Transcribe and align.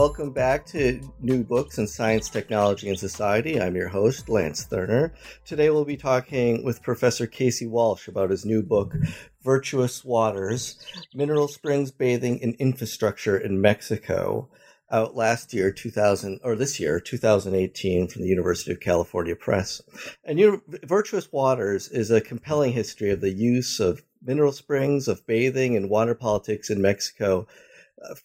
Welcome 0.00 0.30
back 0.30 0.64
to 0.68 0.98
New 1.20 1.44
Books 1.44 1.76
in 1.76 1.86
Science, 1.86 2.30
Technology, 2.30 2.88
and 2.88 2.98
Society. 2.98 3.60
I'm 3.60 3.76
your 3.76 3.90
host, 3.90 4.30
Lance 4.30 4.64
Thurner. 4.64 5.12
Today 5.44 5.68
we'll 5.68 5.84
be 5.84 5.98
talking 5.98 6.64
with 6.64 6.82
Professor 6.82 7.26
Casey 7.26 7.66
Walsh 7.66 8.08
about 8.08 8.30
his 8.30 8.46
new 8.46 8.62
book, 8.62 8.94
Virtuous 9.42 10.02
Waters 10.02 10.82
Mineral 11.12 11.48
Springs 11.48 11.90
Bathing 11.90 12.42
and 12.42 12.54
Infrastructure 12.54 13.36
in 13.36 13.60
Mexico, 13.60 14.48
out 14.90 15.16
last 15.16 15.52
year, 15.52 15.70
2000, 15.70 16.40
or 16.42 16.56
this 16.56 16.80
year, 16.80 16.98
2018, 16.98 18.08
from 18.08 18.22
the 18.22 18.28
University 18.28 18.72
of 18.72 18.80
California 18.80 19.36
Press. 19.36 19.82
And 20.24 20.40
you 20.40 20.62
Virtuous 20.84 21.30
Waters 21.30 21.88
is 21.90 22.10
a 22.10 22.22
compelling 22.22 22.72
history 22.72 23.10
of 23.10 23.20
the 23.20 23.34
use 23.34 23.78
of 23.78 24.02
mineral 24.22 24.52
springs, 24.52 25.08
of 25.08 25.26
bathing, 25.26 25.76
and 25.76 25.90
water 25.90 26.14
politics 26.14 26.70
in 26.70 26.80
Mexico 26.80 27.46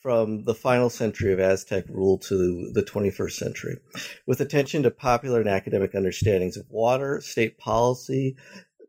from 0.01 0.43
the 0.43 0.55
final 0.55 0.89
century 0.89 1.33
of 1.33 1.39
Aztec 1.39 1.85
rule 1.89 2.17
to 2.19 2.71
the 2.73 2.83
21st 2.83 3.31
century, 3.31 3.77
with 4.25 4.41
attention 4.41 4.83
to 4.83 4.91
popular 4.91 5.39
and 5.39 5.49
academic 5.49 5.93
understandings 5.95 6.57
of 6.57 6.69
water, 6.69 7.21
state 7.21 7.57
policy 7.57 8.35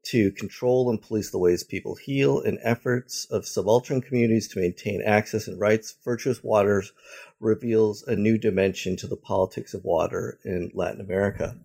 to 0.05 0.31
control 0.33 0.89
and 0.89 1.03
police 1.03 1.31
the 1.31 1.39
ways 1.39 1.65
people 1.65 1.97
heal, 1.97 2.41
and 2.41 2.59
efforts 2.63 3.27
of 3.31 3.45
subaltern 3.45 4.01
communities 4.01 4.47
to 4.47 4.61
maintain 4.61 5.03
access 5.03 5.49
and 5.49 5.59
rights. 5.59 5.97
Virtuous 6.05 6.45
Waters 6.45 6.93
reveals 7.41 8.05
a 8.05 8.15
new 8.15 8.39
dimension 8.39 8.97
to 8.97 9.09
the 9.09 9.17
politics 9.17 9.75
of 9.75 9.85
water 9.85 10.39
in 10.45 10.71
Latin 10.75 11.01
America 11.01 11.57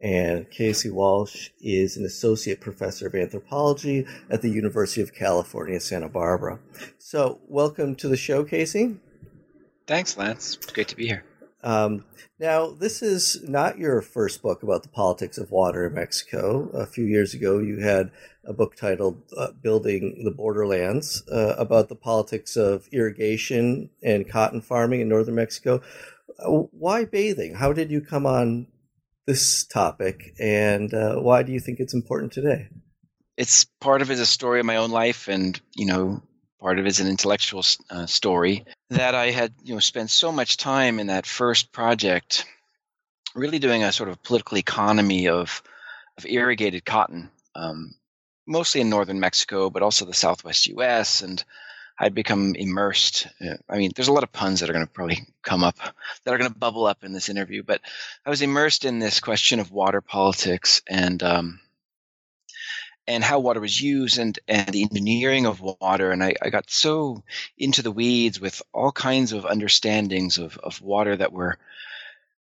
and 0.00 0.48
Casey 0.50 0.90
Walsh 0.90 1.50
is 1.60 1.96
an 1.96 2.04
associate 2.04 2.60
professor 2.60 3.08
of 3.08 3.14
anthropology 3.14 4.06
at 4.30 4.42
the 4.42 4.50
University 4.50 5.00
of 5.00 5.14
California, 5.14 5.80
Santa 5.80 6.08
Barbara. 6.08 6.60
So, 6.98 7.40
welcome 7.48 7.96
to 7.96 8.08
the 8.08 8.16
show, 8.16 8.44
Casey. 8.44 8.96
Thanks, 9.86 10.16
Lance. 10.16 10.56
It's 10.56 10.72
great 10.72 10.88
to 10.88 10.96
be 10.96 11.06
here. 11.06 11.24
Um, 11.64 12.04
now, 12.38 12.70
this 12.70 13.02
is 13.02 13.42
not 13.48 13.78
your 13.78 14.00
first 14.00 14.42
book 14.42 14.62
about 14.62 14.84
the 14.84 14.88
politics 14.88 15.38
of 15.38 15.50
water 15.50 15.86
in 15.86 15.94
Mexico. 15.94 16.68
A 16.72 16.86
few 16.86 17.04
years 17.04 17.34
ago, 17.34 17.58
you 17.58 17.80
had 17.80 18.12
a 18.44 18.52
book 18.52 18.76
titled 18.76 19.20
uh, 19.36 19.48
Building 19.60 20.22
the 20.24 20.30
Borderlands 20.30 21.24
uh, 21.32 21.56
about 21.58 21.88
the 21.88 21.96
politics 21.96 22.56
of 22.56 22.88
irrigation 22.92 23.90
and 24.02 24.28
cotton 24.28 24.60
farming 24.60 25.00
in 25.00 25.08
northern 25.08 25.34
Mexico. 25.34 25.82
Uh, 26.38 26.50
why 26.70 27.04
bathing? 27.04 27.54
How 27.54 27.72
did 27.72 27.90
you 27.90 28.00
come 28.00 28.24
on 28.24 28.68
this 29.28 29.66
topic, 29.66 30.34
and 30.40 30.92
uh, 30.94 31.16
why 31.16 31.42
do 31.42 31.52
you 31.52 31.60
think 31.60 31.80
it's 31.80 31.92
important 31.92 32.32
today? 32.32 32.66
It's 33.36 33.66
part 33.78 34.00
of 34.00 34.10
it 34.10 34.14
is 34.14 34.20
a 34.20 34.26
story 34.26 34.58
of 34.58 34.64
my 34.64 34.76
own 34.76 34.90
life, 34.90 35.28
and 35.28 35.60
you 35.76 35.84
know, 35.84 36.22
part 36.58 36.78
of 36.78 36.86
it 36.86 36.88
is 36.88 37.00
an 37.00 37.08
intellectual 37.08 37.62
uh, 37.90 38.06
story 38.06 38.64
that 38.88 39.14
I 39.14 39.30
had 39.30 39.52
you 39.62 39.74
know 39.74 39.80
spent 39.80 40.10
so 40.10 40.32
much 40.32 40.56
time 40.56 40.98
in 40.98 41.08
that 41.08 41.26
first 41.26 41.72
project, 41.72 42.46
really 43.34 43.58
doing 43.58 43.84
a 43.84 43.92
sort 43.92 44.08
of 44.08 44.22
political 44.22 44.56
economy 44.56 45.28
of 45.28 45.62
of 46.16 46.24
irrigated 46.24 46.86
cotton, 46.86 47.30
um, 47.54 47.94
mostly 48.46 48.80
in 48.80 48.88
northern 48.88 49.20
Mexico, 49.20 49.68
but 49.68 49.82
also 49.82 50.06
the 50.06 50.14
southwest 50.14 50.66
U.S. 50.68 51.20
and 51.20 51.44
I'd 51.98 52.14
become 52.14 52.54
immersed. 52.54 53.26
Uh, 53.44 53.56
I 53.68 53.78
mean, 53.78 53.90
there's 53.94 54.08
a 54.08 54.12
lot 54.12 54.22
of 54.22 54.32
puns 54.32 54.60
that 54.60 54.70
are 54.70 54.72
going 54.72 54.86
to 54.86 54.92
probably 54.92 55.20
come 55.42 55.64
up, 55.64 55.76
that 56.24 56.34
are 56.34 56.38
going 56.38 56.52
to 56.52 56.58
bubble 56.58 56.86
up 56.86 57.02
in 57.02 57.12
this 57.12 57.28
interview, 57.28 57.62
but 57.62 57.80
I 58.24 58.30
was 58.30 58.42
immersed 58.42 58.84
in 58.84 58.98
this 58.98 59.20
question 59.20 59.58
of 59.58 59.72
water 59.72 60.00
politics 60.00 60.80
and 60.88 61.22
um, 61.22 61.60
and 63.08 63.24
how 63.24 63.38
water 63.38 63.60
was 63.60 63.80
used 63.80 64.18
and 64.18 64.38
and 64.46 64.68
the 64.68 64.82
engineering 64.82 65.46
of 65.46 65.60
water. 65.60 66.12
And 66.12 66.22
I, 66.22 66.34
I 66.42 66.50
got 66.50 66.70
so 66.70 67.24
into 67.56 67.82
the 67.82 67.90
weeds 67.90 68.40
with 68.40 68.62
all 68.72 68.92
kinds 68.92 69.32
of 69.32 69.46
understandings 69.46 70.38
of 70.38 70.56
of 70.58 70.80
water 70.80 71.16
that 71.16 71.32
were 71.32 71.58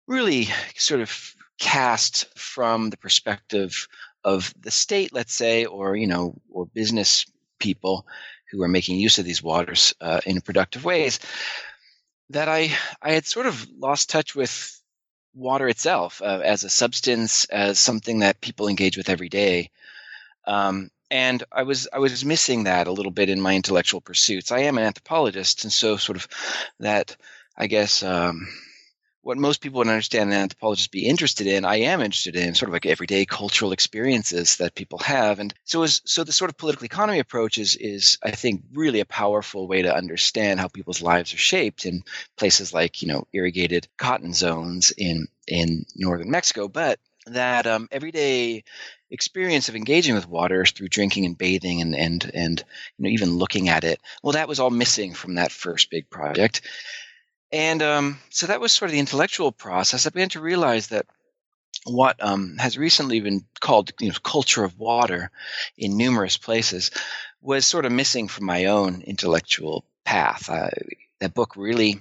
really 0.08 0.48
sort 0.74 1.00
of 1.00 1.34
cast 1.58 2.26
from 2.36 2.90
the 2.90 2.96
perspective 2.96 3.86
of 4.24 4.52
the 4.60 4.70
state, 4.70 5.12
let's 5.12 5.34
say, 5.34 5.64
or 5.64 5.94
you 5.94 6.08
know, 6.08 6.34
or 6.50 6.66
business 6.66 7.26
people 7.60 8.06
who 8.54 8.62
are 8.62 8.68
making 8.68 8.98
use 8.98 9.18
of 9.18 9.24
these 9.24 9.42
waters 9.42 9.94
uh, 10.00 10.20
in 10.26 10.40
productive 10.40 10.84
ways, 10.84 11.18
that 12.30 12.48
I 12.48 12.70
I 13.02 13.12
had 13.12 13.26
sort 13.26 13.46
of 13.46 13.66
lost 13.78 14.10
touch 14.10 14.34
with 14.34 14.80
water 15.34 15.68
itself 15.68 16.22
uh, 16.22 16.40
as 16.44 16.64
a 16.64 16.70
substance, 16.70 17.44
as 17.46 17.78
something 17.78 18.20
that 18.20 18.40
people 18.40 18.68
engage 18.68 18.96
with 18.96 19.08
every 19.08 19.28
day. 19.28 19.70
Um, 20.46 20.90
and 21.10 21.42
I 21.52 21.64
was 21.64 21.88
I 21.92 21.98
was 21.98 22.24
missing 22.24 22.64
that 22.64 22.86
a 22.86 22.92
little 22.92 23.12
bit 23.12 23.28
in 23.28 23.40
my 23.40 23.54
intellectual 23.54 24.00
pursuits. 24.00 24.52
I 24.52 24.60
am 24.60 24.78
an 24.78 24.84
anthropologist, 24.84 25.64
and 25.64 25.72
so 25.72 25.96
sort 25.96 26.16
of 26.16 26.28
that 26.80 27.16
I 27.56 27.66
guess 27.66 28.02
um, 28.02 28.48
what 29.24 29.38
most 29.38 29.62
people 29.62 29.78
would 29.78 29.88
understand 29.88 30.30
an 30.30 30.38
anthropologist 30.38 30.90
be 30.90 31.06
interested 31.06 31.46
in, 31.46 31.64
I 31.64 31.76
am 31.76 32.02
interested 32.02 32.36
in 32.36 32.54
sort 32.54 32.68
of 32.68 32.74
like 32.74 32.84
everyday 32.84 33.24
cultural 33.24 33.72
experiences 33.72 34.58
that 34.58 34.74
people 34.74 34.98
have. 34.98 35.38
And 35.38 35.52
so 35.64 35.82
is 35.82 36.02
so 36.04 36.24
the 36.24 36.32
sort 36.32 36.50
of 36.50 36.58
political 36.58 36.84
economy 36.84 37.18
approach 37.18 37.56
is 37.56 37.74
is 37.76 38.18
I 38.22 38.32
think 38.32 38.62
really 38.74 39.00
a 39.00 39.06
powerful 39.06 39.66
way 39.66 39.80
to 39.80 39.96
understand 39.96 40.60
how 40.60 40.68
people's 40.68 41.00
lives 41.00 41.32
are 41.32 41.38
shaped 41.38 41.86
in 41.86 42.04
places 42.36 42.74
like, 42.74 43.00
you 43.00 43.08
know, 43.08 43.26
irrigated 43.32 43.88
cotton 43.96 44.34
zones 44.34 44.92
in 44.96 45.26
in 45.48 45.86
northern 45.96 46.30
Mexico. 46.30 46.68
But 46.68 47.00
that 47.26 47.66
um, 47.66 47.88
everyday 47.90 48.62
experience 49.10 49.70
of 49.70 49.76
engaging 49.76 50.14
with 50.14 50.28
water 50.28 50.66
through 50.66 50.88
drinking 50.88 51.24
and 51.24 51.38
bathing 51.38 51.80
and 51.80 51.96
and 51.96 52.30
and 52.34 52.64
you 52.98 53.04
know 53.04 53.08
even 53.08 53.38
looking 53.38 53.68
at 53.68 53.84
it 53.84 54.00
well 54.22 54.32
that 54.32 54.48
was 54.48 54.58
all 54.60 54.70
missing 54.70 55.14
from 55.14 55.36
that 55.36 55.52
first 55.52 55.88
big 55.88 56.10
project 56.10 56.60
and 57.52 57.82
um, 57.82 58.18
so 58.30 58.46
that 58.46 58.60
was 58.60 58.72
sort 58.72 58.88
of 58.88 58.92
the 58.92 59.00
intellectual 59.00 59.52
process. 59.52 60.06
I 60.06 60.10
began 60.10 60.30
to 60.30 60.40
realize 60.40 60.88
that 60.88 61.06
what 61.84 62.22
um, 62.22 62.56
has 62.58 62.78
recently 62.78 63.20
been 63.20 63.44
called 63.60 63.92
you 64.00 64.08
know, 64.08 64.14
culture 64.22 64.64
of 64.64 64.78
water 64.78 65.30
in 65.76 65.96
numerous 65.96 66.36
places 66.36 66.90
was 67.42 67.66
sort 67.66 67.84
of 67.84 67.92
missing 67.92 68.28
from 68.28 68.46
my 68.46 68.66
own 68.66 69.02
intellectual 69.02 69.84
path. 70.04 70.48
Uh, 70.48 70.70
that 71.20 71.34
book 71.34 71.56
really, 71.56 72.00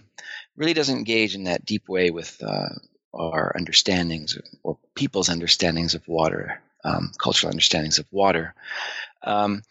really 0.56 0.74
doesn't 0.74 0.98
engage 0.98 1.36
in 1.36 1.46
that 1.46 1.66
deep 1.66 1.90
way 1.90 2.12
with 2.12 2.42
uh, 2.42 2.70
our 3.14 3.54
understandings 3.56 4.38
or 4.64 4.78
people's 4.96 5.30
understandings 5.30 5.96
of 5.96 6.08
water, 6.08 6.62
um, 6.84 7.12
cultural 7.18 7.52
understandings 7.52 8.00
of 8.00 8.06
water. 8.12 8.56
Um, 9.24 9.64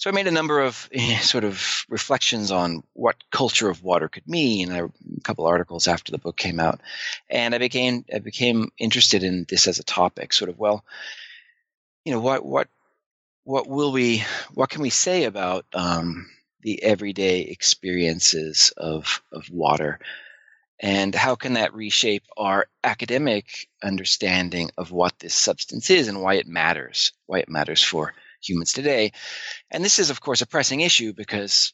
so 0.00 0.08
I 0.08 0.14
made 0.14 0.26
a 0.26 0.30
number 0.32 0.60
of 0.60 0.88
sort 1.20 1.44
of 1.44 1.84
reflections 1.90 2.50
on 2.50 2.82
what 2.94 3.22
culture 3.30 3.68
of 3.68 3.82
water 3.82 4.08
could 4.08 4.26
mean. 4.26 4.72
A 4.72 4.90
couple 5.24 5.44
articles 5.44 5.86
after 5.86 6.10
the 6.10 6.18
book 6.18 6.38
came 6.38 6.58
out, 6.58 6.80
and 7.28 7.54
I 7.54 7.58
became 7.58 8.06
I 8.12 8.18
became 8.18 8.72
interested 8.78 9.22
in 9.22 9.44
this 9.46 9.68
as 9.68 9.78
a 9.78 9.84
topic. 9.84 10.32
Sort 10.32 10.48
of, 10.48 10.58
well, 10.58 10.82
you 12.06 12.12
know, 12.12 12.20
what 12.20 12.46
what 12.46 12.68
what 13.44 13.68
will 13.68 13.92
we 13.92 14.24
what 14.54 14.70
can 14.70 14.80
we 14.80 14.88
say 14.88 15.24
about 15.24 15.66
um, 15.74 16.30
the 16.62 16.82
everyday 16.82 17.42
experiences 17.42 18.72
of 18.78 19.20
of 19.30 19.50
water, 19.50 19.98
and 20.80 21.14
how 21.14 21.34
can 21.34 21.52
that 21.54 21.74
reshape 21.74 22.24
our 22.38 22.68
academic 22.82 23.68
understanding 23.82 24.70
of 24.78 24.92
what 24.92 25.18
this 25.18 25.34
substance 25.34 25.90
is 25.90 26.08
and 26.08 26.22
why 26.22 26.36
it 26.36 26.46
matters, 26.46 27.12
why 27.26 27.40
it 27.40 27.50
matters 27.50 27.84
for 27.84 28.14
humans 28.40 28.72
today. 28.72 29.12
And 29.70 29.84
this 29.84 29.98
is, 29.98 30.10
of 30.10 30.20
course, 30.20 30.42
a 30.42 30.46
pressing 30.46 30.80
issue 30.80 31.12
because 31.12 31.72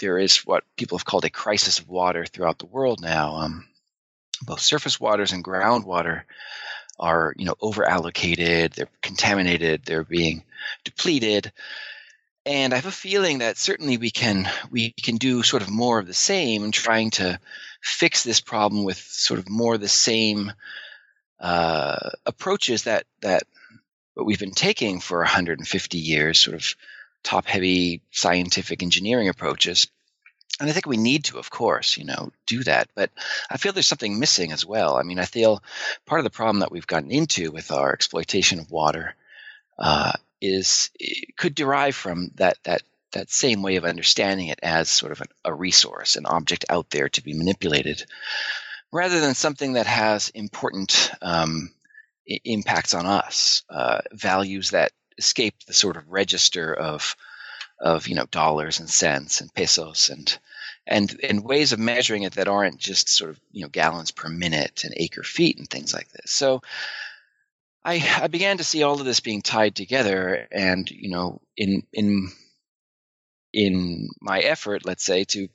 there 0.00 0.18
is 0.18 0.38
what 0.38 0.64
people 0.76 0.98
have 0.98 1.04
called 1.04 1.24
a 1.24 1.30
crisis 1.30 1.78
of 1.78 1.88
water 1.88 2.24
throughout 2.24 2.58
the 2.58 2.66
world 2.66 3.00
now. 3.00 3.36
Um, 3.36 3.66
both 4.42 4.60
surface 4.60 4.98
waters 4.98 5.32
and 5.32 5.44
groundwater 5.44 6.22
are, 6.98 7.34
you 7.36 7.44
know, 7.44 7.54
over 7.60 7.84
allocated. 7.84 8.72
They're 8.72 8.88
contaminated. 9.02 9.84
They're 9.84 10.04
being 10.04 10.44
depleted. 10.84 11.52
And 12.46 12.72
I 12.72 12.76
have 12.76 12.86
a 12.86 12.90
feeling 12.90 13.38
that 13.38 13.58
certainly 13.58 13.98
we 13.98 14.10
can 14.10 14.48
we 14.70 14.92
can 14.92 15.16
do 15.16 15.42
sort 15.42 15.62
of 15.62 15.70
more 15.70 15.98
of 15.98 16.06
the 16.06 16.14
same 16.14 16.64
in 16.64 16.72
trying 16.72 17.10
to 17.12 17.38
fix 17.82 18.24
this 18.24 18.40
problem 18.40 18.84
with 18.84 18.98
sort 18.98 19.38
of 19.38 19.48
more 19.48 19.76
the 19.76 19.88
same 19.88 20.52
uh, 21.38 22.10
approaches 22.24 22.84
that 22.84 23.04
that 23.20 23.42
what 24.20 24.26
we've 24.26 24.38
been 24.38 24.50
taking 24.50 25.00
for 25.00 25.20
150 25.20 25.96
years, 25.96 26.38
sort 26.38 26.54
of 26.54 26.76
top 27.22 27.46
heavy 27.46 28.02
scientific 28.10 28.82
engineering 28.82 29.30
approaches. 29.30 29.86
and 30.60 30.68
I 30.68 30.74
think 30.74 30.84
we 30.84 30.98
need 30.98 31.24
to, 31.24 31.38
of 31.38 31.48
course, 31.48 31.96
you 31.96 32.04
know, 32.04 32.30
do 32.46 32.62
that. 32.64 32.90
But 32.94 33.10
I 33.48 33.56
feel 33.56 33.72
there's 33.72 33.86
something 33.86 34.20
missing 34.20 34.52
as 34.52 34.66
well. 34.66 34.96
I 34.96 35.04
mean, 35.04 35.18
I 35.18 35.24
feel 35.24 35.62
part 36.04 36.20
of 36.20 36.24
the 36.24 36.36
problem 36.36 36.60
that 36.60 36.70
we've 36.70 36.86
gotten 36.86 37.10
into 37.10 37.50
with 37.50 37.70
our 37.70 37.94
exploitation 37.94 38.58
of 38.58 38.70
water 38.70 39.14
uh, 39.78 40.12
is 40.42 40.90
could 41.38 41.54
derive 41.54 41.96
from 41.96 42.30
that 42.34 42.58
that 42.64 42.82
that 43.12 43.30
same 43.30 43.62
way 43.62 43.76
of 43.76 43.86
understanding 43.86 44.48
it 44.48 44.60
as 44.62 44.90
sort 44.90 45.12
of 45.12 45.22
an, 45.22 45.28
a 45.46 45.54
resource, 45.54 46.16
an 46.16 46.26
object 46.26 46.66
out 46.68 46.90
there 46.90 47.08
to 47.08 47.22
be 47.22 47.32
manipulated, 47.32 48.04
rather 48.92 49.18
than 49.20 49.34
something 49.34 49.72
that 49.72 49.86
has 49.86 50.28
important 50.28 51.10
um, 51.22 51.70
impacts 52.44 52.94
on 52.94 53.06
us, 53.06 53.62
uh, 53.68 54.00
values 54.12 54.70
that 54.70 54.92
escape 55.18 55.54
the 55.66 55.74
sort 55.74 55.96
of 55.96 56.08
register 56.08 56.72
of 56.72 57.16
of 57.78 58.08
you 58.08 58.14
know 58.14 58.26
dollars 58.26 58.78
and 58.78 58.90
cents 58.90 59.40
and 59.40 59.52
pesos 59.54 60.10
and 60.10 60.38
and 60.86 61.18
and 61.22 61.44
ways 61.44 61.72
of 61.72 61.78
measuring 61.78 62.24
it 62.24 62.34
that 62.34 62.48
aren't 62.48 62.78
just 62.78 63.08
sort 63.08 63.30
of 63.30 63.40
you 63.52 63.62
know 63.62 63.68
gallons 63.68 64.10
per 64.10 64.28
minute 64.28 64.84
and 64.84 64.94
acre 64.96 65.22
feet 65.22 65.58
and 65.58 65.68
things 65.68 65.94
like 65.94 66.08
this. 66.10 66.30
So 66.30 66.62
I 67.84 68.02
I 68.22 68.28
began 68.28 68.58
to 68.58 68.64
see 68.64 68.82
all 68.82 68.98
of 68.98 69.06
this 69.06 69.20
being 69.20 69.42
tied 69.42 69.74
together, 69.74 70.46
and 70.50 70.90
you 70.90 71.10
know 71.10 71.40
in 71.56 71.82
in 71.92 72.30
in 73.52 74.08
my 74.20 74.40
effort, 74.40 74.84
let's 74.84 75.04
say, 75.04 75.24
to 75.24 75.48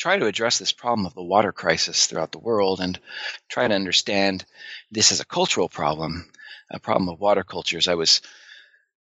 try 0.00 0.18
to 0.18 0.26
address 0.26 0.58
this 0.58 0.72
problem 0.72 1.04
of 1.04 1.14
the 1.14 1.22
water 1.22 1.52
crisis 1.52 2.06
throughout 2.06 2.32
the 2.32 2.38
world 2.38 2.80
and 2.80 2.98
try 3.48 3.68
to 3.68 3.74
understand 3.74 4.44
this 4.90 5.12
as 5.12 5.20
a 5.20 5.26
cultural 5.26 5.68
problem, 5.68 6.30
a 6.70 6.80
problem 6.80 7.10
of 7.10 7.20
water 7.20 7.44
cultures, 7.44 7.86
I 7.86 7.94
was 7.94 8.22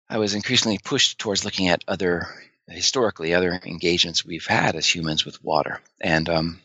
I 0.09 0.19
was 0.19 0.35
increasingly 0.35 0.79
pushed 0.79 1.19
towards 1.19 1.45
looking 1.45 1.69
at 1.69 1.85
other 1.87 2.27
historically 2.67 3.35
other 3.35 3.61
engagements 3.65 4.25
we've 4.25 4.47
had 4.47 4.75
as 4.75 4.87
humans 4.89 5.25
with 5.25 5.45
water. 5.45 5.81
And 6.01 6.29
um, 6.29 6.61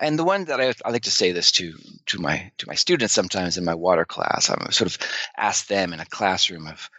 and 0.00 0.18
the 0.18 0.24
one 0.24 0.44
that 0.46 0.60
I, 0.60 0.74
I, 0.84 0.90
like 0.90 1.04
to 1.04 1.10
say 1.10 1.32
this 1.32 1.50
to 1.52 1.74
to 2.06 2.18
my 2.18 2.50
to 2.58 2.66
my 2.66 2.74
students 2.74 3.14
sometimes 3.14 3.56
in 3.56 3.64
my 3.64 3.74
water 3.74 4.04
class 4.04 4.50
i'm 4.50 4.70
sort 4.72 4.90
of 4.90 4.98
ask 5.36 5.66
them 5.68 5.92
in 5.92 6.00
a 6.00 6.06
classroom 6.06 6.66
of 6.66 6.90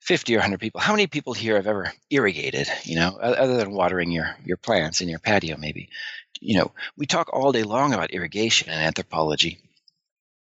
50 0.00 0.34
or 0.34 0.38
100 0.38 0.60
people. 0.60 0.80
How 0.80 0.92
many 0.92 1.06
people 1.06 1.34
here 1.34 1.56
have 1.56 1.66
ever 1.66 1.92
irrigated 2.10 2.68
you 2.84 2.96
know 2.96 3.16
other 3.20 3.56
than 3.56 3.72
watering 3.72 4.10
your 4.10 4.36
your 4.44 4.56
plants 4.56 5.00
in 5.00 5.08
your 5.08 5.18
patio 5.18 5.56
maybe? 5.56 5.88
You 6.40 6.58
know 6.58 6.72
we 6.96 7.06
talk 7.06 7.30
all 7.32 7.52
day 7.52 7.62
long 7.62 7.92
about 7.92 8.12
irrigation 8.12 8.70
and 8.70 8.82
anthropology 8.82 9.58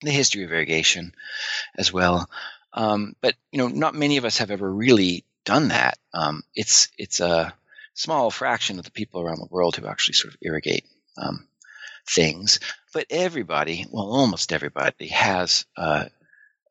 the 0.02 0.10
history 0.10 0.44
of 0.44 0.52
irrigation 0.52 1.14
as 1.76 1.92
well. 1.92 2.28
Um, 2.72 3.16
but 3.22 3.34
you 3.50 3.58
know 3.58 3.68
not 3.68 3.94
many 3.94 4.18
of 4.18 4.24
us 4.24 4.38
have 4.38 4.50
ever 4.50 4.70
really 4.70 5.24
done 5.46 5.68
that, 5.68 5.96
um, 6.12 6.42
it's 6.54 6.88
it's 6.98 7.20
a 7.20 7.54
small 7.94 8.30
fraction 8.30 8.78
of 8.78 8.84
the 8.84 8.90
people 8.90 9.22
around 9.22 9.38
the 9.38 9.48
world 9.50 9.76
who 9.76 9.86
actually 9.86 10.14
sort 10.14 10.34
of 10.34 10.38
irrigate 10.42 10.84
um, 11.16 11.48
things. 12.06 12.60
But 12.92 13.06
everybody, 13.08 13.86
well, 13.90 14.10
almost 14.10 14.52
everybody, 14.52 15.08
has 15.08 15.64
uh, 15.76 16.06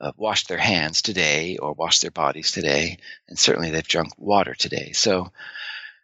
uh, 0.01 0.12
washed 0.18 0.47
their 0.47 0.57
hands 0.57 1.01
today 1.01 1.57
or 1.57 1.74
washed 1.74 2.01
their 2.01 2.12
bodies 2.12 2.51
today, 2.51 2.97
and 3.27 3.38
certainly 3.38 3.69
they've 3.71 3.88
drunk 3.88 4.13
water 4.18 4.53
today. 4.53 4.92
So 4.92 5.31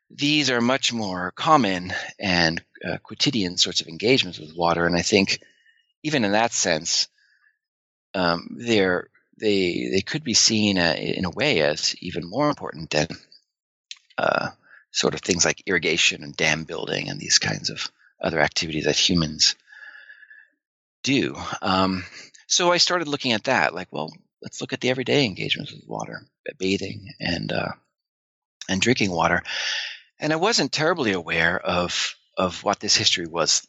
these 0.10 0.50
are 0.50 0.62
much 0.62 0.94
more 0.94 1.32
common 1.32 1.94
and 2.20 2.64
uh, 2.84 2.98
quotidian 2.98 3.58
sorts 3.58 3.82
of 3.82 3.88
engagements 3.88 4.40
with 4.40 4.56
water, 4.56 4.86
and 4.86 4.96
I 4.96 5.02
think 5.02 5.40
even 6.04 6.26
in 6.26 6.32
that 6.32 6.54
sense, 6.54 7.08
um, 8.14 8.58
they're 8.58 9.10
they 9.40 9.90
they 9.92 10.02
could 10.02 10.24
be 10.24 10.34
seen 10.34 10.78
uh, 10.78 10.96
in 10.98 11.26
a 11.26 11.30
way 11.30 11.62
as 11.62 11.96
even 12.00 12.30
more 12.30 12.50
important 12.50 12.90
than 12.92 13.08
uh, 14.18 14.50
sort 14.92 15.14
of 15.14 15.22
things 15.22 15.46
like 15.46 15.64
irrigation 15.66 16.24
and 16.24 16.36
dam 16.36 16.64
building 16.64 17.10
and 17.10 17.20
these 17.20 17.40
kinds 17.40 17.70
of 17.70 17.90
other 18.22 18.40
activities 18.40 18.86
that 18.86 18.96
humans 18.96 19.56
do. 21.04 21.36
Um, 21.62 22.04
so 22.51 22.69
I 22.69 22.77
started 22.77 23.07
looking 23.07 23.31
at 23.31 23.45
that, 23.45 23.74
like, 23.74 23.88
well, 23.92 24.13
let's 24.42 24.59
look 24.59 24.74
at 24.74 24.81
the 24.81 24.89
everyday 24.89 25.24
engagements 25.24 25.71
with 25.71 25.88
water, 25.88 26.21
bathing 26.59 27.07
and 27.18 27.50
uh, 27.50 27.71
and 28.68 28.81
drinking 28.81 29.12
water. 29.12 29.42
And 30.19 30.33
I 30.33 30.36
wasn't 30.36 30.74
terribly 30.74 31.13
aware 31.13 31.57
of 31.57 32.13
of 32.38 32.62
what 32.65 32.81
this 32.81 32.98
history 32.98 33.25
was, 33.25 33.65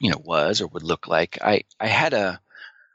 you 0.00 0.10
know, 0.10 0.22
was 0.24 0.62
or 0.62 0.68
would 0.68 0.82
look 0.82 1.06
like. 1.06 1.38
I 1.42 1.64
I 1.78 1.88
had 1.88 2.14
a 2.14 2.40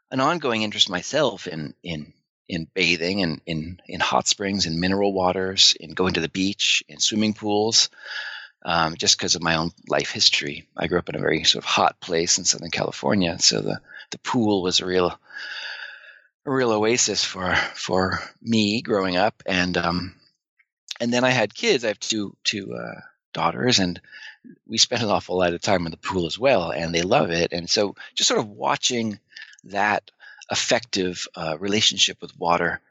an 0.09 0.19
ongoing 0.19 0.63
interest 0.63 0.89
myself 0.89 1.45
in 1.45 1.75
in 1.83 2.11
in 2.47 2.67
bathing 2.73 3.21
and 3.21 3.39
in 3.45 3.79
in 3.87 3.99
hot 3.99 4.27
springs 4.27 4.65
and 4.65 4.79
mineral 4.79 5.13
waters 5.13 5.75
in 5.79 5.91
going 5.91 6.15
to 6.15 6.21
the 6.21 6.29
beach 6.29 6.83
in 6.89 6.99
swimming 6.99 7.35
pools 7.35 7.91
um, 8.65 8.95
just 8.97 9.17
because 9.17 9.35
of 9.35 9.43
my 9.43 9.55
own 9.55 9.69
life 9.87 10.09
history 10.09 10.67
i 10.75 10.87
grew 10.87 10.97
up 10.97 11.09
in 11.09 11.15
a 11.15 11.19
very 11.19 11.43
sort 11.43 11.63
of 11.63 11.69
hot 11.69 11.99
place 12.01 12.39
in 12.39 12.45
southern 12.45 12.71
california 12.71 13.37
so 13.37 13.61
the 13.61 13.79
the 14.11 14.19
pool 14.19 14.61
was 14.61 14.79
a 14.79 14.85
real 14.85 15.19
a 16.45 16.51
real 16.51 16.71
oasis 16.71 17.23
for 17.23 17.55
for 17.75 18.19
me 18.41 18.81
growing 18.81 19.17
up. 19.17 19.41
And 19.45 19.77
um 19.77 20.15
and 20.99 21.13
then 21.13 21.23
i 21.23 21.29
had 21.29 21.53
kids. 21.53 21.83
I 21.83 21.89
have 21.89 21.99
two 21.99 22.35
two 22.43 22.73
uh, 22.73 23.01
daughters 23.33 23.79
and 23.79 23.99
we 24.67 24.77
spend 24.77 25.03
an 25.03 25.09
awful 25.09 25.37
lot 25.37 25.53
of 25.53 25.61
time 25.61 25.85
in 25.85 25.91
the 25.91 25.97
pool 25.97 26.25
as 26.25 26.39
well 26.39 26.71
and 26.71 26.93
they 26.93 27.01
love 27.03 27.31
it. 27.31 27.53
And 27.53 27.69
so 27.69 27.95
just 28.15 28.27
sort 28.27 28.39
of 28.39 28.49
watching 28.49 29.19
that 29.65 30.09
effective 30.51 31.27
uh, 31.35 31.57
relationship 31.59 32.17
with 32.21 32.37
water 32.37 32.81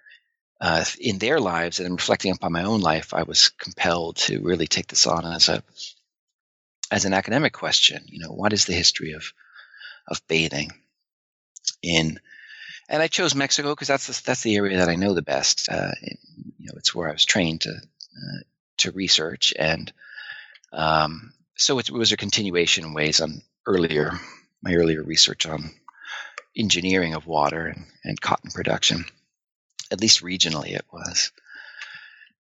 uh, 0.61 0.85
in 1.00 1.19
their 1.19 1.41
lives 1.41 1.81
and 1.81 1.93
reflecting 1.94 2.32
upon 2.32 2.53
my 2.53 2.64
own 2.64 2.81
life, 2.81 3.14
I 3.14 3.23
was 3.23 3.50
compelled 3.50 4.17
to 4.17 4.41
really 4.41 4.67
take 4.67 4.88
this 4.88 5.06
on 5.06 5.25
as 5.25 5.49
a 5.49 5.62
as 6.91 7.05
an 7.05 7.12
academic 7.12 7.53
question. 7.53 8.05
You 8.06 8.21
know, 8.21 8.32
what 8.32 8.53
is 8.53 8.64
the 8.64 8.73
history 8.73 9.12
of 9.12 9.32
of 10.06 10.26
bathing 10.26 10.73
in 11.82 12.20
and 12.88 13.03
I 13.03 13.09
chose 13.09 13.35
Mexico 13.35 13.70
because 13.70 13.88
that's 13.88 14.06
the, 14.06 14.23
that's 14.25 14.43
the 14.43 14.56
area 14.56 14.79
that 14.79 14.88
I 14.88 14.97
know 14.97 15.15
the 15.15 15.23
best. 15.23 15.69
Uh, 15.70 15.93
you 16.59 16.67
know, 16.67 16.73
it's 16.76 16.94
where 16.94 17.09
I 17.09 17.12
was 17.12 17.25
trained 17.25 17.62
to 17.62 17.70
uh, 17.70 18.38
to 18.79 18.93
research, 18.93 19.53
and 19.59 19.93
um, 20.73 21.32
so 21.56 21.79
it, 21.79 21.88
it, 21.88 21.93
was 21.93 22.12
a 22.12 22.17
continuation 22.17 22.85
in 22.85 22.94
ways 22.94 23.20
on 23.20 23.43
earlier 23.67 24.12
my 24.62 24.75
earlier 24.75 25.03
research 25.03 25.47
on 25.47 25.70
engineering 26.56 27.15
of 27.15 27.26
water 27.26 27.67
and, 27.67 27.85
and 28.05 28.21
cotton 28.21 28.50
production. 28.50 29.05
At 29.91 30.00
least 30.00 30.23
regionally, 30.23 30.75
it 30.75 30.85
was. 30.93 31.32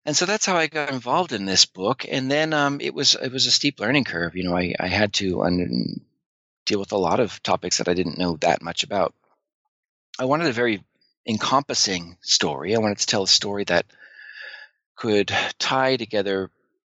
And 0.04 0.16
so 0.16 0.26
that's 0.26 0.46
how 0.46 0.56
I 0.56 0.66
got 0.66 0.90
involved 0.90 1.32
in 1.32 1.44
this 1.44 1.66
book. 1.66 2.06
And 2.10 2.30
then 2.30 2.52
um, 2.52 2.80
it 2.80 2.94
was 2.94 3.14
it 3.14 3.32
was 3.32 3.46
a 3.46 3.50
steep 3.50 3.80
learning 3.80 4.04
curve. 4.04 4.34
You 4.34 4.44
know, 4.44 4.56
I, 4.56 4.74
I 4.80 4.86
had 4.86 5.12
to 5.14 5.42
un- 5.42 6.00
deal 6.68 6.78
with 6.78 6.92
a 6.92 6.98
lot 6.98 7.18
of 7.18 7.42
topics 7.42 7.78
that 7.78 7.88
I 7.88 7.94
didn't 7.94 8.18
know 8.18 8.36
that 8.42 8.62
much 8.62 8.82
about. 8.84 9.14
I 10.18 10.26
wanted 10.26 10.48
a 10.48 10.52
very 10.52 10.84
encompassing 11.26 12.18
story. 12.20 12.74
I 12.74 12.78
wanted 12.78 12.98
to 12.98 13.06
tell 13.06 13.22
a 13.22 13.28
story 13.28 13.64
that 13.64 13.86
could 14.96 15.32
tie 15.58 15.96
together 15.96 16.50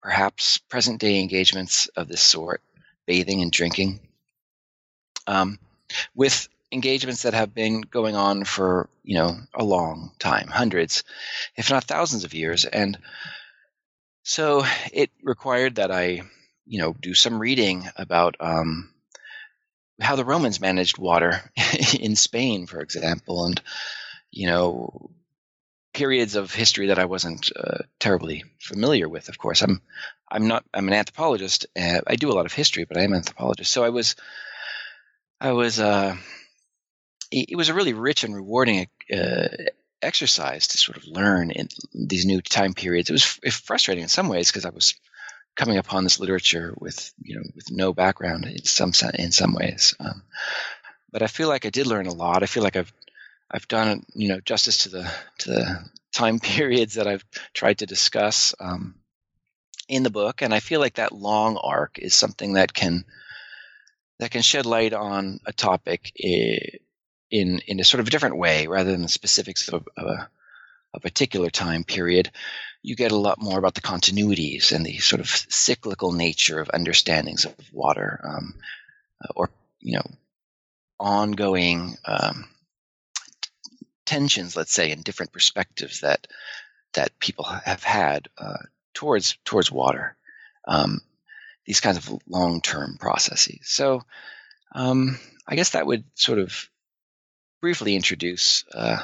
perhaps 0.02 0.58
present 0.58 1.00
day 1.00 1.20
engagements 1.20 1.88
of 1.90 2.08
this 2.08 2.22
sort, 2.22 2.62
bathing 3.06 3.42
and 3.42 3.52
drinking, 3.52 4.00
um, 5.28 5.60
with 6.16 6.50
engagements 6.72 7.24
that 7.24 7.34
have 7.34 7.54
been 7.54 7.82
going 7.82 8.16
on 8.16 8.44
for 8.44 8.90
you 9.04 9.18
know 9.18 9.36
a 9.56 9.64
long 9.64 10.12
time 10.20 10.48
hundreds 10.48 11.04
if 11.56 11.72
not 11.72 11.84
thousands 11.84 12.24
of 12.24 12.36
years 12.36 12.64
and 12.64 12.96
so 14.22 14.64
it 14.94 15.10
required 15.24 15.76
that 15.76 15.90
i 15.90 16.22
you 16.68 16.80
know 16.80 16.94
do 17.02 17.16
some 17.16 17.40
reading 17.40 17.90
about 17.98 18.36
um, 18.40 18.94
how 20.00 20.15
the 20.15 20.25
romans 20.25 20.60
managed 20.60 20.98
water 20.98 21.41
in 22.00 22.15
spain 22.15 22.65
for 22.68 22.79
example 22.79 23.46
and 23.46 23.62
you 24.32 24.48
know 24.48 25.10
periods 25.94 26.36
of 26.36 26.53
history 26.53 26.88
that 26.88 27.00
i 27.00 27.06
wasn't 27.06 27.51
uh, 27.56 27.79
terribly 28.00 28.44
familiar 28.60 29.10
with 29.10 29.29
of 29.29 29.38
course 29.38 29.62
i'm 29.62 29.82
i'm 30.29 30.48
not 30.48 30.63
i'm 30.74 30.88
an 30.88 30.94
anthropologist 30.94 31.65
uh, 31.79 32.01
i 32.08 32.15
do 32.15 32.32
a 32.32 32.34
lot 32.34 32.46
of 32.46 32.53
history 32.53 32.86
but 32.86 32.98
i 32.98 33.01
am 33.01 33.12
an 33.12 33.18
anthropologist 33.18 33.72
so 33.72 33.84
i 33.84 33.89
was 33.89 34.15
i 35.41 35.51
was 35.51 35.79
uh, 35.79 36.15
it 37.32 37.58
was 37.58 37.70
a 37.70 37.74
really 37.74 37.94
rich 37.94 38.24
and 38.24 38.36
rewarding 38.36 38.88
uh, 39.13 39.48
exercise 40.01 40.68
to 40.68 40.77
sort 40.77 40.98
of 40.98 41.08
learn 41.08 41.51
in 41.51 41.68
these 41.94 42.25
new 42.25 42.41
time 42.41 42.74
periods. 42.74 43.10
It 43.10 43.13
was 43.13 43.25
frustrating 43.56 44.03
in 44.03 44.10
some 44.10 44.29
ways 44.29 44.50
because 44.50 44.65
I 44.65 44.70
was 44.70 44.96
coming 45.60 45.78
upon 45.78 46.06
this 46.06 46.22
literature 46.22 46.74
with 46.80 47.13
you 47.22 47.36
know 47.36 47.44
with 47.54 47.70
no 47.70 47.92
background 47.94 48.46
in 48.46 48.63
some 48.63 48.94
in 49.16 49.32
some 49.34 49.54
ways. 49.54 49.94
Um, 50.00 50.24
but 51.12 51.22
I 51.22 51.28
feel 51.28 51.50
like 51.50 51.66
I 51.66 51.70
did 51.70 51.86
learn 51.86 52.08
a 52.08 52.13
lot. 52.13 52.44
I 52.44 52.46
feel 52.46 52.63
like 52.63 52.78
I've 52.78 52.94
I've 53.51 53.68
done 53.68 54.06
you 54.16 54.30
know 54.30 54.39
justice 54.39 54.78
to 54.84 54.89
the 54.89 55.12
to 55.39 55.50
the 55.50 55.89
time 56.13 56.39
periods 56.56 56.94
that 56.94 57.08
I've 57.08 57.25
tried 57.54 57.80
to 57.80 57.86
discuss 57.86 58.56
um, 58.62 58.96
in 59.89 60.04
the 60.04 60.10
book, 60.10 60.42
and 60.42 60.54
I 60.54 60.62
feel 60.62 60.80
like 60.80 60.96
that 60.96 61.12
long 61.12 61.58
arc 61.58 62.00
is 62.00 62.16
something 62.16 62.54
that 62.54 62.74
can 62.74 63.04
that 64.20 64.32
can 64.32 64.42
shed 64.42 64.66
light 64.66 64.94
on 64.94 65.42
a 65.46 65.51
topic 65.51 66.13
in 66.16 67.60
in 67.68 67.80
a 67.82 67.84
sort 67.84 68.00
of 68.00 68.08
a 68.08 68.12
different 68.12 68.38
way 68.38 68.68
rather 68.68 68.92
than 68.94 69.01
the 69.01 69.10
specifics 69.10 69.68
of, 69.68 69.86
of 69.98 70.08
a, 70.08 70.30
a 70.94 71.01
particular 71.01 71.50
time 71.50 71.84
period 71.84 72.32
you 72.82 72.96
get 72.96 73.12
a 73.12 73.18
lot 73.18 73.42
more 73.42 73.60
about 73.60 73.74
the 73.76 73.82
continuities 73.82 74.72
and 74.72 74.86
the 74.86 74.98
sort 75.00 75.20
of 75.20 75.28
cyclical 75.28 76.12
nature 76.12 76.60
of 76.60 76.70
understandings 76.74 77.46
of 77.46 77.54
water, 77.74 78.20
um, 78.24 78.54
or 79.36 79.50
you 79.80 79.98
know, 79.98 80.06
ongoing 81.00 81.96
um, 82.06 82.50
tensions, 84.06 84.56
let's 84.56 84.74
say, 84.74 84.92
in 84.92 85.02
different 85.02 85.34
perspectives 85.34 86.02
that 86.02 86.28
that 86.94 87.20
people 87.20 87.46
have 87.46 87.84
had 87.84 88.28
uh, 88.38 88.58
towards 88.94 89.38
towards 89.44 89.72
water. 89.72 90.16
Um, 90.68 91.02
these 91.66 91.82
kinds 91.82 91.98
of 91.98 92.20
long-term 92.28 92.98
processes. 93.00 93.60
So, 93.62 94.02
um, 94.74 95.20
I 95.48 95.56
guess 95.56 95.72
that 95.72 95.86
would 95.86 96.04
sort 96.16 96.40
of 96.40 96.68
briefly 97.62 97.96
introduce 97.96 98.66
uh, 98.74 99.04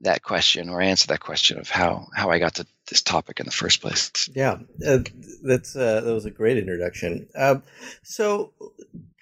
that 0.00 0.22
question 0.22 0.68
or 0.68 0.80
answer 0.80 1.06
that 1.08 1.20
question 1.20 1.58
of 1.58 1.70
how 1.70 2.08
how 2.14 2.30
I 2.30 2.38
got 2.38 2.56
to 2.56 2.66
this 2.88 3.02
topic 3.02 3.40
in 3.40 3.46
the 3.46 3.52
first 3.52 3.80
place. 3.80 4.28
Yeah, 4.34 4.58
uh, 4.86 4.98
that's 5.42 5.74
uh, 5.74 6.00
that 6.02 6.12
was 6.12 6.24
a 6.24 6.30
great 6.30 6.58
introduction. 6.58 7.28
Um, 7.34 7.62
so, 8.02 8.52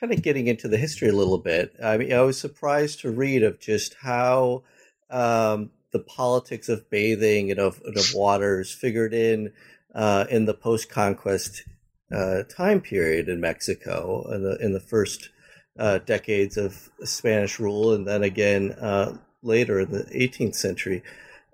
kind 0.00 0.12
of 0.12 0.22
getting 0.22 0.46
into 0.46 0.68
the 0.68 0.76
history 0.76 1.08
a 1.08 1.14
little 1.14 1.38
bit. 1.38 1.74
I 1.82 1.96
mean, 1.96 2.12
I 2.12 2.20
was 2.20 2.38
surprised 2.38 3.00
to 3.00 3.10
read 3.10 3.42
of 3.42 3.60
just 3.60 3.94
how 4.02 4.64
um, 5.10 5.70
the 5.92 6.00
politics 6.00 6.68
of 6.68 6.90
bathing 6.90 7.50
and 7.50 7.60
of, 7.60 7.80
and 7.84 7.96
of 7.96 8.06
waters 8.14 8.72
figured 8.72 9.14
in 9.14 9.52
uh, 9.94 10.26
in 10.28 10.44
the 10.44 10.54
post-conquest 10.54 11.64
uh, 12.12 12.42
time 12.48 12.80
period 12.80 13.28
in 13.28 13.40
Mexico 13.40 14.28
in 14.32 14.42
the 14.42 14.56
in 14.58 14.72
the 14.72 14.80
first 14.80 15.30
uh, 15.78 15.98
decades 15.98 16.56
of 16.56 16.90
Spanish 17.04 17.58
rule, 17.58 17.94
and 17.94 18.06
then 18.06 18.22
again 18.22 18.72
uh, 18.72 19.16
later 19.44 19.80
in 19.80 19.90
the 19.90 20.04
18th 20.04 20.54
century. 20.54 21.02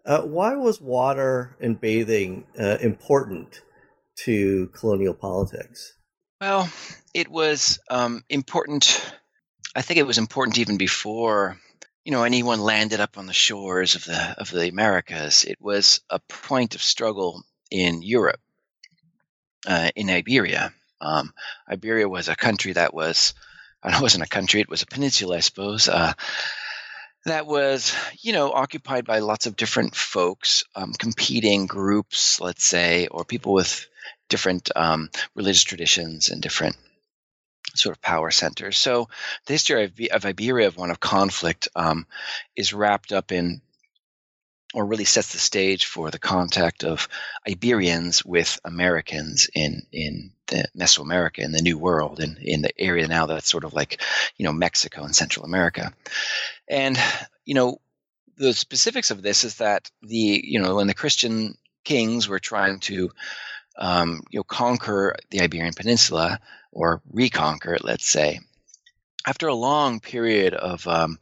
Uh, 0.05 0.23
why 0.23 0.57
was 0.57 0.81
water 0.81 1.57
and 1.61 1.81
bathing 1.81 2.47
uh, 2.59 2.79
important 2.81 3.61
to 4.17 4.69
colonial 4.69 5.15
politics? 5.15 5.95
Well, 6.41 6.71
it 7.13 7.29
was 7.29 7.79
um, 7.91 8.25
important. 8.29 9.13
I 9.75 9.83
think 9.83 9.99
it 9.99 10.07
was 10.07 10.19
important 10.19 10.59
even 10.59 10.79
before 10.79 11.59
you 12.05 12.13
know 12.13 12.25
anyone 12.25 12.61
landed 12.61 13.01
up 13.01 13.19
on 13.19 13.27
the 13.27 13.33
shores 13.33 13.95
of 13.95 14.05
the 14.05 14.35
of 14.39 14.51
the 14.51 14.69
Americas. 14.69 15.45
It 15.45 15.59
was 15.61 16.01
a 16.09 16.19
point 16.19 16.75
of 16.75 16.83
struggle 16.83 17.43
in 17.71 18.03
Europe, 18.03 18.41
uh, 19.67 19.91
in 19.95 20.09
Iberia. 20.09 20.73
Um, 21.01 21.33
Iberia 21.71 22.09
was 22.09 22.29
a 22.29 22.37
country 22.37 22.73
that 22.73 22.93
was, 22.93 23.35
it 23.85 24.01
wasn't 24.01 24.25
a 24.25 24.29
country; 24.29 24.61
it 24.61 24.69
was 24.69 24.83
a 24.83 24.87
peninsula, 24.87 25.37
I 25.37 25.41
suppose. 25.41 25.89
Uh, 25.89 26.15
that 27.27 27.47
was, 27.47 27.95
you 28.21 28.33
know, 28.33 28.53
occupied 28.53 29.05
by 29.05 29.19
lots 29.19 29.47
of 29.47 29.57
different 29.57 29.95
folks, 29.95 30.65
um, 30.75 30.93
competing 30.99 31.67
groups, 31.67 32.41
let's 32.41 32.65
say, 32.65 33.09
or 33.09 33.25
people 33.25 33.53
with 33.53 33.87
different 34.29 34.71
um, 34.77 35.11
religious 35.35 35.65
traditions 35.65 36.31
and 36.31 36.41
different 36.41 36.77
sort 37.75 37.95
of 37.95 38.03
power 38.03 38.31
centers. 38.31 38.79
So 38.79 39.09
the 39.47 39.53
history 39.53 39.85
of, 39.85 39.93
of 40.13 40.25
Iberia, 40.25 40.69
of 40.69 40.77
one 40.77 40.91
of 40.91 41.01
conflict, 41.01 41.69
um, 41.77 42.07
is 42.57 42.73
wrapped 42.73 43.13
up 43.13 43.33
in 43.33 43.61
or 44.75 44.87
really 44.87 45.05
sets 45.05 45.33
the 45.33 45.39
stage 45.39 45.87
for 45.87 46.11
the 46.11 46.19
contact 46.19 46.85
of 46.85 47.09
Iberians 47.49 48.25
with 48.25 48.61
Americans 48.65 49.49
in 49.55 49.83
in 49.93 50.33
Mesoamerica 50.77 51.39
in 51.39 51.53
the 51.53 51.63
New 51.63 51.79
World 51.79 52.21
and 52.21 52.39
in 52.39 52.63
the 52.63 52.81
area 52.81 53.07
now 53.07 53.27
that's 53.27 53.51
sort 53.51 53.65
of 53.65 53.73
like 53.73 54.01
you 54.37 54.45
know 54.45 54.53
Mexico 54.53 55.03
and 55.05 55.15
Central 55.15 55.45
America, 55.45 55.93
and 56.69 56.99
you 57.45 57.55
know 57.55 57.81
the 58.37 58.55
specifics 58.55 59.11
of 59.11 59.23
this 59.23 59.45
is 59.45 59.57
that 59.57 59.91
the 60.03 60.43
you 60.45 60.61
know 60.61 60.77
when 60.77 60.87
the 60.87 60.95
Christian 60.95 61.57
kings 61.85 62.29
were 62.29 62.39
trying 62.39 62.81
to 62.81 63.11
um, 63.77 64.23
you 64.31 64.39
know 64.39 64.45
conquer 64.45 65.17
the 65.31 65.41
Iberian 65.41 65.75
Peninsula 65.75 66.41
or 66.73 67.03
reconquer 67.11 67.75
it, 67.75 67.85
let's 67.85 68.09
say, 68.09 68.41
after 69.27 69.49
a 69.49 69.55
long 69.55 70.01
period 70.01 70.55
of 70.55 70.87
um, 70.87 71.19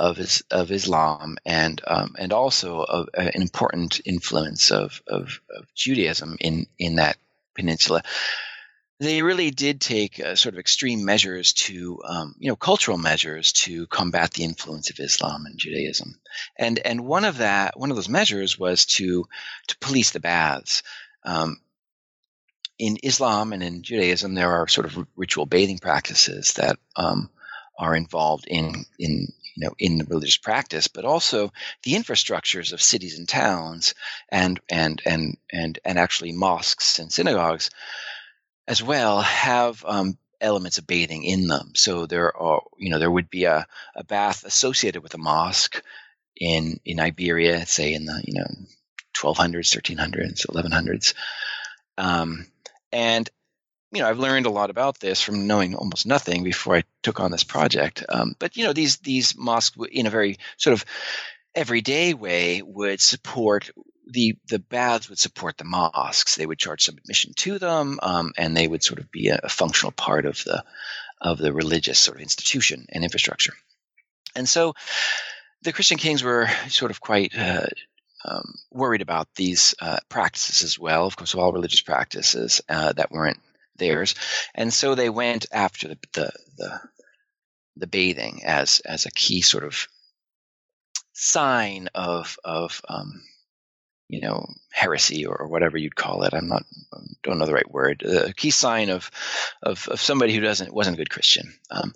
of 0.00 0.18
of 0.50 0.72
Islam 0.72 1.36
and 1.44 1.80
um, 1.86 2.14
and 2.18 2.32
also 2.32 3.06
an 3.14 3.42
important 3.42 4.00
influence 4.06 4.70
of, 4.70 5.02
of, 5.06 5.40
of 5.50 5.66
Judaism 5.74 6.38
in 6.40 6.66
in 6.78 6.96
that 6.96 7.18
peninsula. 7.54 8.02
They 8.98 9.22
really 9.22 9.50
did 9.50 9.80
take 9.80 10.18
uh, 10.18 10.36
sort 10.36 10.54
of 10.54 10.58
extreme 10.58 11.06
measures 11.06 11.54
to, 11.54 12.02
um, 12.04 12.34
you 12.38 12.48
know, 12.48 12.56
cultural 12.56 12.98
measures 12.98 13.52
to 13.64 13.86
combat 13.86 14.32
the 14.32 14.44
influence 14.44 14.90
of 14.90 15.00
Islam 15.00 15.44
and 15.46 15.58
Judaism, 15.58 16.18
and 16.56 16.78
and 16.78 17.06
one 17.06 17.26
of 17.26 17.38
that 17.38 17.78
one 17.78 17.90
of 17.90 17.96
those 17.96 18.08
measures 18.08 18.58
was 18.58 18.86
to 18.96 19.26
to 19.68 19.78
police 19.78 20.10
the 20.12 20.20
baths. 20.20 20.82
Um, 21.24 21.60
in 22.78 22.96
Islam 23.02 23.52
and 23.52 23.62
in 23.62 23.82
Judaism, 23.82 24.32
there 24.32 24.52
are 24.52 24.66
sort 24.66 24.86
of 24.86 25.06
ritual 25.14 25.44
bathing 25.44 25.78
practices 25.78 26.54
that 26.54 26.78
um, 26.96 27.28
are 27.78 27.94
involved 27.94 28.46
in 28.46 28.86
in 28.98 29.28
know 29.60 29.74
in 29.78 29.98
the 29.98 30.04
religious 30.04 30.38
practice, 30.38 30.88
but 30.88 31.04
also 31.04 31.52
the 31.82 31.94
infrastructures 31.94 32.72
of 32.72 32.82
cities 32.82 33.18
and 33.18 33.28
towns, 33.28 33.94
and 34.30 34.60
and 34.68 35.02
and 35.04 35.36
and 35.52 35.78
and 35.84 35.98
actually 35.98 36.32
mosques 36.32 36.98
and 36.98 37.12
synagogues 37.12 37.70
as 38.66 38.82
well 38.82 39.20
have 39.20 39.84
um, 39.84 40.16
elements 40.40 40.78
of 40.78 40.86
bathing 40.86 41.24
in 41.24 41.48
them. 41.48 41.72
So 41.74 42.06
there 42.06 42.36
are 42.36 42.62
you 42.78 42.90
know 42.90 42.98
there 42.98 43.10
would 43.10 43.30
be 43.30 43.44
a, 43.44 43.66
a 43.94 44.04
bath 44.04 44.44
associated 44.44 45.02
with 45.02 45.14
a 45.14 45.18
mosque 45.18 45.82
in 46.36 46.80
in 46.84 47.00
Iberia, 47.00 47.66
say 47.66 47.92
in 47.94 48.06
the 48.06 48.22
you 48.24 48.34
know 48.34 48.46
1200s, 49.14 49.76
1300s, 49.76 50.46
1100s. 50.46 51.14
Um, 51.98 52.46
and 52.92 53.28
you 53.92 54.00
know, 54.00 54.08
I've 54.08 54.18
learned 54.18 54.46
a 54.46 54.50
lot 54.50 54.70
about 54.70 55.00
this 55.00 55.20
from 55.20 55.46
knowing 55.46 55.74
almost 55.74 56.06
nothing 56.06 56.44
before 56.44 56.76
I 56.76 56.84
took 57.02 57.18
on 57.20 57.30
this 57.30 57.44
project. 57.44 58.04
Um, 58.08 58.34
but 58.38 58.56
you 58.56 58.64
know, 58.64 58.72
these 58.72 58.98
these 58.98 59.36
mosques, 59.36 59.76
in 59.90 60.06
a 60.06 60.10
very 60.10 60.38
sort 60.58 60.74
of 60.74 60.84
everyday 61.54 62.14
way, 62.14 62.62
would 62.62 63.00
support 63.00 63.70
the 64.06 64.36
the 64.48 64.60
baths 64.60 65.08
would 65.08 65.18
support 65.18 65.58
the 65.58 65.64
mosques. 65.64 66.36
They 66.36 66.46
would 66.46 66.58
charge 66.58 66.84
some 66.84 66.98
admission 66.98 67.32
to 67.36 67.58
them, 67.58 67.98
um, 68.02 68.32
and 68.36 68.56
they 68.56 68.68
would 68.68 68.82
sort 68.82 69.00
of 69.00 69.10
be 69.10 69.28
a, 69.28 69.40
a, 69.42 69.48
functional 69.48 69.92
part 69.92 70.24
of 70.24 70.42
the 70.44 70.64
of 71.20 71.38
the 71.38 71.52
religious 71.52 71.98
sort 71.98 72.16
of 72.16 72.22
institution 72.22 72.86
and 72.90 73.02
infrastructure. 73.02 73.54
And 74.36 74.48
so, 74.48 74.74
the 75.62 75.72
Christian 75.72 75.98
kings 75.98 76.22
were 76.22 76.48
sort 76.68 76.90
of 76.90 77.00
quite. 77.00 77.36
Uh, 77.36 77.66
um, 78.22 78.56
worried 78.70 79.00
about 79.00 79.28
these 79.34 79.74
uh, 79.80 79.96
practices 80.10 80.62
as 80.62 80.78
well, 80.78 81.06
of 81.06 81.16
course, 81.16 81.34
all 81.34 81.54
religious 81.54 81.80
practices 81.80 82.60
uh, 82.68 82.92
that 82.92 83.10
weren't 83.10 83.40
theirs, 83.80 84.14
and 84.54 84.72
so 84.72 84.94
they 84.94 85.10
went 85.10 85.46
after 85.50 85.88
the 85.88 85.98
the 86.12 86.32
the, 86.56 86.80
the 87.76 87.86
bathing 87.88 88.42
as 88.44 88.80
as 88.84 89.06
a 89.06 89.10
key 89.10 89.40
sort 89.40 89.64
of 89.64 89.88
sign 91.12 91.88
of 91.94 92.38
of 92.44 92.80
um, 92.88 93.22
you 94.08 94.20
know 94.20 94.46
heresy 94.72 95.26
or, 95.26 95.36
or, 95.36 95.48
whatever 95.48 95.76
you'd 95.76 95.96
call 95.96 96.22
it. 96.22 96.32
I'm 96.32 96.48
not 96.48 96.62
don't 97.22 97.38
know 97.38 97.46
the 97.46 97.54
right 97.54 97.70
word. 97.70 98.02
A 98.02 98.32
key 98.32 98.50
sign 98.50 98.90
of 98.90 99.10
of, 99.62 99.88
of 99.88 100.00
somebody 100.00 100.34
who 100.34 100.40
doesn't 100.40 100.72
wasn't 100.72 100.94
a 100.94 100.98
good 100.98 101.10
Christian. 101.10 101.52
Um, 101.70 101.92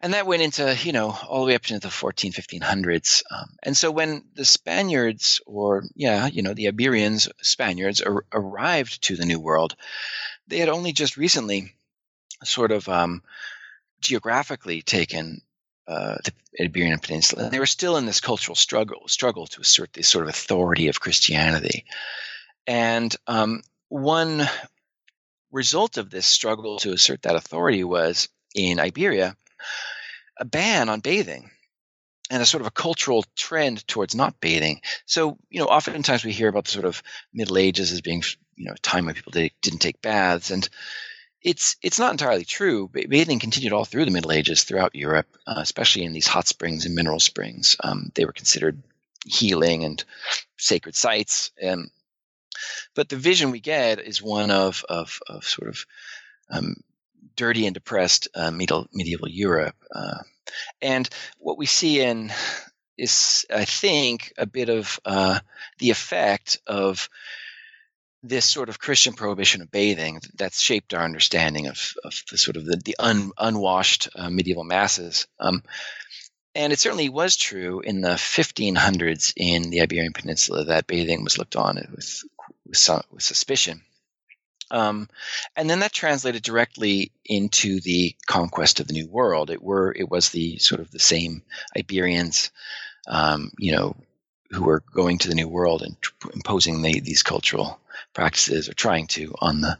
and 0.00 0.14
that 0.14 0.26
went 0.26 0.42
into 0.42 0.76
you 0.82 0.92
know 0.92 1.16
all 1.28 1.40
the 1.40 1.48
way 1.48 1.54
up 1.54 1.68
into 1.70 1.80
the 1.80 1.90
14 1.90 2.32
1500s 2.32 3.22
um, 3.30 3.48
and 3.62 3.76
so 3.76 3.90
when 3.90 4.24
the 4.34 4.44
spaniards 4.44 5.40
or 5.46 5.84
yeah 5.94 6.26
you 6.26 6.42
know 6.42 6.54
the 6.54 6.68
iberians 6.68 7.28
spaniards 7.42 8.00
ar- 8.00 8.24
arrived 8.32 9.02
to 9.02 9.16
the 9.16 9.26
new 9.26 9.40
world 9.40 9.74
they 10.48 10.58
had 10.58 10.68
only 10.68 10.92
just 10.92 11.16
recently 11.16 11.74
sort 12.44 12.72
of 12.72 12.88
um, 12.88 13.22
geographically 14.00 14.82
taken 14.82 15.40
uh, 15.86 16.16
the 16.24 16.64
Iberian 16.64 16.98
Peninsula. 16.98 17.44
And 17.44 17.52
they 17.52 17.58
were 17.58 17.66
still 17.66 17.96
in 17.96 18.06
this 18.06 18.20
cultural 18.20 18.54
struggle, 18.54 19.08
struggle 19.08 19.46
to 19.46 19.60
assert 19.60 19.92
this 19.92 20.08
sort 20.08 20.24
of 20.24 20.30
authority 20.30 20.88
of 20.88 21.00
Christianity. 21.00 21.84
And 22.66 23.14
um, 23.26 23.62
one 23.88 24.46
result 25.50 25.96
of 25.96 26.10
this 26.10 26.26
struggle 26.26 26.78
to 26.80 26.92
assert 26.92 27.22
that 27.22 27.36
authority 27.36 27.84
was 27.84 28.28
in 28.54 28.80
Iberia 28.80 29.36
a 30.38 30.44
ban 30.44 30.88
on 30.88 31.00
bathing 31.00 31.50
and 32.30 32.42
a 32.42 32.46
sort 32.46 32.60
of 32.60 32.66
a 32.66 32.72
cultural 32.72 33.24
trend 33.36 33.86
towards 33.88 34.14
not 34.14 34.40
bathing. 34.40 34.80
So, 35.06 35.38
you 35.50 35.60
know, 35.60 35.66
oftentimes 35.66 36.24
we 36.24 36.32
hear 36.32 36.48
about 36.48 36.64
the 36.64 36.70
sort 36.70 36.84
of 36.84 37.02
Middle 37.32 37.58
Ages 37.58 37.92
as 37.92 38.00
being 38.00 38.22
you 38.56 38.66
know 38.66 38.72
a 38.72 38.78
time 38.78 39.06
when 39.06 39.14
people 39.14 39.32
did, 39.32 39.52
didn't 39.62 39.80
take 39.80 40.02
baths 40.02 40.50
and 40.50 40.68
it's 41.42 41.76
it's 41.82 41.98
not 41.98 42.10
entirely 42.10 42.44
true. 42.44 42.88
Bathing 42.88 43.38
continued 43.38 43.72
all 43.72 43.84
through 43.84 44.04
the 44.04 44.10
Middle 44.10 44.32
Ages 44.32 44.64
throughout 44.64 44.94
Europe, 44.94 45.28
uh, 45.46 45.54
especially 45.58 46.04
in 46.04 46.12
these 46.12 46.26
hot 46.26 46.48
springs 46.48 46.84
and 46.84 46.94
mineral 46.94 47.20
springs. 47.20 47.76
Um, 47.82 48.10
they 48.14 48.24
were 48.24 48.32
considered 48.32 48.82
healing 49.24 49.84
and 49.84 50.02
sacred 50.56 50.96
sites. 50.96 51.52
And 51.60 51.90
but 52.94 53.08
the 53.08 53.16
vision 53.16 53.50
we 53.50 53.60
get 53.60 54.00
is 54.00 54.20
one 54.20 54.50
of 54.50 54.84
of, 54.88 55.20
of 55.28 55.44
sort 55.44 55.68
of 55.68 55.86
um, 56.50 56.76
dirty 57.38 57.66
and 57.66 57.72
depressed 57.72 58.28
uh, 58.34 58.50
medieval, 58.50 58.86
medieval 58.92 59.28
Europe. 59.28 59.76
Uh, 59.94 60.18
and 60.82 61.08
what 61.38 61.56
we 61.56 61.66
see 61.66 62.00
in 62.00 62.30
is, 62.98 63.46
I 63.48 63.64
think, 63.64 64.32
a 64.36 64.44
bit 64.44 64.68
of 64.68 64.98
uh, 65.04 65.38
the 65.78 65.90
effect 65.90 66.58
of 66.66 67.08
this 68.24 68.44
sort 68.44 68.68
of 68.68 68.80
Christian 68.80 69.14
prohibition 69.14 69.62
of 69.62 69.70
bathing 69.70 70.20
that's 70.34 70.60
shaped 70.60 70.92
our 70.92 71.04
understanding 71.04 71.68
of, 71.68 71.94
of 72.02 72.20
the 72.30 72.36
sort 72.36 72.56
of 72.56 72.66
the, 72.66 72.76
the 72.84 72.96
un, 72.98 73.30
unwashed 73.38 74.08
uh, 74.16 74.28
medieval 74.28 74.64
masses. 74.64 75.28
Um, 75.38 75.62
and 76.56 76.72
it 76.72 76.80
certainly 76.80 77.08
was 77.08 77.36
true 77.36 77.80
in 77.80 78.00
the 78.00 78.16
1500s 78.16 79.32
in 79.36 79.70
the 79.70 79.80
Iberian 79.82 80.12
Peninsula 80.12 80.64
that 80.64 80.88
bathing 80.88 81.22
was 81.22 81.38
looked 81.38 81.54
on 81.54 81.76
with, 81.94 82.24
with, 82.66 82.90
with 83.12 83.22
suspicion. 83.22 83.82
Um, 84.70 85.08
and 85.56 85.68
then 85.68 85.80
that 85.80 85.92
translated 85.92 86.42
directly 86.42 87.12
into 87.24 87.80
the 87.80 88.14
conquest 88.26 88.80
of 88.80 88.86
the 88.86 88.92
New 88.92 89.08
World. 89.08 89.50
It 89.50 89.62
were 89.62 89.92
it 89.92 90.10
was 90.10 90.30
the 90.30 90.58
sort 90.58 90.80
of 90.80 90.90
the 90.90 90.98
same 90.98 91.42
Iberians, 91.76 92.50
um, 93.06 93.52
you 93.58 93.72
know, 93.72 93.96
who 94.50 94.64
were 94.64 94.82
going 94.94 95.18
to 95.18 95.28
the 95.28 95.34
New 95.34 95.48
World 95.48 95.82
and 95.82 95.96
imposing 96.34 96.82
the, 96.82 97.00
these 97.00 97.22
cultural 97.22 97.80
practices 98.14 98.68
or 98.68 98.74
trying 98.74 99.06
to 99.08 99.34
on 99.40 99.60
the 99.60 99.78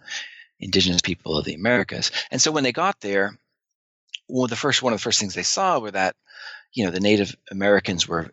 indigenous 0.61 1.01
people 1.01 1.37
of 1.37 1.45
the 1.45 1.55
Americas. 1.55 2.11
And 2.31 2.41
so 2.41 2.51
when 2.51 2.65
they 2.65 2.73
got 2.73 3.01
there, 3.01 3.39
well, 4.29 4.47
the 4.47 4.57
first 4.57 4.83
one 4.83 4.93
of 4.93 4.99
the 4.99 5.03
first 5.03 5.21
things 5.21 5.35
they 5.35 5.43
saw 5.43 5.79
were 5.79 5.91
that 5.91 6.17
you 6.73 6.85
know 6.85 6.91
the 6.91 7.01
Native 7.01 7.35
Americans 7.51 8.07
were 8.07 8.31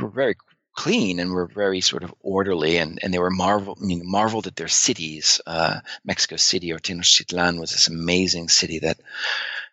were 0.00 0.08
very 0.08 0.36
clean 0.78 1.18
and 1.18 1.32
were 1.32 1.46
very 1.46 1.80
sort 1.80 2.04
of 2.04 2.14
orderly 2.20 2.76
and, 2.76 3.00
and 3.02 3.12
they 3.12 3.18
were 3.18 3.30
marvel 3.30 3.76
I 3.82 3.84
mean, 3.84 4.02
marveled 4.04 4.46
at 4.46 4.54
their 4.54 4.68
cities. 4.68 5.40
Uh, 5.44 5.80
Mexico 6.04 6.36
City 6.36 6.72
or 6.72 6.78
Tenochtitlan 6.78 7.58
was 7.58 7.72
this 7.72 7.88
amazing 7.88 8.48
city 8.48 8.78
that 8.78 9.00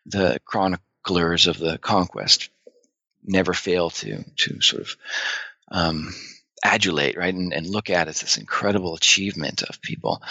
the 0.08 0.40
chroniclers 0.46 1.46
of 1.46 1.60
the 1.60 1.78
conquest 1.78 2.50
never 3.24 3.54
fail 3.54 3.92
to 3.92 4.24
to 4.38 4.62
sort 4.62 4.82
of 4.82 4.96
um, 5.70 6.12
adulate, 6.64 7.18
right, 7.18 7.36
and, 7.36 7.54
and 7.54 7.68
look 7.68 7.92
at 7.92 8.08
as 8.08 8.22
this 8.22 8.38
incredible 8.40 8.96
achievement 8.96 9.62
of 9.62 9.80
people. 9.84 10.24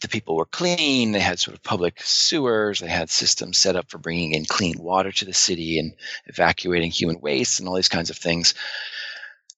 The 0.00 0.08
people 0.08 0.36
were 0.36 0.46
clean. 0.46 1.10
They 1.10 1.18
had 1.18 1.40
sort 1.40 1.56
of 1.56 1.64
public 1.64 2.00
sewers. 2.02 2.78
They 2.78 2.88
had 2.88 3.10
systems 3.10 3.58
set 3.58 3.74
up 3.74 3.90
for 3.90 3.98
bringing 3.98 4.34
in 4.34 4.44
clean 4.44 4.78
water 4.78 5.10
to 5.10 5.24
the 5.24 5.34
city 5.34 5.80
and 5.80 5.92
evacuating 6.26 6.92
human 6.92 7.20
waste 7.20 7.58
and 7.58 7.68
all 7.68 7.74
these 7.74 7.88
kinds 7.96 8.10
of 8.10 8.16
things. 8.16 8.54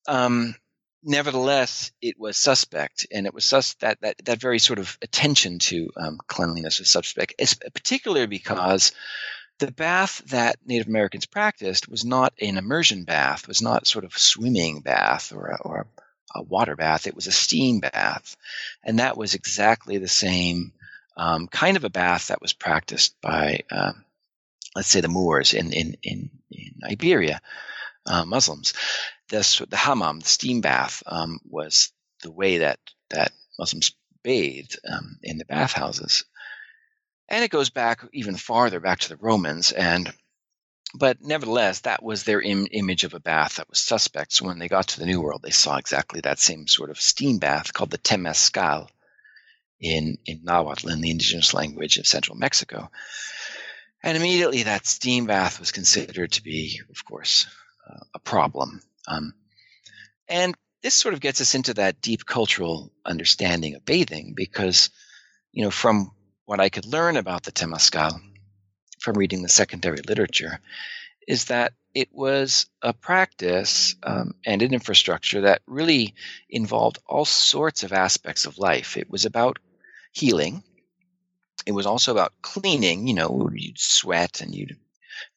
Um, 0.09 0.55
nevertheless, 1.03 1.93
it 2.01 2.19
was 2.19 2.37
suspect, 2.37 3.07
and 3.11 3.27
it 3.27 3.35
was 3.35 3.45
sus- 3.45 3.75
that 3.75 4.01
that 4.01 4.17
that 4.25 4.41
very 4.41 4.59
sort 4.59 4.79
of 4.79 4.97
attention 5.03 5.59
to 5.59 5.91
um, 5.97 6.19
cleanliness 6.27 6.79
was 6.79 6.91
suspect, 6.91 7.35
particularly 7.75 8.27
because 8.27 8.93
the 9.59 9.73
bath 9.73 10.23
that 10.27 10.57
Native 10.67 10.89
Americans 10.89 11.27
practiced 11.27 11.89
was 11.89 12.05
not 12.05 12.33
an 12.41 12.59
immersion 12.59 13.05
bath, 13.05 13.47
was 13.47 13.63
not 13.63 13.87
sort 13.87 14.05
of 14.05 14.17
swimming 14.17 14.81
bath 14.81 15.33
or 15.33 15.49
a, 15.49 15.59
or 15.63 15.87
a 16.35 16.43
water 16.43 16.77
bath. 16.77 17.07
It 17.07 17.15
was 17.15 17.27
a 17.27 17.33
steam 17.33 17.81
bath, 17.81 18.37
and 18.83 18.99
that 18.99 19.17
was 19.17 19.35
exactly 19.35 19.99
the 19.99 20.09
same 20.09 20.73
um, 21.17 21.47
kind 21.47 21.77
of 21.77 21.85
a 21.85 21.91
bath 21.91 22.29
that 22.29 22.41
was 22.41 22.53
practiced 22.53 23.21
by, 23.21 23.61
uh, 23.71 23.93
let's 24.75 24.89
say, 24.89 25.01
the 25.01 25.09
Moors 25.09 25.55
in 25.55 25.73
in 25.73 25.97
in, 26.03 26.31
in 26.51 26.75
Iberia, 26.85 27.41
uh, 28.07 28.25
Muslims 28.25 28.75
this 29.33 29.59
the 29.69 29.77
hammam, 29.77 30.21
the 30.21 30.29
steam 30.29 30.61
bath, 30.61 31.03
um, 31.07 31.41
was 31.45 31.91
the 32.23 32.31
way 32.31 32.59
that 32.59 32.79
that 33.11 33.33
Muslims 33.59 33.93
bathed 34.23 34.79
um, 34.89 35.19
in 35.23 35.39
the 35.39 35.45
bathhouses, 35.45 36.25
and 37.29 37.43
it 37.43 37.51
goes 37.51 37.71
back 37.71 38.05
even 38.13 38.37
farther 38.37 38.79
back 38.79 39.01
to 39.01 39.09
the 39.09 39.17
Romans. 39.17 39.73
And 39.73 40.13
but 40.95 41.23
nevertheless, 41.23 41.81
that 41.81 42.03
was 42.03 42.23
their 42.23 42.43
Im- 42.43 42.69
image 42.71 43.05
of 43.05 43.15
a 43.15 43.21
bath 43.21 43.57
that 43.57 43.71
was 43.71 43.79
suspect. 43.79 44.35
So 44.35 44.45
when 44.45 44.59
they 44.59 44.69
got 44.69 44.89
to 44.89 45.01
the 45.01 45.07
New 45.07 45.23
World, 45.23 45.41
they 45.43 45.51
saw 45.51 45.79
exactly 45.79 46.21
that 46.21 46.39
same 46.39 46.69
sort 46.69 46.91
of 46.91 47.01
steam 47.01 47.39
bath 47.39 47.73
called 47.73 47.91
the 47.91 47.99
temescal 47.99 48.89
in 49.81 50.19
in 50.27 50.45
Nahuatl, 50.45 50.91
in 50.91 51.01
the 51.01 51.11
indigenous 51.11 51.55
language 51.55 51.97
of 51.97 52.07
central 52.07 52.37
Mexico. 52.37 52.91
And 54.05 54.17
immediately, 54.17 54.65
that 54.65 54.87
steam 54.87 55.27
bath 55.27 55.59
was 55.59 55.73
considered 55.73 56.33
to 56.33 56.43
be, 56.43 56.81
of 56.91 57.05
course, 57.05 57.47
a 58.15 58.19
problem. 58.19 58.83
Um, 59.09 59.35
and 60.29 60.55
this 60.83 60.95
sort 60.95 61.15
of 61.15 61.21
gets 61.21 61.41
us 61.41 61.55
into 61.55 61.75
that 61.75 62.01
deep 62.01 62.27
cultural 62.27 62.93
understanding 63.05 63.75
of 63.75 63.85
bathing 63.85 64.35
because, 64.37 64.91
you 65.53 65.65
know, 65.65 65.71
from 65.71 66.13
what 66.45 66.61
I 66.61 66.69
could 66.69 66.87
learn 66.87 67.17
about 67.17 67.45
the 67.45 67.53
Temescal 67.53 68.21
from 69.01 69.17
reading 69.17 69.43
the 69.43 69.49
secondary 69.49 70.01
literature, 70.07 70.61
is 71.27 71.47
that 71.47 71.73
it 71.95 72.09
was 72.13 72.67
a 72.81 72.93
practice 72.93 73.95
um, 74.03 74.35
and 74.47 74.63
an 74.63 74.73
infrastructure 74.73 75.43
that 75.43 75.63
really 75.67 76.15
involved 76.49 76.99
all 77.07 77.25
sorts 77.25 77.83
of 77.83 77.93
aspects 77.93 78.47
of 78.47 78.59
life. 78.59 78.97
It 78.97 79.11
was 79.11 79.25
about 79.25 79.59
healing. 80.13 80.63
It 81.67 81.73
was 81.73 81.87
also 81.87 82.13
about 82.13 82.33
cleaning. 82.43 83.07
You 83.07 83.15
know, 83.15 83.51
you'd 83.53 83.79
sweat 83.79 84.41
and 84.41 84.55
you'd 84.55 84.77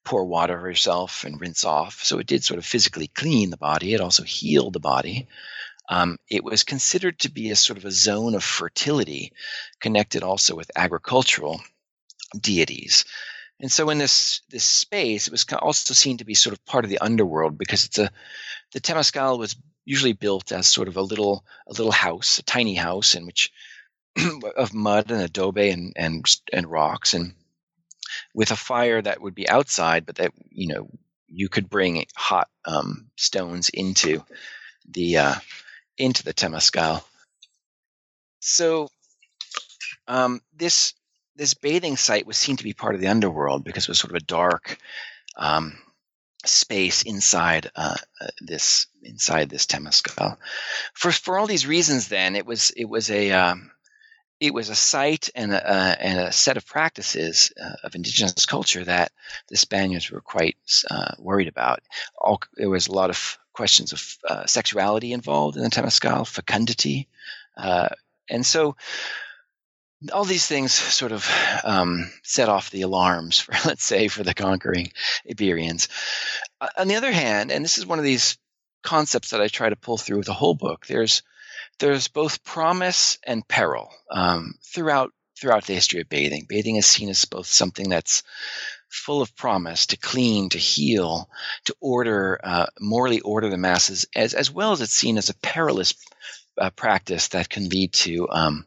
pour 0.04 0.26
water 0.26 0.58
herself 0.60 1.24
and 1.24 1.40
rinse 1.40 1.66
off. 1.66 2.04
So 2.04 2.20
it 2.20 2.28
did 2.28 2.44
sort 2.44 2.58
of 2.58 2.66
physically 2.66 3.08
clean 3.08 3.50
the 3.50 3.58
body. 3.58 3.94
It 3.94 4.02
also 4.02 4.24
healed 4.24 4.74
the 4.74 4.80
body. 4.80 5.28
Um, 5.90 6.18
it 6.30 6.44
was 6.44 6.64
considered 6.64 7.20
to 7.20 7.32
be 7.32 7.52
a 7.52 7.56
sort 7.56 7.78
of 7.78 7.86
a 7.86 7.92
zone 7.92 8.36
of 8.36 8.44
fertility, 8.44 9.34
connected 9.80 10.24
also 10.24 10.56
with 10.56 10.72
agricultural 10.76 11.62
deities. 12.40 13.06
And 13.60 13.72
so 13.72 13.90
in 13.90 13.98
this 14.00 14.42
this 14.50 14.66
space, 14.66 15.28
it 15.28 15.32
was 15.32 15.46
also 15.54 15.94
seen 15.94 16.18
to 16.18 16.26
be 16.26 16.34
sort 16.34 16.54
of 16.54 16.66
part 16.66 16.84
of 16.84 16.90
the 16.90 17.00
underworld 17.00 17.58
because 17.58 17.86
it's 17.86 17.98
a 17.98 18.12
the 18.74 18.82
temescal 18.82 19.40
was 19.40 19.56
usually 19.86 20.14
built 20.14 20.52
as 20.52 20.68
sort 20.68 20.88
of 20.88 20.98
a 20.98 21.02
little 21.02 21.46
a 21.68 21.72
little 21.72 21.92
house, 21.92 22.40
a 22.40 22.44
tiny 22.44 22.76
house 22.76 23.16
in 23.16 23.26
which 23.26 23.52
of 24.58 24.74
mud 24.74 25.12
and 25.12 25.22
adobe 25.22 25.70
and 25.70 25.94
and 25.96 26.26
and 26.52 26.70
rocks 26.70 27.14
and 27.14 27.34
with 28.36 28.52
a 28.52 28.56
fire 28.58 29.02
that 29.02 29.22
would 29.22 29.34
be 29.34 29.50
outside, 29.50 30.06
but 30.06 30.18
that 30.18 30.34
you 30.50 30.68
know 30.68 30.90
you 31.28 31.50
could 31.50 31.70
bring 31.70 32.06
hot 32.16 32.50
um, 32.66 33.10
stones 33.16 33.70
into 33.70 34.24
the 34.88 35.18
uh, 35.18 35.36
into 35.98 36.24
the 36.24 36.34
temescal. 36.34 37.04
So 38.42 38.90
um, 40.08 40.42
this 40.54 40.94
this 41.38 41.54
bathing 41.54 41.98
site 41.98 42.28
was 42.28 42.38
seen 42.38 42.58
to 42.58 42.64
be 42.64 42.74
part 42.74 42.94
of 42.94 43.02
the 43.02 43.08
underworld 43.08 43.64
because 43.64 43.86
it 43.86 43.90
was 43.90 44.00
sort 44.00 44.12
of 44.12 44.22
a 44.22 44.26
dark 44.26 44.78
um, 45.38 45.78
space 46.46 47.04
inside 47.04 47.72
uh, 47.76 47.96
uh, 48.22 48.28
this 48.42 48.88
inside 49.02 49.50
this 49.50 49.66
temescal. 49.66 50.38
For 50.94 51.12
for 51.12 51.40
all 51.40 51.48
these 51.48 51.66
reasons, 51.66 52.10
then 52.10 52.36
it 52.36 52.46
was 52.46 52.72
it 52.72 52.86
was 52.86 53.10
a 53.10 53.32
um, 53.32 53.72
it 54.40 54.54
was 54.54 54.70
a 54.70 54.76
site 54.76 55.30
and 55.36 55.54
a, 55.54 55.70
uh, 55.70 55.96
and 56.00 56.20
a 56.20 56.32
set 56.32 56.58
of 56.58 56.66
practices 56.66 57.52
uh, 57.62 57.76
of 57.84 57.96
indigenous 57.96 58.46
culture 58.46 58.84
that 58.84 59.12
the 59.48 59.58
Spaniards 59.58 60.12
were 60.12 60.22
quite 60.22 60.58
uh, 60.90 61.12
worried 61.18 61.48
about. 61.48 61.80
All, 62.18 62.42
there 62.56 62.70
was 62.70 62.88
a 62.88 62.94
lot 62.94 63.10
of 63.10 63.38
questions 63.54 63.94
of 63.94 64.18
uh, 64.30 64.46
sexuality 64.46 65.14
involved 65.14 65.58
in 65.58 65.64
the 65.64 65.70
Temescal, 65.70 66.28
fecundity, 66.28 67.08
uh, 67.56 67.90
and 68.30 68.46
so 68.46 68.76
all 70.12 70.26
these 70.26 70.46
things 70.46 70.74
sort 70.74 71.12
of 71.12 71.30
um, 71.64 72.12
set 72.24 72.50
off 72.50 72.70
the 72.70 72.82
alarms 72.82 73.40
for, 73.40 73.54
let's 73.66 73.84
say, 73.86 74.08
for 74.08 74.24
the 74.24 74.34
conquering 74.34 74.92
Iberians. 75.30 75.88
Uh, 76.60 76.68
on 76.78 76.88
the 76.88 76.96
other 76.96 77.12
hand, 77.12 77.52
and 77.52 77.64
this 77.64 77.78
is 77.78 77.86
one 77.86 78.00
of 78.00 78.06
these 78.06 78.38
concepts 78.84 79.32
that 79.32 79.42
I 79.42 79.48
try 79.48 79.70
to 79.70 79.76
pull 79.76 79.98
through 79.98 80.18
with 80.18 80.28
the 80.28 80.34
whole 80.34 80.54
book, 80.54 80.86
there's 80.86 81.24
there's 81.80 82.08
both 82.08 82.44
promise 82.44 83.18
and 83.24 83.48
peril 83.48 83.90
um, 84.12 84.56
throughout 84.64 85.12
throughout 85.38 85.66
the 85.66 85.74
history 85.74 86.02
of 86.02 86.10
bathing. 86.10 86.46
Bathing 86.48 86.78
is 86.78 86.86
seen 86.86 87.10
as 87.10 87.26
both 87.26 87.48
something 87.48 87.90
that's 87.90 88.24
full 88.90 89.22
of 89.22 89.36
promise 89.36 89.88
to 89.88 89.98
clean, 89.98 90.50
to 90.50 90.58
heal, 90.58 91.30
to 91.66 91.76
order, 91.82 92.40
uh, 92.42 92.68
morally 92.80 93.20
order 93.20 93.50
the 93.50 93.58
masses, 93.58 94.06
as 94.16 94.34
as 94.34 94.50
well 94.50 94.72
as 94.72 94.82
it's 94.82 94.94
seen 94.94 95.18
as 95.18 95.30
a 95.30 95.36
perilous 95.36 95.94
uh, 96.58 96.70
practice 96.70 97.30
that 97.30 97.50
can 97.50 97.68
lead 97.70 97.92
to 97.92 98.30
um, 98.30 98.66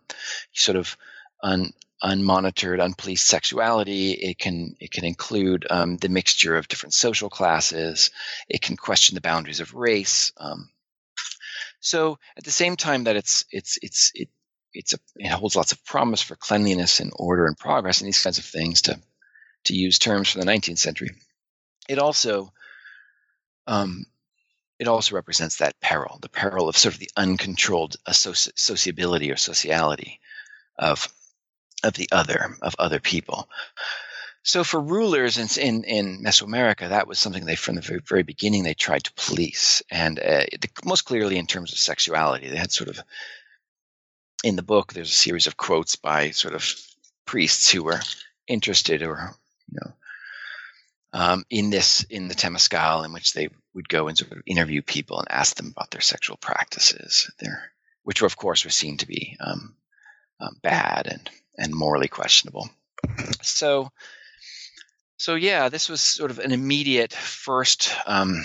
sort 0.52 0.76
of 0.76 0.96
un, 1.42 1.72
unmonitored, 2.02 2.80
unpoliced 2.80 3.26
sexuality. 3.26 4.12
It 4.12 4.38
can 4.38 4.76
it 4.80 4.90
can 4.90 5.04
include 5.04 5.66
um, 5.70 5.96
the 5.96 6.10
mixture 6.10 6.56
of 6.56 6.68
different 6.68 6.94
social 6.94 7.30
classes. 7.30 8.10
It 8.48 8.60
can 8.60 8.76
question 8.76 9.14
the 9.14 9.22
boundaries 9.22 9.60
of 9.60 9.74
race. 9.74 10.32
Um, 10.36 10.68
so 11.80 12.18
at 12.36 12.44
the 12.44 12.50
same 12.50 12.76
time 12.76 13.04
that 13.04 13.16
it's 13.16 13.44
it's 13.50 13.78
it's 13.82 14.10
it 14.14 14.28
it's 14.74 14.94
a, 14.94 14.98
it 15.16 15.30
holds 15.30 15.56
lots 15.56 15.72
of 15.72 15.84
promise 15.84 16.22
for 16.22 16.36
cleanliness 16.36 17.00
and 17.00 17.12
order 17.16 17.46
and 17.46 17.56
progress 17.56 18.00
and 18.00 18.08
these 18.08 18.22
kinds 18.22 18.38
of 18.38 18.44
things 18.44 18.82
to 18.82 19.00
to 19.64 19.74
use 19.74 19.98
terms 19.98 20.30
from 20.30 20.40
the 20.40 20.46
19th 20.46 20.78
century. 20.78 21.10
It 21.88 21.98
also 21.98 22.52
um, 23.66 24.06
it 24.78 24.88
also 24.88 25.14
represents 25.14 25.56
that 25.56 25.80
peril, 25.80 26.18
the 26.22 26.28
peril 26.28 26.68
of 26.68 26.76
sort 26.76 26.94
of 26.94 27.00
the 27.00 27.10
uncontrolled 27.16 27.96
associ- 28.06 28.52
sociability 28.56 29.30
or 29.30 29.36
sociality 29.36 30.20
of 30.78 31.08
of 31.84 31.94
the 31.94 32.08
other, 32.10 32.56
of 32.62 32.74
other 32.78 32.98
people. 33.00 33.48
So 34.48 34.64
for 34.64 34.80
rulers 34.80 35.36
in, 35.36 35.62
in, 35.62 35.84
in 35.84 36.22
Mesoamerica, 36.22 36.88
that 36.88 37.06
was 37.06 37.18
something 37.18 37.44
they, 37.44 37.54
from 37.54 37.74
the 37.74 37.82
very, 37.82 38.00
very 38.00 38.22
beginning, 38.22 38.62
they 38.62 38.72
tried 38.72 39.04
to 39.04 39.12
police, 39.12 39.82
and 39.90 40.18
uh, 40.18 40.46
the, 40.58 40.70
most 40.86 41.02
clearly 41.02 41.36
in 41.36 41.46
terms 41.46 41.70
of 41.70 41.78
sexuality, 41.78 42.48
they 42.48 42.56
had 42.56 42.72
sort 42.72 42.88
of 42.88 42.98
in 44.42 44.56
the 44.56 44.62
book. 44.62 44.94
There's 44.94 45.10
a 45.10 45.12
series 45.12 45.46
of 45.46 45.58
quotes 45.58 45.96
by 45.96 46.30
sort 46.30 46.54
of 46.54 46.64
priests 47.26 47.70
who 47.70 47.82
were 47.82 48.00
interested 48.46 49.02
or 49.02 49.34
you 49.70 49.80
know 49.82 49.92
um, 51.12 51.44
in 51.50 51.68
this 51.68 52.04
in 52.04 52.28
the 52.28 52.34
Temescal, 52.34 53.04
in 53.04 53.12
which 53.12 53.34
they 53.34 53.50
would 53.74 53.90
go 53.90 54.08
and 54.08 54.16
sort 54.16 54.32
of 54.32 54.42
interview 54.46 54.80
people 54.80 55.18
and 55.18 55.30
ask 55.30 55.56
them 55.56 55.74
about 55.76 55.90
their 55.90 56.00
sexual 56.00 56.38
practices, 56.38 57.30
their 57.38 57.70
which 58.02 58.22
of 58.22 58.38
course 58.38 58.64
were 58.64 58.70
seen 58.70 58.96
to 58.96 59.06
be 59.06 59.36
um, 59.40 59.76
um, 60.40 60.56
bad 60.62 61.06
and 61.06 61.28
and 61.58 61.74
morally 61.74 62.08
questionable. 62.08 62.70
So, 63.42 63.92
so 65.18 65.34
yeah, 65.34 65.68
this 65.68 65.88
was 65.88 66.00
sort 66.00 66.30
of 66.30 66.38
an 66.38 66.52
immediate 66.52 67.12
first 67.12 67.92
um, 68.06 68.44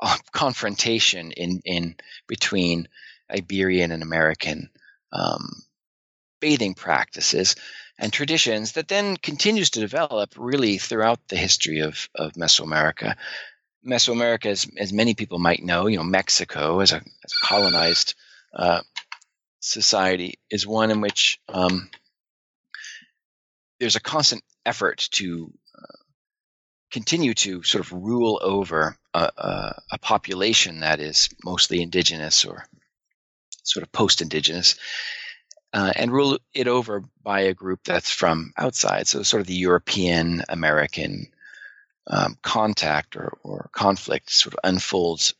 uh, 0.00 0.16
confrontation 0.32 1.32
in 1.32 1.60
in 1.64 1.96
between 2.26 2.88
Iberian 3.30 3.90
and 3.90 4.02
American 4.02 4.70
um, 5.12 5.62
bathing 6.40 6.74
practices 6.74 7.56
and 7.98 8.12
traditions 8.12 8.72
that 8.72 8.88
then 8.88 9.16
continues 9.16 9.70
to 9.70 9.80
develop 9.80 10.34
really 10.36 10.78
throughout 10.78 11.18
the 11.28 11.36
history 11.36 11.80
of, 11.80 12.08
of 12.14 12.32
Mesoamerica. 12.34 13.16
Mesoamerica, 13.84 14.46
as, 14.46 14.68
as 14.76 14.92
many 14.92 15.14
people 15.14 15.38
might 15.38 15.62
know, 15.62 15.86
you 15.86 15.96
know, 15.96 16.04
Mexico 16.04 16.80
as 16.80 16.92
a, 16.92 16.96
as 16.96 17.32
a 17.32 17.46
colonized 17.46 18.14
uh, 18.54 18.80
society 19.60 20.38
is 20.50 20.66
one 20.66 20.90
in 20.90 21.00
which 21.00 21.40
um, 21.48 21.88
there's 23.80 23.96
a 23.96 24.00
constant 24.00 24.42
effort 24.66 25.08
to 25.12 25.52
uh, 25.76 25.96
continue 26.90 27.34
to 27.34 27.62
sort 27.62 27.84
of 27.84 27.92
rule 27.92 28.38
over 28.42 28.96
a, 29.14 29.30
a, 29.36 29.82
a, 29.92 29.98
population 29.98 30.80
that 30.80 31.00
is 31.00 31.28
mostly 31.44 31.80
indigenous 31.80 32.44
or 32.44 32.66
sort 33.62 33.82
of 33.82 33.92
post-indigenous 33.92 34.76
uh, 35.72 35.92
and 35.96 36.12
rule 36.12 36.38
it 36.54 36.68
over 36.68 37.02
by 37.22 37.40
a 37.40 37.54
group 37.54 37.80
that's 37.84 38.10
from 38.10 38.52
outside. 38.56 39.06
So, 39.06 39.22
sort 39.22 39.40
of 39.40 39.46
the 39.46 39.54
European 39.54 40.42
American 40.48 41.26
um, 42.06 42.38
contact 42.42 43.16
or, 43.16 43.36
or 43.42 43.68
conflict 43.72 44.30
sort 44.30 44.54
of 44.54 44.60
unfolds 44.64 45.34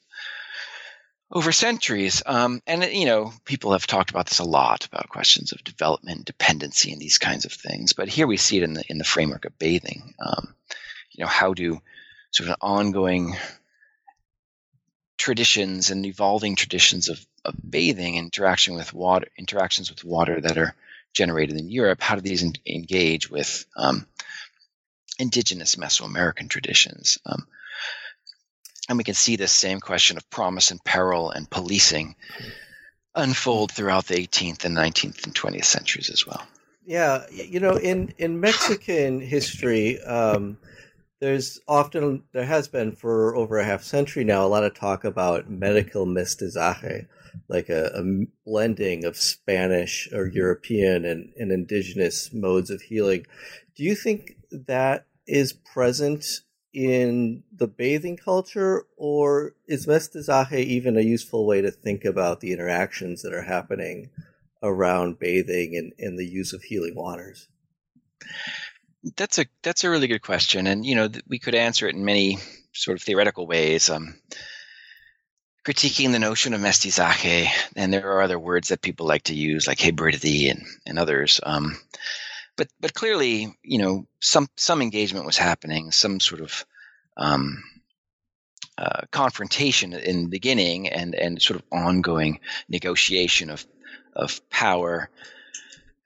over 1.30 1.52
centuries. 1.52 2.22
Um, 2.24 2.62
and, 2.66 2.84
you 2.84 3.06
know, 3.06 3.32
people 3.44 3.72
have 3.72 3.86
talked 3.86 4.10
about 4.10 4.26
this 4.26 4.38
a 4.38 4.44
lot 4.44 4.86
about 4.86 5.08
questions 5.08 5.52
of 5.52 5.64
development, 5.64 6.24
dependency, 6.24 6.92
and 6.92 7.00
these 7.00 7.18
kinds 7.18 7.44
of 7.44 7.52
things. 7.52 7.92
But 7.92 8.08
here 8.08 8.26
we 8.26 8.36
see 8.36 8.58
it 8.58 8.62
in 8.62 8.74
the, 8.74 8.84
in 8.88 8.98
the 8.98 9.04
framework 9.04 9.44
of 9.44 9.58
bathing. 9.58 10.14
Um, 10.18 10.54
you 11.12 11.24
know, 11.24 11.28
how 11.28 11.54
do 11.54 11.80
sort 12.30 12.50
of 12.50 12.56
ongoing 12.60 13.36
traditions 15.18 15.90
and 15.90 16.04
evolving 16.06 16.56
traditions 16.56 17.08
of, 17.08 17.24
of 17.44 17.54
bathing, 17.68 18.16
interaction 18.16 18.74
with 18.74 18.92
water, 18.92 19.26
interactions 19.36 19.90
with 19.90 20.04
water 20.04 20.40
that 20.40 20.58
are 20.58 20.74
generated 21.16 21.58
in 21.58 21.70
Europe, 21.70 22.00
how 22.02 22.14
do 22.14 22.20
these 22.20 22.44
en- 22.44 22.52
engage 22.66 23.30
with 23.30 23.64
um, 23.76 24.06
indigenous 25.18 25.76
Mesoamerican 25.76 26.48
traditions? 26.48 27.18
Um, 27.24 27.48
and 28.88 28.98
we 28.98 29.04
can 29.04 29.14
see 29.14 29.36
this 29.36 29.52
same 29.52 29.80
question 29.80 30.16
of 30.16 30.28
promise 30.30 30.70
and 30.70 30.82
peril 30.84 31.30
and 31.30 31.50
policing 31.50 32.14
unfold 33.14 33.72
throughout 33.72 34.06
the 34.06 34.14
18th 34.14 34.64
and 34.64 34.76
19th 34.76 35.24
and 35.24 35.34
20th 35.34 35.64
centuries 35.64 36.10
as 36.10 36.26
well. 36.26 36.46
Yeah, 36.84 37.24
you 37.30 37.58
know, 37.58 37.76
in 37.76 38.14
in 38.18 38.38
Mexican 38.38 39.20
history, 39.20 40.00
um, 40.02 40.56
there's 41.20 41.58
often 41.66 42.22
there 42.32 42.44
has 42.44 42.68
been 42.68 42.92
for 42.92 43.34
over 43.34 43.58
a 43.58 43.64
half 43.64 43.82
century 43.82 44.22
now 44.22 44.44
a 44.44 44.48
lot 44.48 44.62
of 44.62 44.74
talk 44.74 45.02
about 45.02 45.50
medical 45.50 46.06
mestizaje, 46.06 47.08
like 47.48 47.68
a, 47.70 47.86
a 47.94 48.26
blending 48.44 49.04
of 49.04 49.16
Spanish 49.16 50.08
or 50.12 50.28
European 50.28 51.04
and, 51.04 51.32
and 51.36 51.50
indigenous 51.50 52.32
modes 52.32 52.70
of 52.70 52.82
healing. 52.82 53.26
Do 53.74 53.82
you 53.82 53.96
think 53.96 54.36
that 54.52 55.06
is 55.26 55.52
present 55.52 56.42
in 56.76 57.42
the 57.50 57.66
bathing 57.66 58.18
culture, 58.18 58.84
or 58.98 59.54
is 59.66 59.86
mestizaje 59.86 60.62
even 60.62 60.98
a 60.98 61.00
useful 61.00 61.46
way 61.46 61.62
to 61.62 61.70
think 61.70 62.04
about 62.04 62.40
the 62.40 62.52
interactions 62.52 63.22
that 63.22 63.32
are 63.32 63.42
happening 63.42 64.10
around 64.62 65.18
bathing 65.18 65.74
and, 65.74 65.94
and 65.98 66.18
the 66.18 66.26
use 66.26 66.52
of 66.52 66.62
healing 66.62 66.94
waters? 66.94 67.48
That's 69.16 69.38
a 69.38 69.46
that's 69.62 69.84
a 69.84 69.90
really 69.90 70.06
good 70.06 70.20
question, 70.20 70.66
and 70.66 70.84
you 70.84 70.96
know 70.96 71.08
we 71.26 71.38
could 71.38 71.54
answer 71.54 71.88
it 71.88 71.94
in 71.94 72.04
many 72.04 72.38
sort 72.74 72.98
of 72.98 73.02
theoretical 73.02 73.46
ways. 73.46 73.88
Um, 73.88 74.14
critiquing 75.66 76.12
the 76.12 76.18
notion 76.18 76.52
of 76.52 76.60
mestizaje, 76.60 77.48
and 77.74 77.90
there 77.90 78.12
are 78.12 78.20
other 78.20 78.38
words 78.38 78.68
that 78.68 78.82
people 78.82 79.06
like 79.06 79.24
to 79.24 79.34
use, 79.34 79.66
like 79.66 79.78
hybridity 79.78 80.50
and 80.50 80.66
and 80.84 80.98
others. 80.98 81.40
Um, 81.42 81.78
but 82.56 82.68
but 82.80 82.94
clearly, 82.94 83.54
you 83.62 83.78
know, 83.78 84.06
some 84.20 84.48
some 84.56 84.82
engagement 84.82 85.26
was 85.26 85.36
happening, 85.36 85.92
some 85.92 86.20
sort 86.20 86.40
of 86.40 86.66
um, 87.16 87.62
uh, 88.78 89.02
confrontation 89.10 89.92
in 89.92 90.24
the 90.24 90.28
beginning, 90.28 90.88
and 90.88 91.14
and 91.14 91.40
sort 91.40 91.60
of 91.60 91.66
ongoing 91.70 92.40
negotiation 92.68 93.50
of 93.50 93.64
of 94.14 94.48
power 94.50 95.10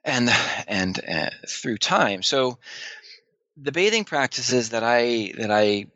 and 0.05 0.31
and 0.67 1.01
uh, 1.09 1.31
through 1.49 1.79
time. 1.79 2.23
So 2.23 2.59
the 3.57 3.73
bathing 3.73 4.05
practices 4.05 4.71
that 4.71 4.83
I 4.83 5.33
that 5.39 5.51
I 5.51 5.87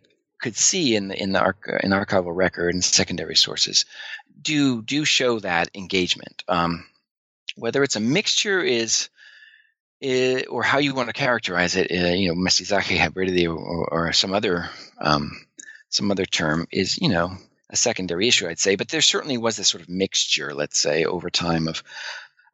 could 0.41 0.57
see 0.57 0.95
in 0.95 1.09
the 1.09 1.21
in 1.21 1.33
the 1.33 1.41
arch, 1.41 1.59
in 1.83 1.91
archival 1.91 2.35
record 2.35 2.75
and 2.75 2.85
secondary 2.85 3.37
sources 3.37 3.85
do 4.41 4.83
do 4.83 5.05
show 5.05 5.41
that 5.41 5.71
engagement. 5.75 6.45
Um, 6.49 6.87
whether 7.57 7.83
it's 7.83 7.97
a 7.97 8.01
mixture 8.01 8.61
is, 8.61 9.09
or 10.51 10.63
how 10.63 10.79
you 10.79 10.95
want 10.95 11.09
to 11.09 11.13
characterize 11.13 11.77
it, 11.77 11.91
uh, 11.91 12.15
you 12.15 12.29
know, 12.29 12.35
mestizaje, 12.35 12.97
hybridity, 12.97 13.49
or, 13.49 13.89
or, 13.93 14.13
some 14.13 14.35
other 14.35 14.69
um, 15.01 15.33
some 15.89 16.11
other 16.11 16.25
term 16.25 16.67
is, 16.71 16.99
you 16.99 17.09
know, 17.09 17.37
a 17.71 17.77
secondary 17.77 18.29
issue, 18.29 18.49
I'd 18.49 18.59
say. 18.59 18.77
But 18.77 18.89
there 18.89 19.01
certainly 19.01 19.39
was 19.39 19.57
this 19.57 19.69
sort 19.69 19.83
of 19.83 19.89
mixture, 19.89 20.55
let's 20.55 20.79
say, 20.79 21.05
over 21.05 21.31
time 21.31 21.69
of 21.69 21.83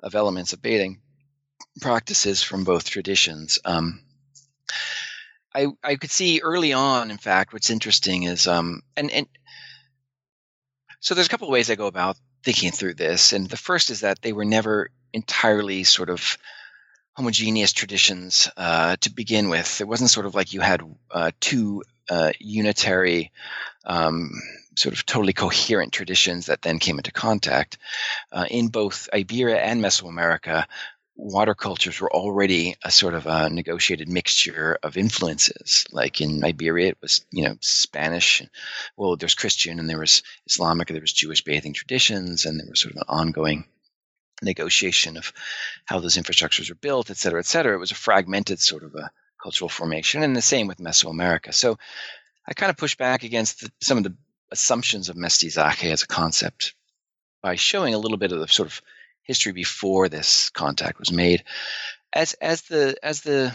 of 0.02 0.14
elements 0.14 0.52
of 0.52 0.62
bathing 0.62 1.00
practices 1.80 2.42
from 2.42 2.64
both 2.64 2.88
traditions. 2.88 3.58
Um, 3.64 4.00
I 5.54 5.68
I 5.82 5.96
could 5.96 6.10
see 6.10 6.40
early 6.42 6.72
on, 6.72 7.10
in 7.10 7.18
fact, 7.18 7.52
what's 7.52 7.70
interesting 7.70 8.24
is 8.24 8.46
um 8.46 8.82
and 8.96 9.10
and 9.10 9.26
so 11.00 11.14
there's 11.14 11.26
a 11.26 11.30
couple 11.30 11.48
of 11.48 11.52
ways 11.52 11.70
I 11.70 11.74
go 11.74 11.86
about 11.86 12.16
thinking 12.44 12.70
through 12.70 12.94
this, 12.94 13.32
and 13.32 13.48
the 13.48 13.56
first 13.56 13.90
is 13.90 14.00
that 14.00 14.22
they 14.22 14.32
were 14.32 14.44
never 14.44 14.90
entirely 15.12 15.82
sort 15.84 16.10
of 16.10 16.38
homogeneous 17.20 17.74
traditions 17.74 18.48
uh, 18.56 18.96
to 18.96 19.12
begin 19.12 19.50
with. 19.50 19.83
It 19.83 19.87
wasn't 19.87 20.09
sort 20.09 20.24
of 20.24 20.35
like 20.35 20.54
you 20.54 20.62
had 20.62 20.80
uh, 21.11 21.33
two 21.38 21.83
uh, 22.09 22.33
unitary, 22.38 23.30
um, 23.85 24.30
sort 24.74 24.94
of 24.94 25.04
totally 25.04 25.35
coherent 25.35 25.92
traditions 25.92 26.46
that 26.46 26.62
then 26.62 26.78
came 26.78 26.96
into 26.96 27.12
contact. 27.12 27.76
Uh, 28.33 28.46
in 28.50 28.68
both 28.68 29.06
Iberia 29.12 29.59
and 29.59 29.85
Mesoamerica, 29.85 30.64
water 31.14 31.54
cultures 31.54 32.00
were 32.00 32.11
already 32.11 32.76
a 32.83 32.90
sort 32.90 33.12
of 33.12 33.26
a 33.26 33.50
negotiated 33.50 34.09
mixture 34.09 34.78
of 34.83 34.96
influences. 34.96 35.85
Like 35.92 36.22
in 36.22 36.42
Iberia, 36.42 36.88
it 36.88 36.98
was 37.02 37.26
you 37.30 37.44
know 37.44 37.59
Spanish. 37.61 38.42
Well, 38.96 39.16
there's 39.16 39.35
Christian 39.35 39.78
and 39.78 39.90
there 39.90 39.98
was 39.98 40.22
Islamic, 40.46 40.88
and 40.88 40.94
there 40.94 41.02
was 41.02 41.12
Jewish 41.12 41.44
bathing 41.44 41.74
traditions, 41.74 42.46
and 42.46 42.59
there 42.59 42.66
was 42.70 42.80
sort 42.80 42.94
of 42.94 43.02
an 43.02 43.09
ongoing 43.09 43.66
negotiation 44.42 45.16
of 45.16 45.33
how 45.85 46.00
those 46.00 46.16
infrastructures 46.16 46.68
were 46.68 46.74
built, 46.76 47.11
et 47.11 47.16
cetera, 47.16 47.40
et 47.40 47.46
cetera. 47.46 47.74
It 47.74 47.81
was 47.81 47.92
a 47.92 47.96
fragmented 47.96 48.61
sort 48.61 48.85
of 48.85 48.94
a 48.94 49.11
cultural 49.42 49.68
formation, 49.68 50.22
and 50.22 50.37
the 50.37 50.42
same 50.42 50.66
with 50.66 50.79
Mesoamerica. 50.79 51.55
So 51.55 51.79
I 52.46 52.55
kind 52.55 52.70
of 52.70 52.76
push 52.76 52.96
back 52.96 53.24
against 53.24 53.61
the, 53.61 53.72
some 53.81 53.98
of 53.98 54.05
the 54.05 54.14
assumptions 54.50 55.09
of 55.09 55.16
mestizaje 55.16 55.90
as 55.90 56.03
a 56.03 56.07
concept 56.07 56.74
by 57.42 57.55
showing 57.55 57.94
a 57.94 57.98
little 57.98 58.18
bit 58.18 58.33
of 58.33 58.40
the 58.40 58.48
sort 58.48 58.68
of 58.68 58.83
history 59.22 59.53
before 59.53 60.09
this 60.09 60.50
contact 60.50 60.98
was 60.98 61.12
made. 61.12 61.44
As 62.12 62.35
as 62.35 62.62
the 62.62 62.96
as 63.03 63.20
the 63.20 63.55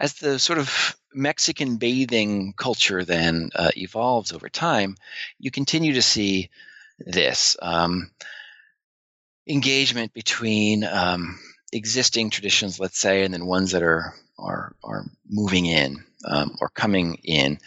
as 0.00 0.14
the 0.14 0.38
sort 0.38 0.58
of 0.58 0.96
Mexican 1.14 1.76
bathing 1.76 2.52
culture 2.56 3.04
then 3.04 3.50
uh, 3.54 3.70
evolves 3.76 4.32
over 4.32 4.48
time, 4.48 4.96
you 5.38 5.50
continue 5.52 5.94
to 5.94 6.02
see 6.02 6.50
this 6.98 7.56
um, 7.62 8.10
engagement 9.46 10.12
between 10.12 10.84
um, 10.84 11.38
existing 11.72 12.30
traditions, 12.30 12.80
let's 12.80 12.98
say, 12.98 13.24
and 13.24 13.32
then 13.34 13.46
ones 13.46 13.72
that 13.72 13.82
are 13.82 14.14
are 14.38 14.74
are 14.82 15.04
moving 15.28 15.66
in 15.66 16.04
um, 16.26 16.56
or 16.60 16.68
coming 16.68 17.18
in. 17.24 17.58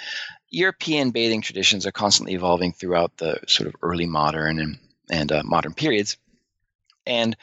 European 0.50 1.12
bathing 1.12 1.42
traditions 1.42 1.86
are 1.86 1.92
constantly 1.92 2.34
evolving 2.34 2.72
throughout 2.72 3.16
the 3.18 3.40
sort 3.48 3.68
of 3.68 3.76
early 3.82 4.06
modern 4.06 4.60
and 4.60 4.80
and 5.10 5.32
uh, 5.32 5.44
modern 5.44 5.74
periods 5.74 6.18
and 7.08 7.38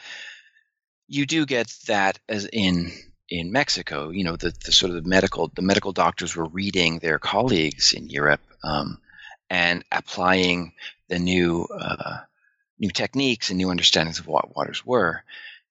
you 1.07 1.25
do 1.25 1.45
get 1.45 1.67
that 1.87 2.19
as 2.29 2.45
in 2.45 2.91
in 3.27 3.51
Mexico. 3.51 4.09
You 4.09 4.23
know, 4.23 4.35
the, 4.35 4.53
the 4.63 4.71
sort 4.71 4.91
of 4.91 5.03
the 5.03 5.09
medical 5.09 5.51
the 5.53 5.61
medical 5.61 5.91
doctors 5.91 6.35
were 6.35 6.45
reading 6.45 6.99
their 6.99 7.19
colleagues 7.19 7.93
in 7.93 8.09
Europe 8.09 8.41
um, 8.63 8.99
and 9.49 9.83
applying 9.91 10.73
the 11.09 11.19
new 11.19 11.67
uh, 11.73 12.19
new 12.79 12.89
techniques 12.89 13.49
and 13.49 13.57
new 13.57 13.69
understandings 13.69 14.19
of 14.19 14.27
what 14.27 14.55
waters 14.55 14.85
were 14.85 15.23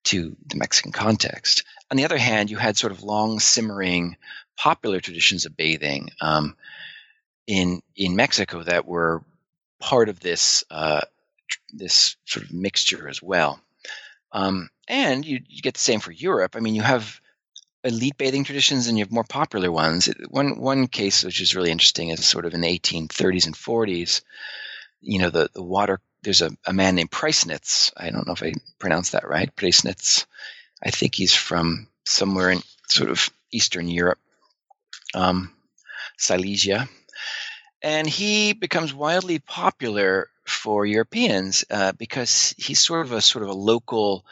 to 0.05 0.37
the 0.47 0.57
Mexican 0.57 0.93
context. 0.93 1.64
On 1.90 1.97
the 1.97 2.05
other 2.05 2.19
hand, 2.19 2.51
you 2.51 2.57
had 2.57 2.77
sort 2.77 2.93
of 2.93 3.03
long 3.03 3.40
simmering 3.40 4.17
popular 4.57 5.01
traditions 5.01 5.47
of 5.47 5.57
bathing 5.57 6.11
um, 6.21 6.57
in 7.47 7.83
in 7.97 8.17
Mexico 8.17 8.62
that 8.62 8.87
were 8.87 9.23
part 9.81 10.09
of 10.09 10.21
this 10.21 10.64
uh, 10.71 11.01
this 11.73 12.17
sort 12.25 12.45
of 12.45 12.53
mixture 12.53 13.09
as 13.09 13.23
well. 13.23 13.61
Um, 14.33 14.71
and 14.88 15.25
you, 15.25 15.40
you 15.49 15.62
get 15.62 15.75
the 15.75 15.81
same 15.81 16.01
for 16.01 16.11
Europe. 16.12 16.57
I 16.57 16.61
mean, 16.61 16.75
you 16.75 16.83
have 16.83 17.21
elite 17.85 18.17
bathing 18.17 18.45
traditions 18.45 18.87
and 18.87 18.99
you 18.99 19.05
have 19.05 19.12
more 19.12 19.25
popular 19.25 19.71
ones. 19.71 20.09
One 20.29 20.59
one 20.59 20.87
case 20.88 21.23
which 21.23 21.40
is 21.40 21.55
really 21.55 21.71
interesting 21.71 22.09
is 22.09 22.27
sort 22.27 22.47
of 22.47 22.55
in 22.55 22.62
the 22.62 22.79
1830s 22.79 23.47
and 23.47 23.55
40s. 23.55 24.23
You 25.01 25.21
know, 25.21 25.31
the 25.31 25.51
the 25.55 25.62
water. 25.62 26.01
There's 26.25 26.43
a, 26.43 26.51
a 26.67 26.73
man 26.73 26.95
named 26.95 27.11
Priessnitz. 27.11 27.93
I 27.97 28.11
don't 28.11 28.27
know 28.27 28.33
if 28.33 28.43
I 28.43 28.55
pronounced 28.79 29.13
that 29.13 29.29
right. 29.29 29.55
Priessnitz. 29.55 30.27
I 30.83 30.91
think 30.91 31.15
he's 31.15 31.35
from 31.35 31.87
somewhere 32.05 32.51
in 32.51 32.61
sort 32.89 33.11
of 33.11 33.31
Eastern 33.53 33.89
Europe, 33.89 34.19
um, 35.15 35.53
Silesia, 36.19 36.89
and 37.83 38.09
he 38.09 38.53
becomes 38.53 38.93
wildly 38.93 39.39
popular 39.39 40.29
for 40.45 40.85
Europeans 40.85 41.65
uh, 41.71 41.93
because 41.93 42.55
he's 42.59 42.81
sort 42.81 43.07
of 43.07 43.13
a 43.13 43.21
sort 43.21 43.45
of 43.45 43.51
a 43.51 43.55
local 43.55 44.25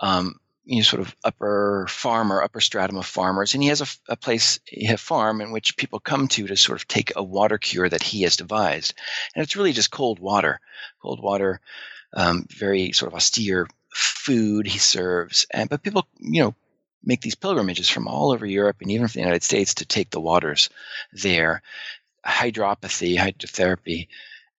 um, 0.00 0.38
you 0.70 0.76
know, 0.76 0.82
sort 0.82 1.02
of 1.02 1.16
upper 1.24 1.84
farmer, 1.88 2.40
upper 2.40 2.60
stratum 2.60 2.96
of 2.96 3.04
farmers, 3.04 3.54
and 3.54 3.62
he 3.62 3.68
has 3.70 3.80
a, 3.80 4.12
a 4.12 4.16
place, 4.16 4.60
a 4.72 4.96
farm 4.96 5.40
in 5.40 5.50
which 5.50 5.76
people 5.76 5.98
come 5.98 6.28
to 6.28 6.46
to 6.46 6.56
sort 6.56 6.80
of 6.80 6.86
take 6.86 7.12
a 7.16 7.24
water 7.24 7.58
cure 7.58 7.88
that 7.88 8.04
he 8.04 8.22
has 8.22 8.36
devised, 8.36 8.94
and 9.34 9.42
it's 9.42 9.56
really 9.56 9.72
just 9.72 9.90
cold 9.90 10.20
water, 10.20 10.60
cold 11.02 11.20
water, 11.20 11.60
um, 12.14 12.46
very 12.56 12.92
sort 12.92 13.10
of 13.10 13.16
austere 13.16 13.66
food 13.92 14.68
he 14.68 14.78
serves, 14.78 15.44
and 15.50 15.68
but 15.68 15.82
people, 15.82 16.06
you 16.20 16.40
know, 16.40 16.54
make 17.02 17.20
these 17.20 17.34
pilgrimages 17.34 17.90
from 17.90 18.06
all 18.06 18.30
over 18.30 18.46
Europe 18.46 18.76
and 18.80 18.92
even 18.92 19.08
from 19.08 19.18
the 19.18 19.24
United 19.24 19.42
States 19.42 19.74
to 19.74 19.84
take 19.84 20.10
the 20.10 20.20
waters 20.20 20.70
there, 21.12 21.62
hydropathy, 22.24 23.16
hydrotherapy, 23.16 24.06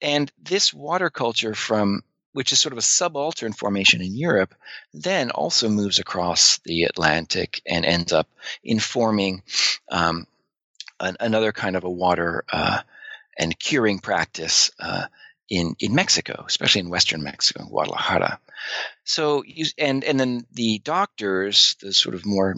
and 0.02 0.30
this 0.44 0.74
water 0.74 1.10
culture 1.10 1.56
from 1.56 2.04
which 2.34 2.52
is 2.52 2.60
sort 2.60 2.74
of 2.74 2.78
a 2.78 2.84
subaltern 2.84 3.54
formation 3.54 4.02
in 4.02 4.16
Europe, 4.16 4.56
then 4.94 5.32
also 5.32 5.70
moves 5.70 6.00
across 6.00 6.60
the 6.66 6.84
Atlantic 6.84 7.62
and 7.66 7.86
ends 7.86 8.14
up 8.14 8.28
informing 8.64 9.44
um, 9.90 10.26
an, 11.00 11.18
another 11.20 11.52
kind 11.52 11.76
of 11.76 11.84
a 11.84 11.90
water 11.90 12.44
uh, 12.52 12.80
and 13.38 13.60
curing 13.60 14.00
practice 14.00 14.72
uh, 14.80 15.06
in 15.50 15.76
in 15.80 15.94
Mexico, 15.94 16.46
especially 16.48 16.82
in 16.82 16.90
Western 16.90 17.24
Mexico, 17.24 17.66
Guadalajara. 17.66 18.40
So, 19.04 19.44
you, 19.46 19.66
and 19.78 20.04
and 20.04 20.20
then 20.20 20.46
the 20.54 20.80
doctors, 20.80 21.76
the 21.82 21.94
sort 21.94 22.16
of 22.16 22.26
more 22.26 22.56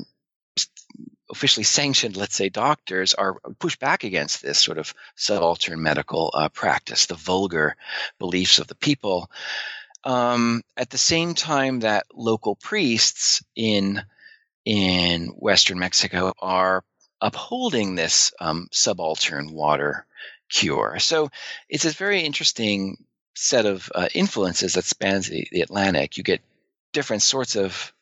officially 1.33 1.63
sanctioned, 1.63 2.15
let's 2.15 2.35
say, 2.35 2.49
doctors 2.49 3.13
are 3.13 3.39
pushed 3.59 3.79
back 3.79 4.03
against 4.03 4.41
this 4.41 4.59
sort 4.59 4.77
of 4.77 4.93
subaltern 5.15 5.81
medical 5.81 6.31
uh, 6.33 6.49
practice, 6.49 7.07
the 7.07 7.15
vulgar 7.15 7.75
beliefs 8.19 8.59
of 8.59 8.67
the 8.67 8.75
people. 8.75 9.29
Um, 10.03 10.63
at 10.77 10.89
the 10.89 10.97
same 10.97 11.33
time 11.33 11.81
that 11.81 12.05
local 12.13 12.55
priests 12.55 13.43
in 13.55 14.01
in 14.65 15.27
Western 15.27 15.79
Mexico 15.79 16.33
are 16.39 16.83
upholding 17.19 17.95
this 17.95 18.31
um, 18.39 18.67
subaltern 18.71 19.51
water 19.51 20.05
cure. 20.49 20.99
So 20.99 21.29
it's 21.67 21.85
a 21.85 21.91
very 21.91 22.21
interesting 22.21 22.97
set 23.35 23.65
of 23.65 23.91
uh, 23.93 24.07
influences 24.13 24.73
that 24.73 24.85
spans 24.85 25.27
the, 25.27 25.47
the 25.51 25.61
Atlantic. 25.61 26.17
You 26.17 26.23
get 26.23 26.41
different 26.91 27.23
sorts 27.23 27.55
of 27.55 27.92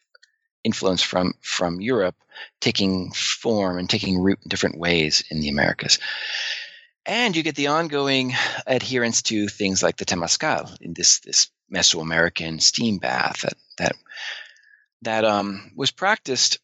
influence 0.63 1.01
from 1.01 1.33
from 1.41 1.81
Europe 1.81 2.15
taking 2.59 3.11
form 3.11 3.77
and 3.77 3.89
taking 3.89 4.21
root 4.21 4.39
in 4.43 4.49
different 4.49 4.77
ways 4.77 5.23
in 5.29 5.41
the 5.41 5.49
Americas. 5.49 5.99
And 7.05 7.35
you 7.35 7.43
get 7.43 7.55
the 7.55 7.67
ongoing 7.67 8.33
adherence 8.67 9.23
to 9.23 9.47
things 9.47 9.81
like 9.81 9.97
the 9.97 10.05
Temazcal 10.05 10.77
in 10.81 10.93
this 10.93 11.19
this 11.19 11.49
Mesoamerican 11.73 12.61
steam 12.61 12.97
bath 12.99 13.41
that 13.41 13.57
that 13.77 13.95
that 15.01 15.25
um, 15.25 15.71
was 15.75 15.91
practiced 15.91 16.59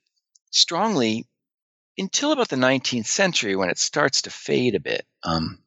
strongly 0.51 1.25
until 1.97 2.31
about 2.31 2.49
the 2.49 2.55
19th 2.55 3.07
century 3.07 3.55
when 3.55 3.69
it 3.69 3.79
starts 3.79 4.23
to 4.23 4.29
fade 4.29 4.75
a 4.75 4.79
bit. 4.79 5.05
Um, 5.23 5.59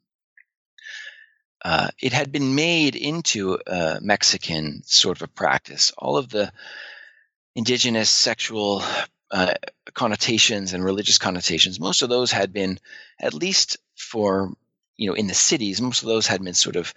uh, 1.63 1.89
it 2.01 2.13
had 2.13 2.33
been 2.33 2.55
made 2.55 2.97
into 2.97 3.59
a 3.67 3.99
Mexican 4.01 4.83
sort 4.85 5.19
of 5.19 5.23
a 5.23 5.29
practice. 5.33 5.93
All 5.99 6.17
of 6.17 6.29
the 6.29 6.53
indigenous 7.55 8.11
sexual 8.11 8.83
uh, 9.31 9.55
connotations 9.95 10.73
and 10.73 10.85
religious 10.85 11.19
connotations, 11.19 11.81
most 11.81 12.03
of 12.03 12.09
those 12.09 12.33
had 12.33 12.53
been, 12.53 12.79
at 13.21 13.35
least 13.35 13.77
for, 13.97 14.53
you 14.97 15.09
know, 15.09 15.15
in 15.15 15.27
the 15.27 15.35
cities, 15.35 15.81
most 15.81 16.03
of 16.03 16.09
those 16.09 16.27
had 16.27 16.43
been 16.43 16.55
sort 16.55 16.77
of 16.77 16.95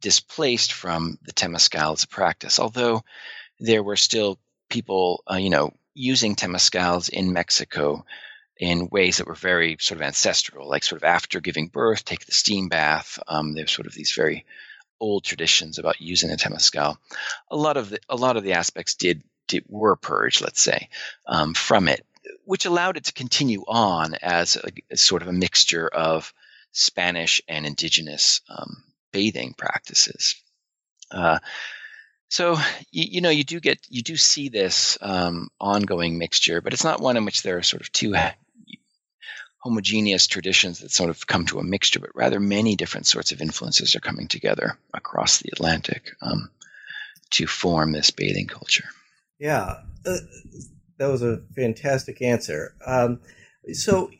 displaced 0.00 0.72
from 0.72 1.18
the 1.22 1.32
Temazcal 1.32 1.94
as 1.94 2.04
a 2.04 2.08
practice, 2.08 2.58
although 2.58 3.02
there 3.58 3.82
were 3.82 3.96
still 3.96 4.38
people, 4.68 5.22
uh, 5.30 5.36
you 5.36 5.50
know, 5.50 5.72
using 5.94 6.36
Temazcals 6.36 7.08
in 7.08 7.32
Mexico 7.32 8.04
in 8.58 8.88
ways 8.90 9.18
that 9.18 9.26
were 9.26 9.34
very 9.34 9.76
sort 9.80 10.00
of 10.00 10.06
ancestral, 10.06 10.68
like 10.68 10.84
sort 10.84 11.00
of 11.00 11.04
after 11.04 11.40
giving 11.40 11.68
birth, 11.68 12.04
take 12.04 12.24
the 12.24 12.32
steam 12.32 12.68
bath. 12.68 13.18
Um, 13.28 13.54
there's 13.54 13.72
sort 13.72 13.86
of 13.86 13.94
these 13.94 14.12
very 14.12 14.44
old 14.98 15.24
traditions 15.24 15.78
about 15.78 16.00
using 16.00 16.30
the 16.30 16.36
Temazcal. 16.36 16.96
A 17.50 17.56
lot 17.56 17.76
of 17.76 17.90
the, 17.90 17.98
a 18.08 18.16
lot 18.16 18.36
of 18.36 18.44
the 18.44 18.54
aspects 18.54 18.94
did 18.94 19.22
it 19.54 19.64
were 19.68 19.96
purged, 19.96 20.40
let's 20.40 20.60
say, 20.60 20.88
um, 21.26 21.54
from 21.54 21.88
it, 21.88 22.04
which 22.44 22.66
allowed 22.66 22.96
it 22.96 23.04
to 23.04 23.12
continue 23.12 23.64
on 23.66 24.14
as 24.22 24.56
a, 24.90 24.96
sort 24.96 25.22
of 25.22 25.28
a 25.28 25.32
mixture 25.32 25.88
of 25.88 26.32
Spanish 26.72 27.42
and 27.48 27.66
indigenous 27.66 28.40
um, 28.48 28.82
bathing 29.12 29.54
practices. 29.56 30.36
Uh, 31.10 31.38
so 32.28 32.56
you, 32.90 33.04
you, 33.10 33.20
know 33.20 33.30
you 33.30 33.44
do 33.44 33.60
get 33.60 33.78
you 33.88 34.02
do 34.02 34.16
see 34.16 34.48
this 34.48 34.98
um, 35.00 35.48
ongoing 35.60 36.18
mixture, 36.18 36.60
but 36.60 36.72
it's 36.72 36.84
not 36.84 37.00
one 37.00 37.16
in 37.16 37.24
which 37.24 37.42
there 37.42 37.56
are 37.56 37.62
sort 37.62 37.82
of 37.82 37.92
two 37.92 38.14
homogeneous 39.66 40.26
traditions 40.26 40.80
that 40.80 40.92
sort 40.92 41.10
of 41.10 41.26
come 41.26 41.46
to 41.46 41.58
a 41.58 41.64
mixture, 41.64 41.98
but 41.98 42.14
rather 42.14 42.38
many 42.38 42.76
different 42.76 43.06
sorts 43.06 43.32
of 43.32 43.40
influences 43.40 43.96
are 43.96 44.00
coming 44.00 44.28
together 44.28 44.78
across 44.94 45.38
the 45.38 45.50
Atlantic 45.52 46.14
um, 46.22 46.50
to 47.30 47.46
form 47.46 47.90
this 47.92 48.10
bathing 48.10 48.46
culture. 48.46 48.84
Yeah, 49.38 49.82
uh, 50.06 50.16
that 50.98 51.08
was 51.08 51.22
a 51.22 51.42
fantastic 51.54 52.22
answer. 52.22 52.74
Um, 52.86 53.20
so, 53.72 54.10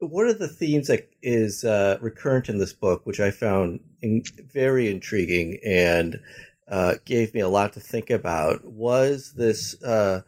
one 0.00 0.28
of 0.28 0.38
the 0.38 0.48
themes 0.48 0.88
that 0.88 1.08
is 1.22 1.64
uh, 1.64 1.98
recurrent 2.00 2.48
in 2.48 2.58
this 2.58 2.72
book, 2.72 3.02
which 3.04 3.20
I 3.20 3.30
found 3.30 3.80
in, 4.02 4.22
very 4.52 4.90
intriguing 4.90 5.58
and 5.64 6.20
uh, 6.68 6.94
gave 7.04 7.34
me 7.34 7.40
a 7.40 7.48
lot 7.48 7.72
to 7.74 7.80
think 7.80 8.10
about, 8.10 8.64
was 8.64 9.34
this 9.36 9.82
uh, 9.82 10.22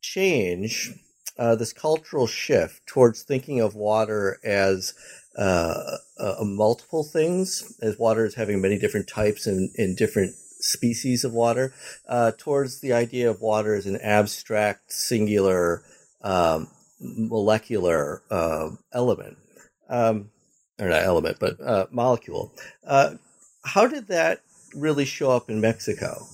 change, 0.00 0.92
uh, 1.38 1.56
this 1.56 1.72
cultural 1.72 2.26
shift 2.26 2.86
towards 2.86 3.22
thinking 3.22 3.60
of 3.60 3.74
water 3.74 4.38
as 4.44 4.94
uh, 5.36 5.96
multiple 6.42 7.04
things, 7.04 7.76
as 7.80 7.98
water 7.98 8.24
is 8.24 8.34
having 8.34 8.60
many 8.60 8.78
different 8.78 9.08
types 9.08 9.46
and 9.46 9.70
in 9.76 9.94
different 9.94 10.34
species 10.60 11.24
of 11.24 11.32
water 11.32 11.72
uh, 12.08 12.32
towards 12.36 12.80
the 12.80 12.92
idea 12.92 13.30
of 13.30 13.40
water 13.40 13.74
as 13.74 13.86
an 13.86 13.98
abstract, 14.02 14.92
singular, 14.92 15.82
um, 16.22 16.68
molecular 17.00 18.22
uh, 18.30 18.70
element, 18.92 19.36
um, 19.88 20.30
or 20.78 20.88
not 20.88 21.02
element, 21.02 21.38
but 21.40 21.60
uh, 21.60 21.86
molecule. 21.90 22.52
Uh, 22.86 23.14
how 23.64 23.86
did 23.86 24.08
that 24.08 24.40
really 24.74 25.04
show 25.04 25.30
up 25.30 25.50
in 25.50 25.60
Mexico? 25.60 26.26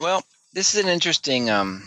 Well, 0.00 0.24
this 0.52 0.74
is 0.74 0.82
an 0.82 0.90
interesting. 0.90 1.48
Um, 1.50 1.82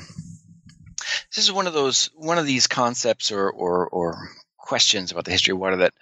this 1.36 1.44
is 1.44 1.52
one 1.52 1.68
of 1.68 1.74
those 1.74 2.10
one 2.16 2.38
of 2.38 2.46
these 2.46 2.68
concepts 2.68 3.32
or 3.32 3.50
or, 3.50 3.88
or 3.90 4.30
questions 4.58 5.12
about 5.12 5.26
the 5.26 5.32
history 5.32 5.52
of 5.52 5.60
water 5.60 5.78
that 5.78 5.94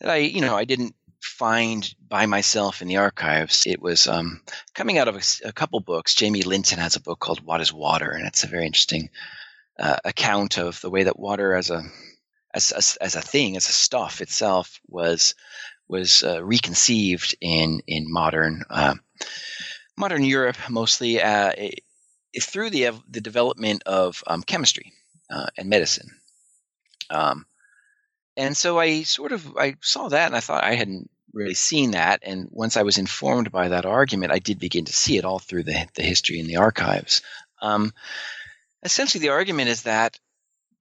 that 0.00 0.10
I 0.10 0.16
you 0.16 0.40
know 0.40 0.56
I 0.56 0.64
didn't 0.64 0.94
find 1.34 1.94
by 2.08 2.26
myself 2.26 2.80
in 2.80 2.88
the 2.88 2.98
archives. 2.98 3.66
It 3.66 3.82
was 3.82 4.06
um, 4.06 4.40
coming 4.74 4.98
out 4.98 5.08
of 5.08 5.16
a, 5.16 5.48
a, 5.48 5.52
couple 5.52 5.80
books. 5.80 6.14
Jamie 6.14 6.42
Linton 6.42 6.78
has 6.78 6.94
a 6.94 7.00
book 7.00 7.18
called 7.18 7.44
"What 7.44 7.60
Is 7.60 7.72
Water," 7.72 8.10
and 8.10 8.26
it's 8.26 8.44
a 8.44 8.48
very 8.48 8.66
interesting 8.66 9.10
uh, 9.78 9.96
account 10.04 10.58
of 10.58 10.80
the 10.80 10.90
way 10.90 11.02
that 11.02 11.18
water, 11.18 11.54
as 11.54 11.70
a 11.70 11.82
as, 12.54 12.70
as, 12.70 12.96
as 13.00 13.16
a 13.16 13.20
thing, 13.20 13.56
as 13.56 13.68
a 13.68 13.72
stuff 13.72 14.20
itself, 14.20 14.80
was 14.86 15.34
was 15.88 16.22
uh, 16.22 16.42
reconceived 16.44 17.34
in 17.40 17.80
in 17.86 18.12
modern 18.12 18.62
uh, 18.70 18.94
modern 19.96 20.22
Europe, 20.24 20.56
mostly. 20.70 21.20
Uh, 21.20 21.52
through 22.40 22.70
the 22.70 22.90
the 23.08 23.20
development 23.20 23.82
of 23.86 24.22
um, 24.26 24.42
chemistry 24.42 24.92
uh, 25.30 25.46
and 25.56 25.68
medicine. 25.68 26.10
Um, 27.10 27.46
and 28.36 28.56
so 28.56 28.78
I 28.78 29.02
sort 29.02 29.32
of 29.32 29.56
I 29.56 29.76
saw 29.80 30.08
that 30.08 30.26
and 30.26 30.36
I 30.36 30.40
thought 30.40 30.64
I 30.64 30.74
hadn't 30.74 31.10
really 31.34 31.54
seen 31.54 31.90
that. 31.92 32.20
And 32.22 32.48
once 32.50 32.76
I 32.76 32.82
was 32.82 32.98
informed 32.98 33.50
by 33.52 33.68
that 33.68 33.84
argument, 33.84 34.32
I 34.32 34.38
did 34.38 34.58
begin 34.58 34.84
to 34.86 34.92
see 34.92 35.18
it 35.18 35.24
all 35.24 35.38
through 35.38 35.64
the 35.64 35.86
the 35.94 36.02
history 36.02 36.40
and 36.40 36.48
the 36.48 36.56
archives. 36.56 37.22
Um, 37.60 37.92
essentially, 38.82 39.20
the 39.20 39.30
argument 39.30 39.68
is 39.68 39.82
that 39.82 40.18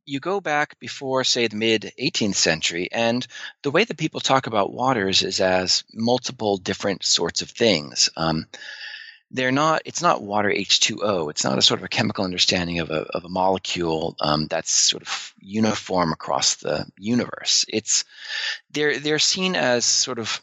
you 0.05 0.19
go 0.19 0.41
back 0.41 0.77
before, 0.79 1.23
say, 1.23 1.47
the 1.47 1.55
mid 1.55 1.93
18th 1.99 2.35
century, 2.35 2.89
and 2.91 3.25
the 3.61 3.71
way 3.71 3.83
that 3.83 3.97
people 3.97 4.19
talk 4.19 4.47
about 4.47 4.73
waters 4.73 5.23
is 5.23 5.39
as 5.39 5.83
multiple 5.93 6.57
different 6.57 7.03
sorts 7.03 7.41
of 7.41 7.49
things. 7.49 8.09
Um, 8.17 8.47
they're 9.33 9.51
not 9.51 9.81
it's 9.85 10.01
not 10.01 10.21
water 10.21 10.49
h2o 10.49 11.29
it's 11.29 11.43
not 11.43 11.57
a 11.57 11.61
sort 11.61 11.79
of 11.79 11.83
a 11.83 11.89
chemical 11.89 12.23
understanding 12.23 12.79
of 12.79 12.89
a, 12.91 13.01
of 13.15 13.25
a 13.25 13.29
molecule 13.29 14.15
um, 14.21 14.47
that's 14.47 14.71
sort 14.71 15.01
of 15.01 15.33
uniform 15.43 16.11
across 16.11 16.55
the 16.55 16.85
universe. 16.97 17.65
It's 17.67 18.05
they're 18.71 18.99
they're 18.99 19.19
seen 19.19 19.55
as 19.55 19.85
sort 19.85 20.19
of 20.19 20.41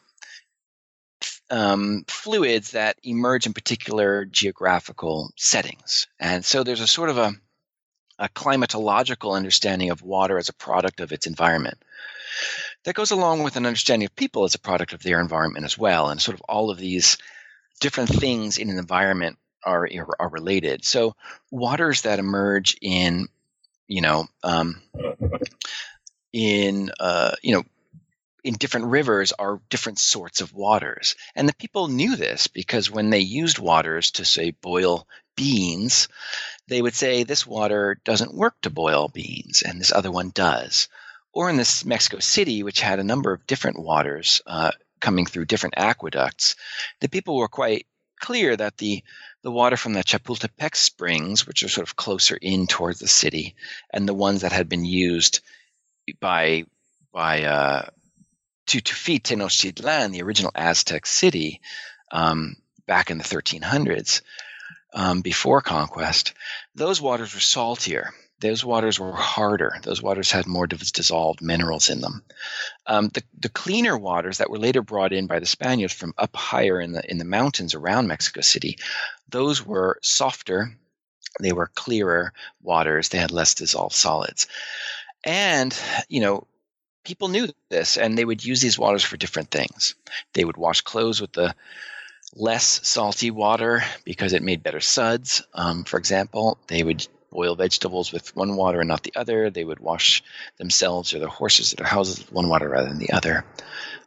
um, 1.51 2.05
fluids 2.07 2.73
that 2.73 2.97
emerge 3.03 3.47
in 3.47 3.53
particular 3.53 4.25
geographical 4.25 5.31
settings. 5.37 6.07
And 6.21 6.45
so 6.45 6.63
there's 6.63 6.81
a 6.81 6.87
sort 6.87 7.11
of 7.11 7.19
a, 7.19 7.33
a 8.19 8.29
climatological 8.29 9.35
understanding 9.35 9.91
of 9.91 10.03
water 10.03 10.39
as 10.39 10.49
a 10.49 10.55
product 10.55 11.01
of 11.01 11.13
its 11.13 11.27
environment. 11.27 11.79
That 12.85 12.95
goes 12.95 13.11
along 13.11 13.43
with 13.43 13.57
an 13.57 13.67
understanding 13.67 14.07
of 14.07 14.15
people 14.15 14.45
as 14.45 14.55
a 14.55 14.61
product 14.61 14.93
of 14.93 15.03
their 15.03 15.21
environment 15.21 15.65
as 15.65 15.77
well. 15.77 16.09
And 16.09 16.23
sort 16.23 16.37
of 16.37 16.43
all 16.43 16.71
of 16.71 16.79
these 16.79 17.19
different 17.81 18.11
things 18.11 18.59
in 18.59 18.71
an 18.71 18.79
environment 18.79 19.39
are 19.65 19.89
are 20.19 20.29
related. 20.29 20.85
So 20.85 21.17
waters 21.51 22.03
that 22.03 22.19
emerge 22.19 22.77
in, 22.81 23.29
you 23.89 24.01
know, 24.01 24.27
um, 24.43 24.81
in 26.33 26.91
uh, 27.01 27.33
you 27.43 27.55
know, 27.55 27.65
in 28.45 28.55
different 28.55 28.87
rivers 28.87 29.33
are 29.33 29.61
different 29.69 29.99
sorts 29.99 30.41
of 30.41 30.55
waters, 30.55 31.17
and 31.35 31.49
the 31.49 31.55
people 31.55 31.89
knew 31.89 32.17
this 32.17 32.47
because 32.47 32.91
when 32.91 33.11
they 33.11 33.21
used 33.21 33.59
waters 33.59 34.13
to 34.13 34.25
say 34.25 34.51
boil 34.51 35.07
beans, 35.37 36.09
they 36.69 36.81
would 36.83 36.95
say 36.95 37.23
this 37.23 37.47
water 37.47 38.01
doesn't 38.05 38.35
work 38.35 38.61
to 38.63 38.71
boil 38.71 39.09
beans, 39.09 39.63
and 39.63 39.81
this 39.81 39.93
other 39.93 40.11
one 40.11 40.31
does. 40.31 40.89
Or 41.33 41.49
in 41.49 41.57
this 41.57 41.85
Mexico 41.85 42.19
City, 42.19 42.63
which 42.65 42.81
had 42.81 42.99
a 42.99 43.05
number 43.05 43.33
of 43.33 43.47
different 43.47 43.79
waters, 43.79 44.43
uh, 44.47 44.73
coming 45.01 45.27
through 45.27 45.47
different 45.47 45.75
aqueducts, 45.77 46.57
the 47.01 47.09
people 47.09 47.37
were 47.37 47.49
quite 47.49 47.87
clear 48.21 48.57
that 48.57 48.77
the 48.77 49.03
the 49.43 49.51
water 49.51 49.77
from 49.77 49.95
the 49.95 50.05
Chapultepec 50.05 50.77
springs, 50.77 51.47
which 51.47 51.63
are 51.63 51.69
sort 51.69 51.89
of 51.89 51.97
closer 51.97 52.37
in 52.37 52.67
towards 52.67 52.99
the 52.99 53.09
city, 53.09 53.55
and 53.93 54.07
the 54.07 54.15
ones 54.15 54.43
that 54.43 54.53
had 54.53 54.69
been 54.69 54.85
used 54.85 55.41
by 56.21 56.65
by 57.13 57.45
uh, 57.45 57.87
to 58.67 58.81
to 58.81 58.95
feed 58.95 59.25
Tenochtitlan, 59.25 60.13
the 60.13 60.23
original 60.23 60.53
Aztec 60.55 61.07
city, 61.07 61.61
um, 62.13 62.57
back 62.87 63.11
in 63.11 63.19
the 63.19 63.25
1300s, 63.25 64.21
um, 64.93 65.23
before 65.23 65.61
conquest, 65.61 66.35
those 66.75 67.01
waters 67.01 67.35
were 67.35 67.41
saltier 67.41 68.13
those 68.41 68.65
waters 68.65 68.99
were 68.99 69.13
harder. 69.13 69.77
Those 69.83 70.03
waters 70.03 70.31
had 70.31 70.47
more 70.47 70.67
dissolved 70.67 71.43
minerals 71.43 71.91
in 71.91 72.01
them. 72.01 72.23
Um, 72.87 73.09
the, 73.09 73.23
the 73.39 73.51
cleaner 73.51 73.97
waters 73.97 74.39
that 74.39 74.51
were 74.51 74.59
later 74.59 74.83
brought 74.83 75.13
in 75.13 75.27
by 75.27 75.39
the 75.39 75.47
Spaniards 75.47 75.93
from 75.93 76.15
up 76.17 76.35
higher 76.35 76.81
in 76.81 76.93
the 76.93 77.09
in 77.11 77.19
the 77.19 77.25
mountains 77.25 77.75
around 77.75 78.09
Mexico 78.09 78.41
City, 78.41 78.79
those 79.29 79.65
were 79.65 79.99
softer. 80.03 80.75
They 81.41 81.53
were 81.53 81.71
clearer 81.75 82.33
waters. 82.63 83.09
They 83.09 83.19
had 83.19 83.31
less 83.31 83.55
dissolved 83.55 83.95
solids, 83.95 84.47
and 85.23 85.77
you 86.09 86.21
know 86.21 86.47
people 87.05 87.29
knew 87.29 87.49
this, 87.69 87.97
and 87.97 88.17
they 88.17 88.25
would 88.25 88.45
use 88.45 88.61
these 88.61 88.79
waters 88.79 89.05
for 89.05 89.17
different 89.17 89.51
things. 89.51 89.95
They 90.33 90.45
would 90.45 90.57
wash 90.57 90.81
clothes 90.81 91.21
with 91.21 91.33
the 91.33 91.55
less 92.35 92.87
salty 92.87 93.31
water 93.31 93.83
because 94.05 94.33
it 94.33 94.43
made 94.43 94.63
better 94.63 94.81
suds. 94.81 95.43
Um, 95.53 95.85
for 95.85 95.99
example, 95.99 96.59
they 96.69 96.83
would 96.83 97.07
boil 97.31 97.55
vegetables 97.57 98.13
with 98.13 98.35
one 98.37 98.57
water 98.57 98.81
and 98.81 98.89
not 98.89 99.03
the 99.03 99.15
other. 99.17 99.51
They 99.51 99.65
would 99.65 99.81
wash 99.81 100.23
themselves 100.59 101.15
or 101.15 101.19
their 101.19 101.29
horses 101.29 101.73
or 101.73 101.77
their 101.77 101.87
houses 101.87 102.19
with 102.19 102.33
one 102.33 102.49
water 102.49 102.69
rather 102.69 102.89
than 102.89 102.99
the 102.99 103.13
other. 103.13 103.45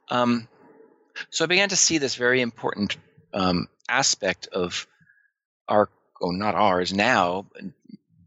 Um, 0.10 0.48
so 1.30 1.46
I 1.46 1.48
began 1.48 1.70
to 1.70 1.76
see 1.76 1.98
this 1.98 2.16
very 2.16 2.42
important 2.42 2.98
um, 3.34 3.68
aspect 3.88 4.48
of 4.48 4.88
our, 5.68 5.90
oh, 6.22 6.32
not 6.32 6.56
ours 6.56 6.94
now, 6.94 7.46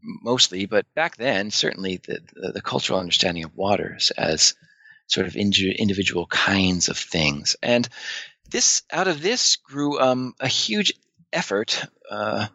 mostly, 0.02 0.66
but 0.66 0.86
back 0.94 1.16
then, 1.16 1.50
certainly 1.50 1.98
the, 1.98 2.20
the, 2.34 2.52
the 2.52 2.62
cultural 2.62 2.98
understanding 2.98 3.44
of 3.44 3.56
waters 3.56 4.12
as 4.16 4.54
sort 5.08 5.26
of 5.26 5.36
individual 5.36 6.26
kinds 6.26 6.88
of 6.88 6.96
things. 6.96 7.56
And 7.62 7.88
this, 8.50 8.82
out 8.90 9.08
of 9.08 9.22
this 9.22 9.56
grew 9.56 10.00
um, 10.00 10.34
a 10.40 10.48
huge 10.48 10.92
effort 11.32 11.84
uh, 12.10 12.46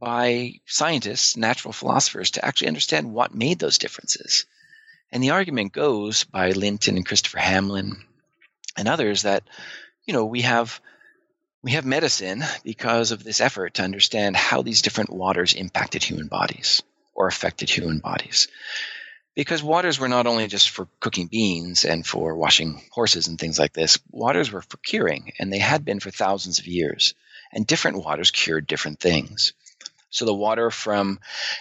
by 0.00 0.54
scientists, 0.66 1.36
natural 1.36 1.72
philosophers, 1.72 2.32
to 2.32 2.44
actually 2.44 2.68
understand 2.68 3.12
what 3.12 3.34
made 3.34 3.58
those 3.58 3.78
differences. 3.78 4.46
And 5.12 5.22
the 5.22 5.30
argument 5.30 5.72
goes 5.72 6.24
by 6.24 6.50
Linton 6.50 6.96
and 6.96 7.06
Christopher 7.06 7.38
Hamlin 7.38 8.02
and 8.76 8.88
others 8.88 9.22
that, 9.22 9.44
you 10.06 10.14
know, 10.14 10.24
we 10.24 10.42
have 10.42 10.80
we 11.62 11.72
have 11.72 11.84
medicine 11.84 12.42
because 12.64 13.10
of 13.10 13.22
this 13.22 13.40
effort 13.40 13.74
to 13.74 13.82
understand 13.82 14.34
how 14.34 14.62
these 14.62 14.80
different 14.80 15.10
waters 15.10 15.52
impacted 15.52 16.02
human 16.02 16.26
bodies 16.26 16.82
or 17.14 17.26
affected 17.26 17.68
human 17.68 17.98
bodies. 17.98 18.48
Because 19.34 19.62
waters 19.62 19.98
were 19.98 20.08
not 20.08 20.26
only 20.26 20.46
just 20.46 20.70
for 20.70 20.88
cooking 21.00 21.26
beans 21.26 21.84
and 21.84 22.06
for 22.06 22.34
washing 22.34 22.82
horses 22.90 23.28
and 23.28 23.38
things 23.38 23.58
like 23.58 23.74
this, 23.74 23.98
waters 24.10 24.50
were 24.50 24.62
for 24.62 24.78
curing, 24.78 25.32
and 25.38 25.52
they 25.52 25.58
had 25.58 25.84
been 25.84 26.00
for 26.00 26.10
thousands 26.10 26.58
of 26.58 26.66
years. 26.66 27.14
And 27.52 27.66
different 27.66 28.02
waters 28.02 28.30
cured 28.30 28.66
different 28.66 29.00
things. 29.00 29.52
So 30.10 30.24
the 30.24 30.34
water 30.34 30.70
from 30.70 31.20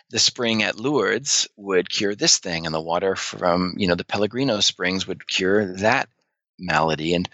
the 0.10 0.20
spring 0.20 0.64
at 0.64 0.80
Lourdes 0.80 1.48
would 1.56 1.90
cure 1.90 2.16
this 2.16 2.40
thing, 2.40 2.66
and 2.66 2.74
the 2.74 2.82
water 2.82 3.16
from 3.16 3.76
you 3.78 3.88
know 3.88 3.96
the 3.96 4.04
Pellegrino 4.04 4.60
springs 4.60 5.08
would 5.08 5.28
cure 5.28 5.76
that 5.78 6.10
malady. 6.58 7.14
And 7.14 7.30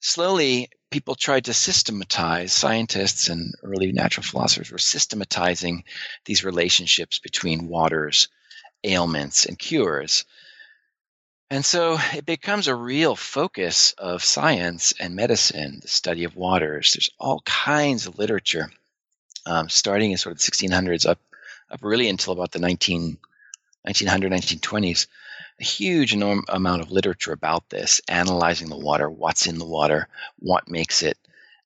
slowly, 0.00 0.68
people 0.90 1.14
tried 1.14 1.46
to 1.46 1.54
systematize. 1.54 2.52
Scientists 2.52 3.28
and 3.28 3.54
early 3.62 3.92
natural 3.92 4.24
philosophers 4.24 4.70
were 4.70 4.78
systematizing 4.78 5.84
these 6.26 6.44
relationships 6.44 7.18
between 7.18 7.68
waters, 7.68 8.28
ailments, 8.84 9.46
and 9.46 9.58
cures. 9.58 10.26
And 11.50 11.64
so 11.64 11.98
it 12.14 12.26
becomes 12.26 12.66
a 12.66 12.74
real 12.74 13.16
focus 13.16 13.92
of 13.98 14.24
science 14.24 14.92
and 15.00 15.16
medicine, 15.16 15.80
the 15.80 15.88
study 15.88 16.24
of 16.24 16.36
waters. 16.36 16.92
There's 16.92 17.10
all 17.18 17.40
kinds 17.44 18.06
of 18.06 18.18
literature 18.18 18.70
um, 19.46 19.68
starting 19.68 20.12
in 20.12 20.18
sort 20.18 20.32
of 20.32 20.38
the 20.38 20.50
1600s 20.50 21.08
up 21.08 21.18
up 21.70 21.80
really 21.82 22.08
until 22.08 22.34
about 22.34 22.52
the 22.52 22.58
19, 22.58 23.18
1900 23.82 24.32
1920s 24.32 25.06
a 25.60 25.64
huge 25.64 26.12
enormous 26.12 26.44
amount 26.48 26.82
of 26.82 26.90
literature 26.90 27.32
about 27.32 27.68
this 27.68 28.00
analyzing 28.08 28.68
the 28.68 28.76
water 28.76 29.08
what's 29.08 29.46
in 29.46 29.58
the 29.58 29.64
water 29.64 30.08
what 30.38 30.68
makes 30.68 31.02
it 31.02 31.16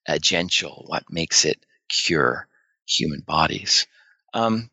agential 0.08 0.88
what 0.88 1.10
makes 1.10 1.44
it 1.44 1.64
cure 1.88 2.46
human 2.86 3.20
bodies. 3.20 3.86
Um, 4.32 4.70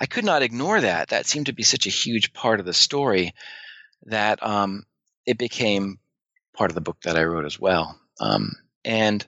i 0.00 0.06
could 0.06 0.24
not 0.24 0.42
ignore 0.42 0.80
that. 0.80 1.08
That 1.08 1.26
seemed 1.26 1.46
to 1.46 1.52
be 1.52 1.62
such 1.62 1.86
a 1.86 1.90
huge 1.90 2.32
part 2.32 2.60
of 2.60 2.66
the 2.66 2.74
story 2.74 3.34
that 4.06 4.42
um, 4.42 4.84
it 5.26 5.38
became 5.38 5.98
part 6.54 6.70
of 6.70 6.74
the 6.74 6.80
book 6.80 7.00
that 7.02 7.16
i 7.16 7.24
wrote 7.24 7.44
as 7.46 7.58
well. 7.58 7.98
Um, 8.20 8.52
and 8.84 9.24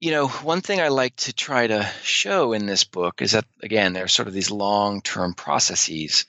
you 0.00 0.10
know, 0.10 0.28
one 0.28 0.60
thing 0.60 0.80
I 0.80 0.88
like 0.88 1.16
to 1.16 1.32
try 1.32 1.66
to 1.66 1.90
show 2.02 2.52
in 2.52 2.66
this 2.66 2.84
book 2.84 3.22
is 3.22 3.32
that, 3.32 3.46
again, 3.62 3.92
there 3.92 4.04
are 4.04 4.08
sort 4.08 4.28
of 4.28 4.34
these 4.34 4.50
long 4.50 5.00
term 5.00 5.34
processes. 5.34 6.26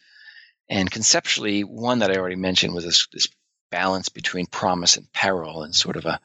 And 0.69 0.89
conceptually, 0.89 1.63
one 1.63 1.99
that 1.99 2.11
I 2.11 2.17
already 2.17 2.35
mentioned 2.35 2.73
was 2.73 2.85
this, 2.85 3.07
this 3.11 3.27
balance 3.69 4.09
between 4.09 4.45
promise 4.45 4.95
and 4.97 5.11
peril 5.11 5.63
and 5.63 5.75
sort 5.75 5.97
of 5.97 6.05
a, 6.05 6.19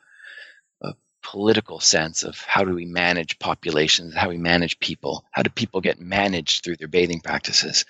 a 0.82 0.94
political 1.22 1.80
sense 1.80 2.22
of 2.22 2.38
how 2.38 2.64
do 2.64 2.74
we 2.74 2.86
manage 2.86 3.38
populations, 3.38 4.14
how 4.14 4.28
we 4.28 4.38
manage 4.38 4.78
people, 4.78 5.24
how 5.32 5.42
do 5.42 5.50
people 5.50 5.80
get 5.80 6.00
managed 6.00 6.62
through 6.62 6.76
their 6.76 6.88
bathing 6.88 7.20
practices. 7.20 7.84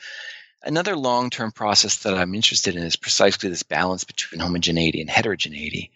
Another 0.62 0.96
long 0.96 1.28
term 1.28 1.52
process 1.52 1.98
that 2.04 2.14
I'm 2.14 2.34
interested 2.34 2.76
in 2.76 2.84
is 2.84 2.96
precisely 2.96 3.50
this 3.50 3.64
balance 3.64 4.04
between 4.04 4.40
homogeneity 4.40 5.02
and 5.02 5.10
heterogeneity 5.10 5.90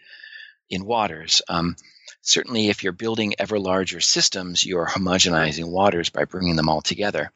in 0.69 0.85
waters. 0.85 1.41
Um, 1.49 1.77
Certainly, 2.27 2.71
if 2.71 2.83
you're 2.83 2.93
building 2.93 3.35
ever 3.39 3.57
larger 3.57 4.01
systems, 4.01 4.67
you're 4.67 4.85
homogenizing 4.85 5.71
waters 5.71 6.11
by 6.11 6.25
bringing 6.25 6.57
them 6.57 6.69
all 6.69 6.83
together. 6.83 7.31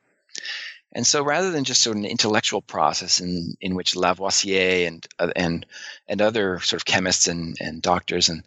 And 0.91 1.07
so, 1.07 1.22
rather 1.22 1.53
than 1.53 1.62
just 1.62 1.80
sort 1.80 1.97
of 1.97 2.03
an 2.03 2.11
intellectual 2.11 2.61
process 2.61 3.20
in, 3.20 3.55
in 3.61 3.76
which 3.76 3.95
Lavoisier 3.95 4.88
and 4.88 5.07
uh, 5.20 5.30
and 5.36 5.64
and 6.09 6.20
other 6.20 6.59
sort 6.59 6.82
of 6.82 6.86
chemists 6.86 7.28
and, 7.28 7.57
and 7.61 7.80
doctors 7.80 8.30
and 8.30 8.43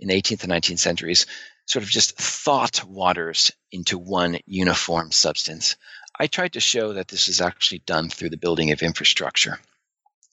in 0.00 0.08
the 0.08 0.14
18th 0.14 0.44
and 0.44 0.52
19th 0.52 0.78
centuries 0.78 1.26
sort 1.66 1.82
of 1.82 1.90
just 1.90 2.16
thought 2.16 2.84
waters 2.84 3.50
into 3.70 3.98
one 3.98 4.38
uniform 4.46 5.12
substance. 5.12 5.76
I 6.18 6.26
tried 6.26 6.54
to 6.54 6.60
show 6.60 6.94
that 6.94 7.08
this 7.08 7.28
is 7.28 7.42
actually 7.42 7.80
done 7.80 8.08
through 8.08 8.30
the 8.30 8.38
building 8.38 8.70
of 8.70 8.82
infrastructure. 8.82 9.60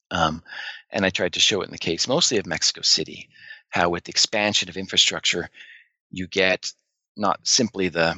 Um, 0.10 0.42
and 0.90 1.06
I 1.06 1.10
tried 1.10 1.34
to 1.34 1.42
show 1.42 1.62
it 1.62 1.66
in 1.66 1.72
the 1.72 1.78
case 1.78 2.08
mostly 2.08 2.38
of 2.38 2.46
Mexico 2.46 2.82
City, 2.82 3.28
how 3.70 3.90
with 3.90 4.04
the 4.04 4.12
expansion 4.12 4.70
of 4.70 4.78
infrastructure, 4.78 5.50
you 6.12 6.28
get 6.28 6.72
not 7.16 7.40
simply 7.44 7.90
the 7.90 8.18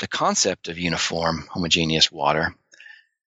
the 0.00 0.08
concept 0.08 0.68
of 0.68 0.78
uniform 0.78 1.46
homogeneous 1.50 2.10
water 2.10 2.54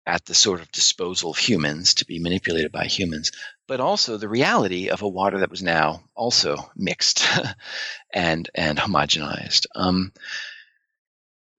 at 0.07 0.25
the 0.25 0.35
sort 0.35 0.61
of 0.61 0.71
disposal 0.71 1.31
of 1.31 1.37
humans 1.37 1.95
to 1.95 2.05
be 2.05 2.19
manipulated 2.19 2.71
by 2.71 2.85
humans, 2.85 3.31
but 3.67 3.79
also 3.79 4.17
the 4.17 4.29
reality 4.29 4.89
of 4.89 5.01
a 5.01 5.07
water 5.07 5.39
that 5.39 5.49
was 5.49 5.63
now 5.63 6.03
also 6.15 6.57
mixed 6.75 7.25
and 8.13 8.49
and 8.53 8.77
homogenized. 8.77 9.65
Um, 9.75 10.11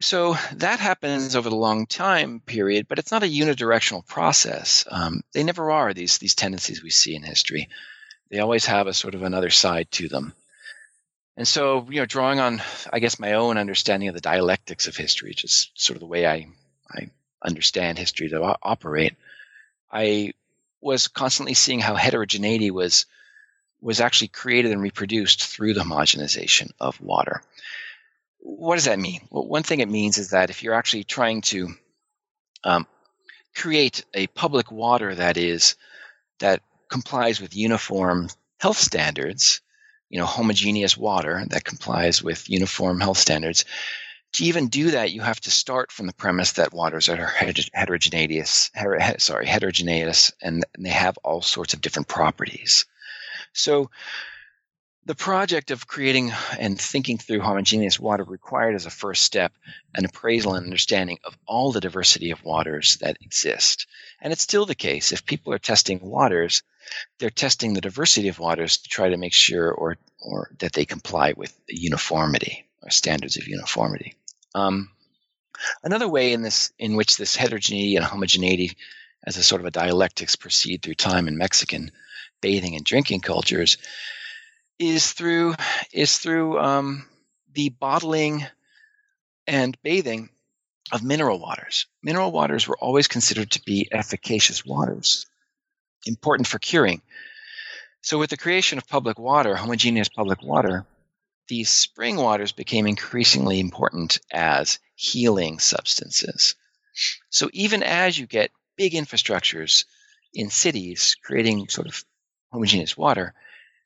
so 0.01 0.37
that 0.55 0.79
happens 0.79 1.35
over 1.35 1.49
the 1.49 1.57
long 1.57 1.87
time 1.87 2.41
period, 2.41 2.87
but 2.87 2.99
it's 2.99 3.11
not 3.11 3.23
a 3.23 3.27
unidirectional 3.27 4.07
process. 4.07 4.85
Um, 4.91 5.23
they 5.33 5.43
never 5.43 5.71
are 5.71 5.95
these 5.95 6.19
these 6.19 6.35
tendencies 6.35 6.83
we 6.83 6.91
see 6.91 7.15
in 7.15 7.23
history. 7.23 7.69
They 8.31 8.39
always 8.39 8.67
have 8.67 8.87
a 8.87 8.95
sort 8.95 9.15
of 9.15 9.23
another 9.23 9.51
side 9.51 9.91
to 9.93 10.09
them. 10.09 10.35
And 11.37 11.47
so, 11.47 11.87
you 11.91 12.01
know, 12.01 12.07
drawing 12.07 12.41
on, 12.41 12.63
I 12.93 12.99
guess, 12.99 13.19
my 13.19 13.35
own 13.35 13.59
understanding 13.59 14.09
of 14.09 14.15
the 14.15 14.21
dialectics 14.21 14.87
of 14.87 14.97
history, 14.97 15.35
just 15.35 15.79
sort 15.79 15.97
of 15.97 16.01
the 16.01 16.07
way 16.07 16.27
I, 16.27 16.47
I 16.91 17.11
understand 17.45 17.99
history 17.99 18.31
to 18.31 18.57
operate, 18.63 19.15
I 19.93 20.33
was 20.81 21.09
constantly 21.09 21.55
seeing 21.55 21.81
how 21.81 21.95
heterogeneity 21.95 22.71
was 22.71 23.07
was 23.83 24.01
actually 24.01 24.29
created 24.29 24.73
and 24.73 24.81
reproduced 24.81 25.45
through 25.45 25.75
the 25.75 25.83
homogenization 25.83 26.71
of 26.81 27.01
water. 27.01 27.43
What 28.39 28.77
does 28.77 28.87
that 28.87 28.99
mean? 28.99 29.21
Well, 29.31 29.47
one 29.47 29.63
thing 29.63 29.81
it 29.81 29.89
means 29.89 30.17
is 30.17 30.31
that 30.31 30.49
if 30.49 30.63
you're 30.63 30.75
actually 30.75 31.05
trying 31.05 31.43
to 31.43 31.75
um, 32.65 32.87
create 33.55 34.05
a 34.15 34.29
public 34.29 34.73
water 34.73 35.15
that 35.15 35.37
is 35.37 35.77
that 36.39 36.63
complies 36.89 37.41
with 37.41 37.57
uniform 37.57 38.29
health 38.59 38.79
standards, 38.79 39.61
you 40.09 40.19
know, 40.19 40.27
homogeneous 40.27 40.97
water 40.97 41.45
that 41.49 41.65
complies 41.65 42.23
with 42.23 42.49
uniform 42.49 43.01
health 43.01 43.19
standards, 43.19 43.65
to 44.37 44.45
even 44.45 44.69
do 44.69 44.91
that, 44.91 45.13
you 45.13 45.23
have 45.23 45.41
to 45.41 45.51
start 45.51 45.91
from 45.91 46.07
the 46.07 46.13
premise 46.13 46.53
that 46.53 46.75
waters 46.75 47.09
are 47.09 47.17
heterogeneous, 47.73 48.71
sorry, 49.19 49.47
heterogeneous, 49.47 50.33
and 50.43 50.65
they 50.79 50.91
have 50.91 51.17
all 51.25 51.41
sorts 51.41 51.73
of 51.73 51.81
different 51.81 52.09
properties. 52.09 52.85
So, 53.55 53.91
the 55.07 55.15
project 55.15 55.71
of 55.71 55.87
creating 55.87 56.33
and 56.59 56.79
thinking 56.79 57.17
through 57.17 57.41
homogeneous 57.41 58.01
water 58.01 58.25
required 58.25 58.75
as 58.75 58.87
a 58.87 58.91
first 58.91 59.23
step 59.23 59.53
an 59.95 60.05
appraisal 60.05 60.55
and 60.55 60.67
understanding 60.67 61.19
of 61.25 61.39
all 61.47 61.71
the 61.71 61.81
diversity 61.81 62.33
of 62.33 62.45
waters 62.45 62.99
that 63.01 63.17
exist. 63.23 63.87
And 64.21 64.33
it's 64.33 64.43
still 64.43 64.67
the 64.67 64.75
case. 64.75 65.13
If 65.13 65.25
people 65.25 65.53
are 65.53 65.59
testing 65.59 66.01
waters, 66.01 66.63
they're 67.19 67.31
testing 67.31 67.75
the 67.75 67.81
diversity 67.81 68.29
of 68.29 68.39
waters 68.39 68.79
to 68.79 68.89
try 68.89 69.09
to 69.09 69.17
make 69.17 69.33
sure 69.33 69.71
or, 69.73 69.97
or 70.21 70.51
that 70.59 70.73
they 70.73 70.85
comply 70.85 71.35
with 71.37 71.59
uniformity 71.69 72.67
or 72.83 72.91
standards 72.91 73.37
of 73.37 73.49
uniformity. 73.49 74.15
Um, 74.55 74.91
another 75.83 76.09
way 76.09 76.33
in 76.33 76.43
this 76.43 76.73
in 76.79 76.97
which 76.97 77.17
this 77.17 77.37
heterogeneity 77.37 77.97
and 77.97 78.05
homogeneity 78.05 78.77
as 79.25 79.37
a 79.37 79.43
sort 79.43 79.61
of 79.61 79.67
a 79.67 79.71
dialectics 79.71 80.37
proceed 80.37 80.83
through 80.83 80.95
time 80.95 81.29
in 81.29 81.39
Mexican 81.39 81.91
bathing 82.41 82.77
and 82.77 82.85
drinking 82.85 83.21
cultures 83.21 83.79
is 84.79 85.13
through 85.13 85.55
is 85.93 86.19
through 86.19 86.59
um, 86.59 87.07
the 87.53 87.71
bottling 87.71 88.47
and 89.47 89.77
bathing 89.83 90.29
of 90.93 91.03
mineral 91.03 91.39
waters. 91.39 91.87
Mineral 92.03 92.31
waters 92.31 92.69
were 92.69 92.79
always 92.79 93.09
considered 93.09 93.51
to 93.53 93.63
be 93.65 93.89
efficacious 93.91 94.65
waters, 94.65 95.27
important 96.07 96.47
for 96.47 96.59
curing. 96.59 97.03
So, 98.03 98.19
with 98.19 98.31
the 98.31 98.37
creation 98.37 98.79
of 98.79 98.87
public 98.87 99.19
water, 99.19 99.57
homogeneous 99.57 100.09
public 100.09 100.43
water, 100.43 100.87
these 101.49 101.71
spring 101.71 102.17
waters 102.17 102.53
became 102.53 102.87
increasingly 102.87 103.61
important 103.61 104.19
as 104.33 104.79
healing 104.95 105.59
substances. 105.59 106.55
So, 107.31 107.51
even 107.53 107.83
as 107.83 108.19
you 108.19 108.27
get 108.27 108.53
big 108.77 108.93
infrastructures 108.93 109.85
in 110.33 110.51
cities 110.51 111.17
creating 111.23 111.69
sort 111.69 111.87
of 111.87 112.05
homogeneous 112.53 112.97
water, 112.97 113.35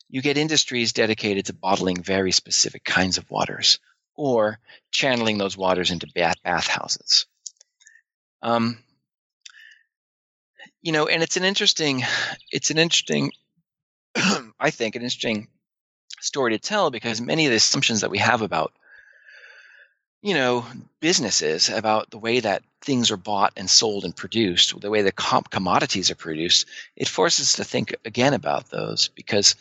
you 0.08 0.22
get 0.22 0.36
industries 0.36 0.92
dedicated 0.92 1.46
to 1.46 1.52
bottling 1.52 2.02
very 2.02 2.32
specific 2.32 2.84
kinds 2.84 3.16
of 3.18 3.30
waters 3.30 3.78
or 4.16 4.58
channeling 4.90 5.38
those 5.38 5.56
waters 5.56 5.90
into 5.90 6.06
bath 6.14 6.36
bathhouses. 6.42 7.26
Um, 8.42 8.82
you 10.82 10.92
know, 10.92 11.06
and 11.06 11.22
it's 11.22 11.36
an 11.36 11.44
interesting, 11.44 12.02
it's 12.50 12.70
an 12.70 12.78
interesting, 12.78 13.32
I 14.60 14.70
think, 14.70 14.96
an 14.96 15.02
interesting 15.02 15.48
story 16.20 16.52
to 16.52 16.58
tell 16.58 16.90
because 16.90 17.20
many 17.20 17.46
of 17.46 17.50
the 17.50 17.56
assumptions 17.56 18.00
that 18.00 18.10
we 18.10 18.18
have 18.18 18.42
about, 18.42 18.72
you 20.22 20.34
know, 20.34 20.64
businesses, 21.00 21.68
about 21.68 22.10
the 22.10 22.18
way 22.18 22.40
that 22.40 22.62
things 22.82 23.10
are 23.10 23.16
bought 23.16 23.52
and 23.56 23.68
sold 23.68 24.04
and 24.04 24.16
produced, 24.16 24.78
the 24.80 24.90
way 24.90 25.02
the 25.02 25.12
com- 25.12 25.44
commodities 25.50 26.10
are 26.10 26.16
produced, 26.16 26.66
it 26.96 27.08
forces 27.08 27.46
us 27.48 27.52
to 27.54 27.64
think 27.64 27.94
again 28.04 28.34
about 28.34 28.70
those 28.70 29.08
because 29.08 29.56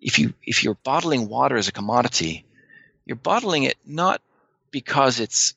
if 0.00 0.18
you 0.18 0.34
if 0.44 0.62
you're 0.62 0.78
bottling 0.84 1.28
water 1.28 1.56
as 1.56 1.68
a 1.68 1.72
commodity, 1.72 2.44
you're 3.06 3.16
bottling 3.16 3.64
it 3.64 3.76
not 3.86 4.20
because 4.70 5.20
it's 5.20 5.54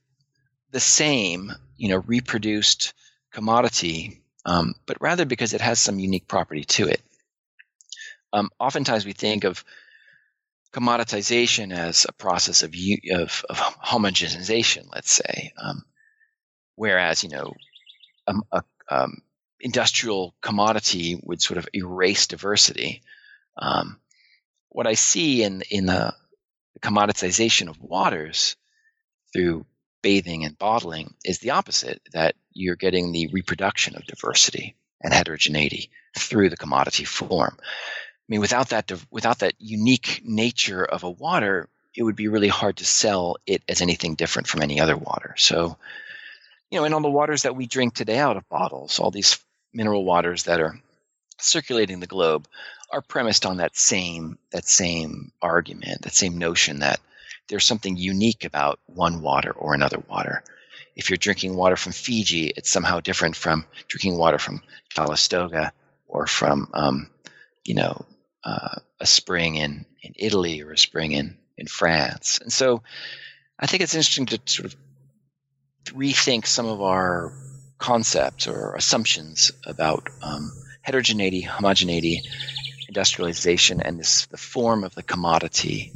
the 0.71 0.79
same, 0.79 1.51
you 1.75 1.89
know, 1.89 1.97
reproduced 1.97 2.93
commodity, 3.31 4.21
um, 4.45 4.75
but 4.85 5.01
rather 5.01 5.25
because 5.25 5.53
it 5.53 5.61
has 5.61 5.79
some 5.79 5.99
unique 5.99 6.27
property 6.27 6.63
to 6.63 6.87
it. 6.87 7.01
Um, 8.33 8.49
oftentimes, 8.59 9.05
we 9.05 9.13
think 9.13 9.43
of 9.43 9.63
commoditization 10.73 11.73
as 11.75 12.05
a 12.07 12.13
process 12.13 12.63
of 12.63 12.73
of, 13.11 13.45
of 13.49 13.57
homogenization, 13.57 14.87
let's 14.93 15.11
say, 15.11 15.53
um, 15.57 15.83
whereas 16.75 17.23
you 17.23 17.29
know, 17.29 17.53
a, 18.27 18.35
a 18.51 18.63
um, 18.89 19.21
industrial 19.59 20.35
commodity 20.41 21.19
would 21.23 21.41
sort 21.41 21.57
of 21.57 21.67
erase 21.73 22.27
diversity. 22.27 23.01
Um, 23.57 23.99
what 24.69 24.87
I 24.87 24.93
see 24.93 25.43
in 25.43 25.63
in 25.69 25.85
the 25.87 26.13
commoditization 26.81 27.69
of 27.69 27.81
waters 27.81 28.55
through 29.33 29.65
bathing 30.01 30.45
and 30.45 30.57
bottling 30.57 31.13
is 31.25 31.39
the 31.39 31.51
opposite 31.51 32.01
that 32.13 32.35
you're 32.57 32.75
getting 32.75 33.11
the 33.11 33.27
reproduction 33.27 33.95
of 33.95 34.05
diversity 34.05 34.75
and 35.01 35.13
heterogeneity 35.13 35.89
through 36.17 36.49
the 36.49 36.57
commodity 36.57 37.03
form. 37.05 37.57
I 37.59 37.63
mean, 38.27 38.41
without 38.41 38.69
that 38.69 38.91
without 39.11 39.39
that 39.39 39.53
unique 39.59 40.21
nature 40.25 40.83
of 40.83 41.03
a 41.03 41.09
water, 41.09 41.69
it 41.95 42.03
would 42.03 42.15
be 42.15 42.27
really 42.27 42.47
hard 42.47 42.77
to 42.77 42.85
sell 42.85 43.37
it 43.45 43.63
as 43.69 43.81
anything 43.81 44.15
different 44.15 44.47
from 44.47 44.61
any 44.61 44.79
other 44.79 44.97
water. 44.97 45.33
So, 45.37 45.77
you 46.69 46.79
know, 46.79 46.85
and 46.85 46.93
all 46.93 47.01
the 47.01 47.09
waters 47.09 47.43
that 47.43 47.55
we 47.55 47.67
drink 47.67 47.93
today 47.93 48.17
out 48.17 48.37
of 48.37 48.49
bottles, 48.49 48.99
all 48.99 49.11
these 49.11 49.39
mineral 49.73 50.03
waters 50.03 50.43
that 50.43 50.59
are 50.59 50.79
circulating 51.39 51.99
the 51.99 52.07
globe 52.07 52.47
are 52.91 53.01
premised 53.01 53.45
on 53.45 53.57
that 53.57 53.77
same 53.77 54.37
that 54.51 54.65
same 54.65 55.31
argument, 55.41 56.01
that 56.01 56.13
same 56.13 56.37
notion 56.37 56.79
that 56.79 56.99
there's 57.47 57.65
something 57.65 57.95
unique 57.95 58.43
about 58.43 58.79
one 58.87 59.21
water 59.21 59.51
or 59.51 59.73
another 59.73 60.03
water. 60.09 60.43
If 60.97 61.09
you're 61.09 61.17
drinking 61.17 61.55
water 61.55 61.75
from 61.75 61.93
Fiji, 61.93 62.47
it's 62.47 62.71
somehow 62.71 62.99
different 62.99 63.35
from 63.35 63.65
drinking 63.87 64.17
water 64.17 64.39
from 64.39 64.61
Calistoga 64.93 65.71
or 66.07 66.25
from, 66.25 66.69
um, 66.73 67.09
you 67.63 67.75
know, 67.75 68.05
uh, 68.43 68.79
a 68.99 69.05
spring 69.05 69.55
in, 69.55 69.85
in 70.01 70.13
Italy 70.17 70.61
or 70.61 70.71
a 70.71 70.77
spring 70.77 71.11
in, 71.11 71.37
in 71.55 71.67
France. 71.67 72.39
And 72.41 72.51
so 72.51 72.81
I 73.59 73.67
think 73.67 73.83
it's 73.83 73.93
interesting 73.93 74.25
to 74.27 74.39
sort 74.45 74.65
of 74.65 74.75
rethink 75.93 76.47
some 76.47 76.65
of 76.65 76.81
our 76.81 77.31
concepts 77.77 78.47
or 78.47 78.73
assumptions 78.75 79.51
about 79.65 80.09
um, 80.23 80.51
heterogeneity, 80.81 81.41
homogeneity, 81.41 82.23
industrialization, 82.87 83.81
and 83.81 83.99
this 83.99 84.25
the 84.27 84.37
form 84.37 84.83
of 84.83 84.95
the 84.95 85.03
commodity 85.03 85.91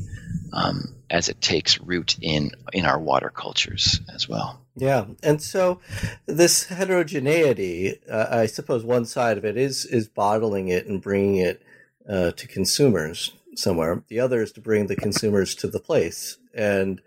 um, 0.53 0.95
as 1.09 1.29
it 1.29 1.41
takes 1.41 1.79
root 1.79 2.17
in 2.21 2.51
in 2.73 2.85
our 2.85 2.99
water 2.99 3.29
cultures 3.29 3.99
as 4.13 4.27
well. 4.27 4.59
Yeah, 4.75 5.05
and 5.21 5.41
so 5.41 5.79
this 6.25 6.65
heterogeneity, 6.65 7.99
uh, 8.09 8.27
I 8.29 8.45
suppose 8.45 8.83
one 8.83 9.05
side 9.05 9.37
of 9.37 9.45
it 9.45 9.57
is 9.57 9.85
is 9.85 10.07
bottling 10.07 10.69
it 10.69 10.87
and 10.87 11.01
bringing 11.01 11.37
it 11.37 11.61
uh, 12.09 12.31
to 12.31 12.47
consumers 12.47 13.33
somewhere. 13.55 14.03
The 14.07 14.19
other 14.19 14.41
is 14.41 14.51
to 14.53 14.61
bring 14.61 14.87
the 14.87 14.95
consumers 14.95 15.55
to 15.55 15.67
the 15.67 15.79
place 15.79 16.37
and. 16.53 17.01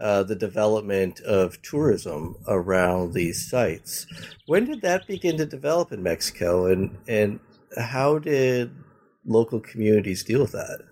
Uh, 0.00 0.22
the 0.22 0.36
development 0.36 1.18
of 1.22 1.60
tourism 1.60 2.36
around 2.46 3.14
these 3.14 3.50
sites. 3.50 4.06
When 4.46 4.64
did 4.64 4.80
that 4.82 5.08
begin 5.08 5.36
to 5.38 5.44
develop 5.44 5.90
in 5.90 6.04
Mexico, 6.04 6.66
and 6.66 6.96
and 7.08 7.40
how 7.76 8.20
did 8.20 8.70
local 9.26 9.58
communities 9.58 10.22
deal 10.22 10.42
with 10.42 10.52
that? 10.52 10.82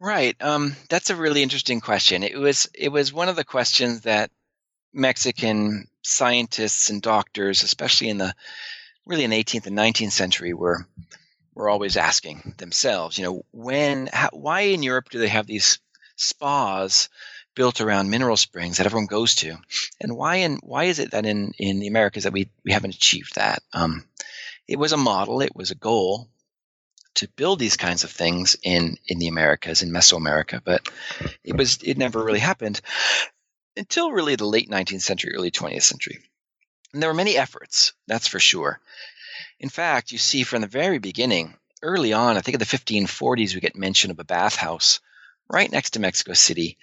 Right. 0.00 0.36
Um, 0.40 0.76
that's 0.88 1.10
a 1.10 1.16
really 1.16 1.42
interesting 1.42 1.80
question. 1.80 2.22
It 2.22 2.38
was 2.38 2.68
it 2.74 2.90
was 2.90 3.12
one 3.12 3.28
of 3.28 3.36
the 3.36 3.44
questions 3.44 4.02
that 4.02 4.30
Mexican 4.92 5.88
scientists 6.02 6.88
and 6.88 7.02
doctors, 7.02 7.62
especially 7.64 8.08
in 8.08 8.18
the 8.18 8.32
really 9.06 9.24
in 9.24 9.30
the 9.30 9.42
18th 9.42 9.66
and 9.66 9.76
19th 9.76 10.12
century, 10.12 10.54
were 10.54 10.86
were 11.54 11.68
always 11.68 11.96
asking 11.96 12.54
themselves. 12.58 13.18
You 13.18 13.24
know, 13.24 13.42
when 13.50 14.08
how, 14.12 14.30
why 14.32 14.60
in 14.60 14.84
Europe 14.84 15.10
do 15.10 15.18
they 15.18 15.28
have 15.28 15.46
these 15.46 15.80
spas 16.14 17.08
built 17.56 17.80
around 17.80 18.08
mineral 18.08 18.36
springs 18.36 18.76
that 18.76 18.86
everyone 18.86 19.06
goes 19.06 19.34
to, 19.36 19.56
and 20.00 20.16
why 20.16 20.36
in 20.36 20.58
why 20.62 20.84
is 20.84 21.00
it 21.00 21.10
that 21.10 21.26
in 21.26 21.52
in 21.58 21.80
the 21.80 21.88
Americas 21.88 22.22
that 22.22 22.32
we 22.32 22.48
we 22.64 22.70
haven't 22.70 22.94
achieved 22.94 23.34
that? 23.34 23.64
Um, 23.72 24.04
it 24.68 24.78
was 24.78 24.92
a 24.92 24.96
model, 24.96 25.40
it 25.40 25.56
was 25.56 25.72
a 25.72 25.74
goal, 25.74 26.28
to 27.18 27.28
build 27.34 27.58
these 27.58 27.76
kinds 27.76 28.04
of 28.04 28.10
things 28.12 28.56
in 28.62 28.96
in 29.08 29.18
the 29.18 29.26
Americas 29.26 29.82
in 29.82 29.90
Mesoamerica, 29.90 30.60
but 30.64 30.88
it 31.42 31.56
was 31.56 31.78
it 31.82 31.98
never 31.98 32.22
really 32.22 32.38
happened 32.38 32.80
until 33.76 34.12
really 34.12 34.36
the 34.36 34.46
late 34.46 34.70
19th 34.70 35.02
century, 35.02 35.34
early 35.34 35.50
20th 35.50 35.82
century. 35.82 36.18
And 36.92 37.02
there 37.02 37.10
were 37.10 37.14
many 37.14 37.36
efforts, 37.36 37.92
that's 38.06 38.28
for 38.28 38.38
sure. 38.38 38.80
In 39.58 39.68
fact, 39.68 40.12
you 40.12 40.18
see 40.18 40.44
from 40.44 40.60
the 40.60 40.68
very 40.68 40.98
beginning, 40.98 41.56
early 41.82 42.12
on, 42.12 42.36
I 42.36 42.40
think 42.40 42.54
in 42.54 42.60
the 42.60 42.64
1540s, 42.64 43.54
we 43.54 43.60
get 43.60 43.76
mention 43.76 44.12
of 44.12 44.20
a 44.20 44.24
bathhouse 44.24 45.00
right 45.48 45.70
next 45.70 45.90
to 45.90 46.00
Mexico 46.00 46.34
City 46.34 46.78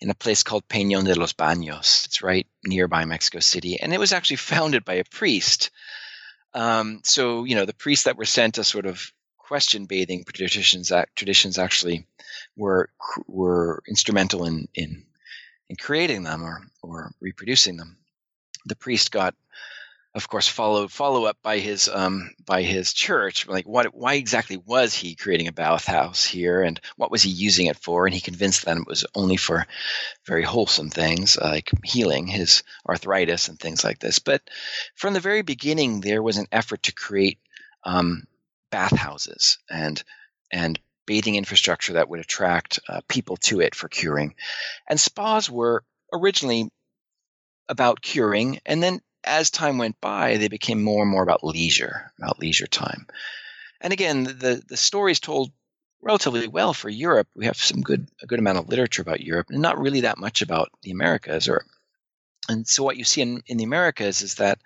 in 0.00 0.10
a 0.10 0.14
place 0.14 0.42
called 0.42 0.68
Peñon 0.68 1.04
de 1.04 1.14
los 1.14 1.32
Baños. 1.32 2.04
It's 2.06 2.22
right 2.22 2.46
nearby 2.64 3.06
Mexico 3.06 3.40
City. 3.40 3.80
And 3.80 3.94
it 3.94 4.00
was 4.00 4.12
actually 4.12 4.36
founded 4.52 4.84
by 4.84 4.94
a 4.94 5.04
priest. 5.04 5.70
Um, 6.52 7.00
so, 7.04 7.44
you 7.44 7.54
know, 7.54 7.64
the 7.64 7.74
priests 7.74 8.04
that 8.04 8.16
were 8.16 8.24
sent 8.26 8.54
to 8.54 8.64
sort 8.64 8.86
of 8.86 9.12
question 9.46 9.86
bathing 9.86 10.24
traditions 10.24 10.90
traditions 11.14 11.56
actually 11.58 12.06
were 12.56 12.90
were 13.26 13.82
instrumental 13.88 14.44
in 14.44 14.66
in 14.74 15.04
in 15.68 15.76
creating 15.76 16.22
them 16.24 16.42
or 16.42 16.62
or 16.82 17.12
reproducing 17.20 17.76
them. 17.76 17.96
The 18.66 18.76
priest 18.76 19.12
got, 19.12 19.34
of 20.14 20.28
course, 20.28 20.48
followed 20.48 20.90
follow 20.90 21.26
up 21.26 21.36
by 21.42 21.58
his 21.58 21.88
um, 21.88 22.34
by 22.44 22.62
his 22.62 22.92
church. 22.92 23.46
Like, 23.46 23.66
what? 23.66 23.94
Why 23.94 24.14
exactly 24.14 24.56
was 24.56 24.94
he 24.94 25.14
creating 25.14 25.46
a 25.46 25.52
bathhouse 25.52 26.24
here, 26.24 26.62
and 26.62 26.80
what 26.96 27.12
was 27.12 27.22
he 27.22 27.30
using 27.30 27.66
it 27.66 27.76
for? 27.76 28.06
And 28.06 28.14
he 28.14 28.20
convinced 28.20 28.64
them 28.64 28.82
it 28.82 28.88
was 28.88 29.06
only 29.14 29.36
for 29.36 29.66
very 30.26 30.42
wholesome 30.42 30.90
things 30.90 31.38
like 31.40 31.70
healing 31.84 32.26
his 32.26 32.64
arthritis 32.88 33.48
and 33.48 33.58
things 33.60 33.84
like 33.84 34.00
this. 34.00 34.18
But 34.18 34.42
from 34.96 35.14
the 35.14 35.20
very 35.20 35.42
beginning, 35.42 36.00
there 36.00 36.22
was 36.22 36.36
an 36.36 36.48
effort 36.50 36.82
to 36.84 36.92
create 36.92 37.38
um, 37.84 38.26
bathhouses 38.76 39.56
and 39.70 40.02
and 40.52 40.78
bathing 41.06 41.36
infrastructure 41.36 41.94
that 41.94 42.10
would 42.10 42.20
attract 42.20 42.78
uh, 42.88 43.00
people 43.08 43.36
to 43.38 43.60
it 43.60 43.74
for 43.74 43.88
curing. 43.88 44.34
And 44.86 45.00
spas 45.00 45.48
were 45.48 45.82
originally 46.12 46.70
about 47.70 48.02
curing, 48.02 48.60
and 48.66 48.82
then 48.82 49.00
as 49.24 49.50
time 49.50 49.78
went 49.78 49.98
by, 50.00 50.36
they 50.36 50.48
became 50.48 50.82
more 50.82 51.02
and 51.02 51.10
more 51.10 51.22
about 51.22 51.42
leisure, 51.42 52.12
about 52.18 52.38
leisure 52.38 52.66
time. 52.66 53.06
And 53.80 53.94
again, 53.94 54.24
the 54.24 54.62
the 54.68 54.76
story 54.76 55.12
is 55.12 55.20
told 55.20 55.52
relatively 56.02 56.46
well 56.46 56.74
for 56.74 56.90
Europe. 56.90 57.28
We 57.34 57.46
have 57.46 57.56
some 57.56 57.80
good 57.80 58.06
a 58.22 58.26
good 58.26 58.40
amount 58.40 58.58
of 58.58 58.68
literature 58.68 59.02
about 59.02 59.22
Europe, 59.22 59.46
and 59.48 59.62
not 59.62 59.78
really 59.78 60.02
that 60.02 60.18
much 60.18 60.42
about 60.42 60.68
the 60.82 60.90
Americas. 60.90 61.48
Or 61.48 61.64
and 62.50 62.68
so 62.68 62.84
what 62.84 62.98
you 62.98 63.04
see 63.04 63.22
in, 63.22 63.42
in 63.46 63.56
the 63.56 63.64
Americas 63.64 64.20
is 64.20 64.34
that 64.34 64.58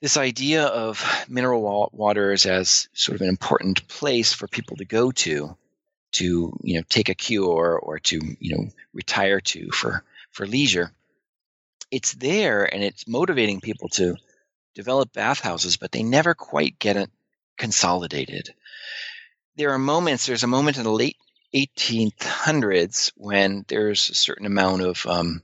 this 0.00 0.16
idea 0.16 0.64
of 0.64 1.04
mineral 1.28 1.90
waters 1.92 2.46
as 2.46 2.88
sort 2.92 3.16
of 3.16 3.22
an 3.22 3.28
important 3.28 3.86
place 3.88 4.32
for 4.32 4.46
people 4.46 4.76
to 4.76 4.84
go 4.84 5.10
to 5.10 5.56
to 6.12 6.56
you 6.62 6.76
know 6.76 6.82
take 6.88 7.08
a 7.08 7.14
cure 7.14 7.78
or 7.82 7.98
to 7.98 8.20
you 8.38 8.56
know 8.56 8.68
retire 8.92 9.40
to 9.40 9.70
for 9.70 10.04
for 10.30 10.46
leisure 10.46 10.92
it's 11.90 12.14
there 12.14 12.64
and 12.64 12.82
it's 12.82 13.08
motivating 13.08 13.60
people 13.60 13.88
to 13.88 14.16
develop 14.74 15.12
bathhouses 15.12 15.76
but 15.76 15.92
they 15.92 16.02
never 16.02 16.34
quite 16.34 16.78
get 16.78 16.96
it 16.96 17.10
consolidated. 17.56 18.54
There 19.56 19.70
are 19.70 19.78
moments 19.78 20.26
there's 20.26 20.42
a 20.42 20.48
moment 20.48 20.76
in 20.76 20.84
the 20.84 20.90
late 20.90 21.16
1800s 21.54 23.12
when 23.16 23.64
there's 23.68 24.10
a 24.10 24.14
certain 24.14 24.46
amount 24.46 24.82
of 24.82 25.06
um, 25.06 25.42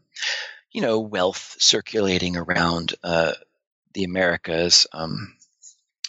you 0.71 0.83
know 0.83 1.01
wealth 1.01 1.57
circulating 1.59 2.37
around 2.37 2.95
uh, 3.03 3.33
the 3.95 4.05
Americas 4.05 4.87
um, 4.93 5.35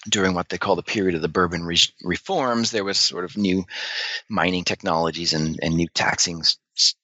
during 0.10 0.34
what 0.34 0.50
they 0.50 0.58
call 0.58 0.76
the 0.76 0.84
period 0.84 1.16
of 1.16 1.22
the 1.22 1.28
Bourbon 1.28 1.64
re- 1.64 1.78
reforms. 2.04 2.72
There 2.72 2.84
was 2.84 2.98
sort 2.98 3.26
of 3.26 3.38
new 3.38 3.66
mining 4.30 4.64
technologies 4.64 5.34
and, 5.34 5.60
and 5.62 5.76
new 5.76 5.88
taxing 5.94 6.44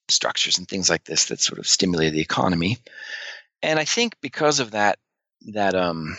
structures 0.08 0.58
and 0.58 0.68
things 0.68 0.90
like 0.90 1.04
this 1.04 1.26
that 1.26 1.40
sort 1.40 1.58
of 1.58 1.66
stimulated 1.66 2.14
the 2.14 2.20
economy. 2.20 2.78
And 3.62 3.78
I 3.78 3.84
think 3.84 4.16
because 4.20 4.60
of 4.60 4.72
that, 4.72 4.98
that 5.52 5.74
um, 5.74 6.16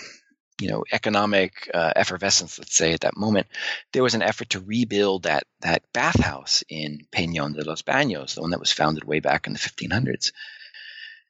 you 0.60 0.70
know 0.70 0.84
economic 0.92 1.70
uh, 1.74 1.92
effervescence, 1.96 2.58
let's 2.60 2.76
say 2.76 2.94
at 2.94 3.02
that 3.02 3.18
moment, 3.18 3.48
there 3.94 4.04
was 4.04 4.14
an 4.14 4.22
effort 4.22 4.52
to 4.52 4.60
rebuild 4.60 5.24
that 5.24 5.44
that 5.62 5.84
bathhouse 5.94 6.64
in 6.70 7.06
Peñon 7.12 7.56
de 7.56 7.64
los 7.64 7.82
Baños, 7.82 8.36
the 8.36 8.42
one 8.42 8.52
that 8.52 8.60
was 8.60 8.72
founded 8.72 9.04
way 9.04 9.20
back 9.20 9.48
in 9.48 9.54
the 9.54 9.60
1500s. 9.60 10.32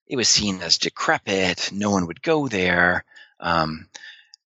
It 0.08 0.18
was 0.18 0.28
seen 0.28 0.62
as 0.62 0.78
decrepit. 0.78 1.72
No 1.72 1.92
one 1.92 2.08
would 2.08 2.22
go 2.22 2.50
there. 2.50 3.06
Um, 3.42 3.88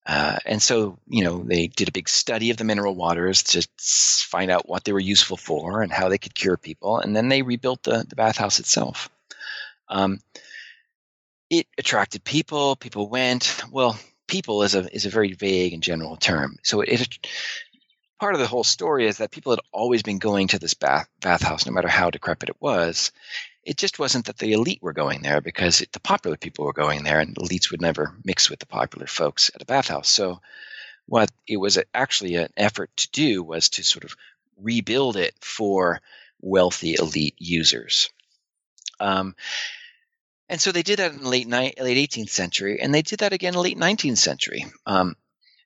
uh, 0.06 0.38
and 0.46 0.62
so, 0.62 1.00
you 1.08 1.24
know, 1.24 1.43
they 1.43 1.68
did 1.68 1.89
a 1.89 1.93
big 1.93 2.08
study 2.08 2.52
of 2.52 2.58
the 2.58 2.64
mineral 2.64 2.96
waters 2.96 3.43
to 3.43 3.68
find 3.78 4.52
out 4.52 4.70
what 4.70 4.84
they 4.84 4.93
were 4.93 5.00
useful 5.00 5.38
for 5.38 5.82
and 5.82 5.91
how 5.91 6.10
they 6.10 6.20
could 6.20 6.36
cure 6.36 6.58
people. 6.58 7.00
And 7.00 7.16
then 7.16 7.28
they 7.28 7.41
rebuilt 7.41 7.84
the, 7.84 8.06
the 8.08 8.16
bathhouse 8.16 8.60
itself. 8.60 9.10
Um, 9.89 10.20
it 11.50 11.68
attracted 11.78 12.24
people. 12.24 12.76
People 12.76 13.10
went. 13.10 13.64
Well, 13.72 13.98
people 14.28 14.64
is 14.64 14.76
a 14.76 14.93
is 14.93 15.06
a 15.06 15.12
very 15.12 15.34
vague 15.34 15.74
and 15.74 15.84
general 15.84 16.18
term. 16.18 16.58
So 16.64 16.82
it, 16.82 16.89
it 16.89 17.28
part 18.20 18.36
of 18.36 18.41
the 18.41 18.48
whole 18.48 18.64
story 18.64 19.08
is 19.08 19.18
that 19.18 19.32
people 19.32 19.52
had 19.52 19.60
always 19.72 20.04
been 20.04 20.20
going 20.20 20.50
to 20.50 20.60
this 20.60 20.74
bath 20.74 21.08
bathhouse, 21.22 21.66
no 21.66 21.72
matter 21.72 21.88
how 21.88 22.10
decrepit 22.10 22.50
it 22.50 22.58
was, 22.60 23.12
it 23.66 23.78
just 23.78 23.97
wasn't 23.97 24.26
that 24.26 24.38
the 24.38 24.53
elite 24.53 24.82
were 24.82 24.93
going 24.93 25.22
there 25.24 25.41
because 25.41 25.82
it, 25.82 25.91
the 25.91 25.99
popular 25.99 26.38
people 26.38 26.66
were 26.66 26.74
going 26.74 27.03
there, 27.03 27.20
and 27.20 27.36
elites 27.36 27.72
would 27.72 27.82
never 27.82 28.16
mix 28.24 28.49
with 28.49 28.59
the 28.59 28.68
popular 28.68 29.07
folks 29.07 29.49
at 29.53 29.61
a 29.61 29.66
bathhouse. 29.66 30.07
So, 30.07 30.39
what 31.07 31.32
it 31.47 31.57
was 31.57 31.80
actually 31.93 32.36
an 32.36 32.49
effort 32.55 32.95
to 32.97 33.09
do 33.11 33.43
was 33.43 33.70
to 33.70 33.84
sort 33.84 34.03
of 34.05 34.16
rebuild 34.57 35.18
it 35.18 35.36
for 35.41 35.99
wealthy 36.41 36.95
elite 36.95 37.36
users. 37.39 38.09
Um, 38.99 39.36
and 40.47 40.61
so 40.61 40.72
they 40.72 40.84
did 40.84 40.99
that 40.99 41.11
in 41.11 41.24
the 41.24 41.30
late, 41.30 41.47
ni- 41.47 41.74
late 41.80 42.09
18th 42.09 42.30
century, 42.30 42.80
and 42.80 42.93
they 42.93 43.01
did 43.01 43.20
that 43.20 43.34
again 43.34 43.49
in 43.49 43.55
the 43.55 43.61
late 43.61 43.78
19th 43.78 44.18
century. 44.18 44.66
Um, 44.86 45.16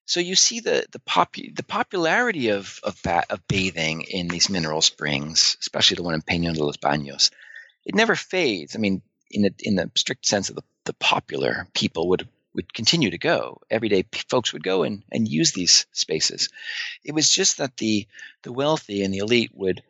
so 0.06 0.20
you 0.20 0.36
see 0.36 0.62
the 0.62 0.86
the, 0.91 1.00
popu- 1.00 1.56
the 1.56 1.64
popularity 1.64 2.50
of 2.50 2.80
of, 2.84 3.00
ba- 3.04 3.26
of, 3.30 3.45
bathing 3.47 4.02
in 4.04 4.28
these 4.30 4.50
mineral 4.50 4.82
springs, 4.82 5.58
especially 5.60 5.95
the 5.95 6.04
one 6.04 6.16
in 6.16 6.22
Peñon 6.22 6.56
de 6.56 6.64
los 6.64 6.78
Baños, 6.78 7.30
it 7.86 7.96
never 7.96 8.16
fades. 8.16 8.76
I 8.76 8.80
mean, 8.80 9.02
in 9.32 9.44
the 9.44 9.54
in 9.60 9.76
the 9.76 9.92
strict 9.96 10.26
sense 10.26 10.50
of 10.50 10.56
the, 10.56 10.64
the 10.86 10.94
popular 10.94 11.68
people 11.74 12.10
would 12.10 12.28
would 12.54 12.74
continue 12.74 13.12
to 13.12 13.18
go. 13.18 13.62
Everyday 13.70 14.06
folks 14.28 14.54
would 14.54 14.64
go 14.64 14.84
and, 14.84 15.04
and 15.12 15.28
use 15.28 15.52
these 15.52 15.86
spaces. 15.92 16.50
It 17.04 17.14
was 17.14 17.30
just 17.30 17.58
that 17.58 17.78
the 17.78 18.08
the 18.44 18.52
wealthy 18.52 19.04
and 19.04 19.14
the 19.14 19.20
elite 19.20 19.52
would 19.54 19.84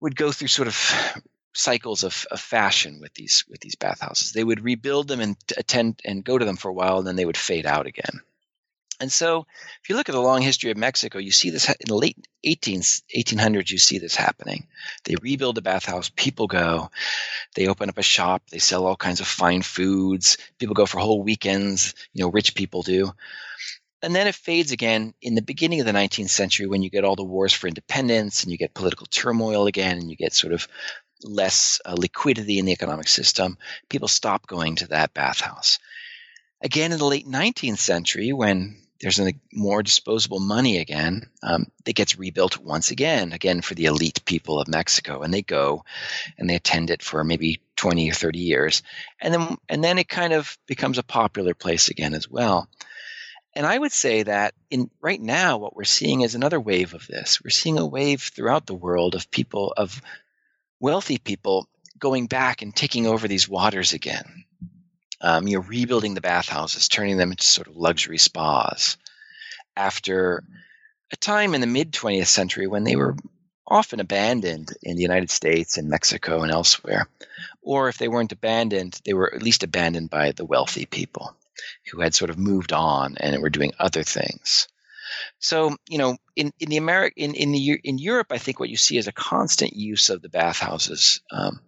would 0.00 0.16
go 0.16 0.32
through 0.32 0.48
sort 0.48 0.68
of 0.68 1.22
cycles 1.54 2.04
of, 2.04 2.26
of 2.30 2.40
fashion 2.40 3.00
with 3.00 3.14
these 3.14 3.44
with 3.48 3.60
these 3.60 3.76
bathhouses. 3.76 4.32
They 4.32 4.44
would 4.44 4.64
rebuild 4.64 5.08
them 5.08 5.20
and 5.20 5.36
attend 5.56 6.00
and 6.04 6.24
go 6.24 6.36
to 6.36 6.44
them 6.44 6.56
for 6.56 6.68
a 6.68 6.74
while, 6.74 6.98
and 6.98 7.06
then 7.06 7.16
they 7.16 7.24
would 7.24 7.36
fade 7.36 7.66
out 7.66 7.86
again. 7.86 8.20
And 8.98 9.12
so, 9.12 9.46
if 9.82 9.88
you 9.88 9.94
look 9.94 10.08
at 10.08 10.14
the 10.14 10.20
long 10.20 10.40
history 10.40 10.70
of 10.70 10.78
Mexico, 10.78 11.18
you 11.18 11.30
see 11.30 11.50
this 11.50 11.68
in 11.68 11.74
the 11.86 11.94
late 11.94 12.16
18th, 12.46 13.02
1800s, 13.14 13.70
you 13.70 13.78
see 13.78 13.98
this 13.98 14.14
happening. 14.14 14.68
They 15.04 15.16
rebuild 15.20 15.58
a 15.58 15.62
bathhouse, 15.62 16.10
people 16.14 16.46
go, 16.46 16.90
they 17.54 17.66
open 17.66 17.90
up 17.90 17.98
a 17.98 18.02
shop, 18.02 18.44
they 18.50 18.58
sell 18.58 18.86
all 18.86 18.96
kinds 18.96 19.20
of 19.20 19.26
fine 19.26 19.60
foods, 19.60 20.38
people 20.58 20.74
go 20.74 20.86
for 20.86 20.98
whole 20.98 21.22
weekends, 21.22 21.94
you 22.14 22.24
know, 22.24 22.30
rich 22.30 22.54
people 22.54 22.82
do. 22.82 23.12
And 24.02 24.14
then 24.14 24.26
it 24.26 24.34
fades 24.34 24.72
again 24.72 25.14
in 25.20 25.34
the 25.34 25.42
beginning 25.42 25.80
of 25.80 25.86
the 25.86 25.92
19th 25.92 26.30
century 26.30 26.66
when 26.66 26.82
you 26.82 26.90
get 26.90 27.04
all 27.04 27.16
the 27.16 27.24
wars 27.24 27.52
for 27.52 27.66
independence 27.66 28.42
and 28.42 28.52
you 28.52 28.58
get 28.58 28.74
political 28.74 29.06
turmoil 29.06 29.66
again 29.66 29.98
and 29.98 30.10
you 30.10 30.16
get 30.16 30.32
sort 30.32 30.52
of 30.52 30.68
less 31.22 31.80
uh, 31.84 31.94
liquidity 31.98 32.58
in 32.58 32.66
the 32.66 32.72
economic 32.72 33.08
system. 33.08 33.58
People 33.88 34.08
stop 34.08 34.46
going 34.46 34.76
to 34.76 34.88
that 34.88 35.12
bathhouse. 35.12 35.78
Again, 36.62 36.92
in 36.92 36.98
the 36.98 37.04
late 37.04 37.26
19th 37.26 37.78
century, 37.78 38.32
when 38.32 38.76
there's 39.00 39.20
more 39.52 39.82
disposable 39.82 40.40
money 40.40 40.78
again 40.78 41.28
um, 41.42 41.66
that 41.84 41.94
gets 41.94 42.18
rebuilt 42.18 42.58
once 42.58 42.90
again, 42.90 43.32
again 43.32 43.60
for 43.60 43.74
the 43.74 43.86
elite 43.86 44.24
people 44.24 44.60
of 44.60 44.68
Mexico, 44.68 45.22
and 45.22 45.32
they 45.32 45.42
go 45.42 45.84
and 46.38 46.48
they 46.48 46.54
attend 46.54 46.90
it 46.90 47.02
for 47.02 47.22
maybe 47.24 47.60
20 47.76 48.10
or 48.10 48.14
30 48.14 48.38
years, 48.38 48.82
and 49.20 49.34
then 49.34 49.56
and 49.68 49.84
then 49.84 49.98
it 49.98 50.08
kind 50.08 50.32
of 50.32 50.56
becomes 50.66 50.98
a 50.98 51.02
popular 51.02 51.54
place 51.54 51.88
again 51.88 52.14
as 52.14 52.28
well. 52.28 52.68
and 53.54 53.66
I 53.66 53.78
would 53.78 53.92
say 53.92 54.22
that 54.22 54.54
in 54.70 54.90
right 55.00 55.20
now, 55.20 55.58
what 55.58 55.74
we're 55.74 55.84
seeing 55.84 56.20
is 56.22 56.34
another 56.34 56.60
wave 56.60 56.94
of 56.94 57.06
this. 57.06 57.40
We're 57.42 57.50
seeing 57.50 57.78
a 57.78 57.86
wave 57.86 58.22
throughout 58.22 58.66
the 58.66 58.74
world 58.74 59.14
of 59.14 59.30
people, 59.30 59.72
of 59.76 60.00
wealthy 60.80 61.18
people, 61.18 61.68
going 61.98 62.26
back 62.26 62.62
and 62.62 62.74
taking 62.74 63.06
over 63.06 63.28
these 63.28 63.48
waters 63.48 63.92
again. 63.94 64.44
Um, 65.20 65.48
you 65.48 65.56
know, 65.56 65.62
rebuilding 65.62 66.14
the 66.14 66.20
bathhouses, 66.20 66.88
turning 66.88 67.16
them 67.16 67.30
into 67.30 67.44
sort 67.44 67.68
of 67.68 67.76
luxury 67.76 68.18
spas. 68.18 68.98
After 69.74 70.44
a 71.12 71.16
time 71.16 71.54
in 71.54 71.60
the 71.60 71.66
mid 71.66 71.92
20th 71.92 72.26
century 72.26 72.66
when 72.66 72.84
they 72.84 72.96
were 72.96 73.16
often 73.66 74.00
abandoned 74.00 74.72
in 74.82 74.96
the 74.96 75.02
United 75.02 75.30
States 75.30 75.76
and 75.76 75.88
Mexico 75.88 76.42
and 76.42 76.52
elsewhere, 76.52 77.08
or 77.62 77.88
if 77.88 77.98
they 77.98 78.08
weren't 78.08 78.32
abandoned, 78.32 79.00
they 79.04 79.12
were 79.12 79.34
at 79.34 79.42
least 79.42 79.62
abandoned 79.62 80.10
by 80.10 80.32
the 80.32 80.44
wealthy 80.44 80.86
people 80.86 81.34
who 81.90 82.00
had 82.00 82.14
sort 82.14 82.30
of 82.30 82.38
moved 82.38 82.72
on 82.72 83.16
and 83.18 83.40
were 83.42 83.50
doing 83.50 83.72
other 83.78 84.02
things. 84.02 84.68
So, 85.38 85.76
you 85.88 85.98
know, 85.98 86.16
in, 86.34 86.52
in 86.60 86.68
the 86.68 86.78
Ameri- 86.78 87.12
in 87.16 87.34
in 87.34 87.52
the 87.52 87.80
in 87.82 87.98
Europe, 87.98 88.28
I 88.30 88.38
think 88.38 88.60
what 88.60 88.68
you 88.68 88.76
see 88.76 88.98
is 88.98 89.06
a 89.06 89.12
constant 89.12 89.72
use 89.74 90.10
of 90.10 90.22
the 90.22 90.28
bathhouses 90.28 91.20
um, 91.30 91.60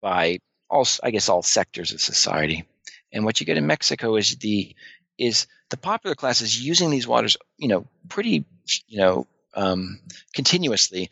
by 0.00 0.38
all, 0.72 0.86
I 1.02 1.10
guess, 1.10 1.28
all 1.28 1.42
sectors 1.42 1.92
of 1.92 2.00
society. 2.00 2.64
And 3.12 3.24
what 3.24 3.40
you 3.40 3.46
get 3.46 3.58
in 3.58 3.66
Mexico 3.66 4.16
is 4.16 4.36
the 4.36 4.74
is 5.18 5.46
the 5.70 5.76
popular 5.76 6.14
classes 6.14 6.60
using 6.60 6.90
these 6.90 7.06
waters, 7.06 7.36
you 7.58 7.68
know, 7.68 7.86
pretty, 8.08 8.44
you 8.88 8.98
know, 8.98 9.26
um, 9.54 10.00
continuously, 10.34 11.10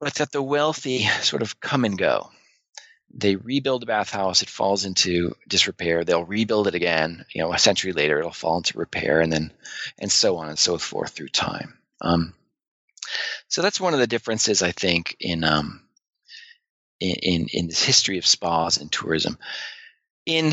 but 0.00 0.14
that 0.14 0.32
the 0.32 0.42
wealthy 0.42 1.00
sort 1.20 1.42
of 1.42 1.60
come 1.60 1.84
and 1.84 1.98
go 1.98 2.30
they 3.14 3.36
rebuild 3.36 3.82
a 3.82 3.86
bathhouse 3.86 4.42
it 4.42 4.48
falls 4.48 4.84
into 4.84 5.34
disrepair 5.48 6.04
they'll 6.04 6.24
rebuild 6.24 6.66
it 6.66 6.74
again 6.74 7.24
you 7.34 7.42
know 7.42 7.52
a 7.52 7.58
century 7.58 7.92
later 7.92 8.18
it'll 8.18 8.30
fall 8.30 8.56
into 8.56 8.78
repair 8.78 9.20
and 9.20 9.32
then 9.32 9.52
and 9.98 10.10
so 10.10 10.36
on 10.38 10.48
and 10.48 10.58
so 10.58 10.78
forth 10.78 11.10
through 11.10 11.28
time 11.28 11.78
um, 12.00 12.34
so 13.48 13.62
that's 13.62 13.80
one 13.80 13.92
of 13.92 14.00
the 14.00 14.06
differences 14.06 14.62
i 14.62 14.72
think 14.72 15.16
in 15.20 15.44
um, 15.44 15.82
in, 17.10 17.46
in, 17.52 17.66
this 17.66 17.82
history 17.82 18.18
of 18.18 18.26
spas 18.26 18.76
and 18.76 18.90
tourism 18.90 19.38
in 20.26 20.52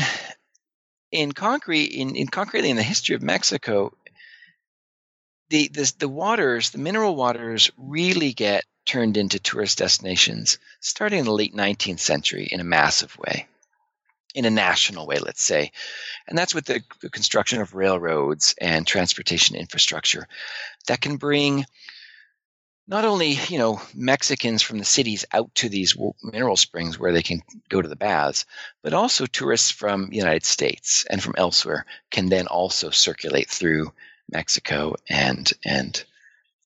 in 1.12 1.32
concrete 1.32 1.86
in, 1.86 2.16
in 2.16 2.26
concretely 2.26 2.70
in 2.70 2.76
the 2.76 2.82
history 2.82 3.14
of 3.14 3.22
mexico 3.22 3.92
the, 5.50 5.68
the 5.68 5.92
the 5.98 6.08
waters 6.08 6.70
the 6.70 6.78
mineral 6.78 7.16
waters 7.16 7.70
really 7.76 8.32
get 8.32 8.64
turned 8.90 9.16
into 9.16 9.38
tourist 9.38 9.78
destinations 9.78 10.58
starting 10.80 11.20
in 11.20 11.24
the 11.24 11.32
late 11.32 11.54
19th 11.54 12.00
century 12.00 12.48
in 12.50 12.60
a 12.60 12.64
massive 12.64 13.16
way, 13.18 13.46
in 14.34 14.44
a 14.44 14.50
national 14.50 15.06
way, 15.06 15.18
let's 15.18 15.42
say. 15.42 15.70
And 16.26 16.36
that's 16.36 16.54
with 16.54 16.64
the, 16.64 16.82
the 17.00 17.10
construction 17.10 17.60
of 17.60 17.74
railroads 17.74 18.54
and 18.60 18.86
transportation 18.86 19.56
infrastructure 19.56 20.26
that 20.88 21.00
can 21.00 21.18
bring 21.18 21.66
not 22.90 23.04
only 23.04 23.38
you 23.48 23.56
know 23.56 23.80
Mexicans 23.94 24.60
from 24.60 24.78
the 24.78 24.84
cities 24.84 25.24
out 25.32 25.54
to 25.54 25.68
these 25.68 25.96
mineral 26.22 26.56
springs 26.56 26.98
where 26.98 27.12
they 27.12 27.22
can 27.22 27.40
go 27.68 27.80
to 27.80 27.88
the 27.88 27.96
baths, 27.96 28.44
but 28.82 28.92
also 28.92 29.24
tourists 29.24 29.70
from 29.70 30.10
the 30.10 30.16
United 30.16 30.44
States 30.44 31.06
and 31.08 31.22
from 31.22 31.34
elsewhere 31.38 31.86
can 32.10 32.28
then 32.28 32.48
also 32.48 32.90
circulate 32.90 33.48
through 33.48 33.92
Mexico 34.30 34.96
and 35.08 35.52
and 35.64 36.04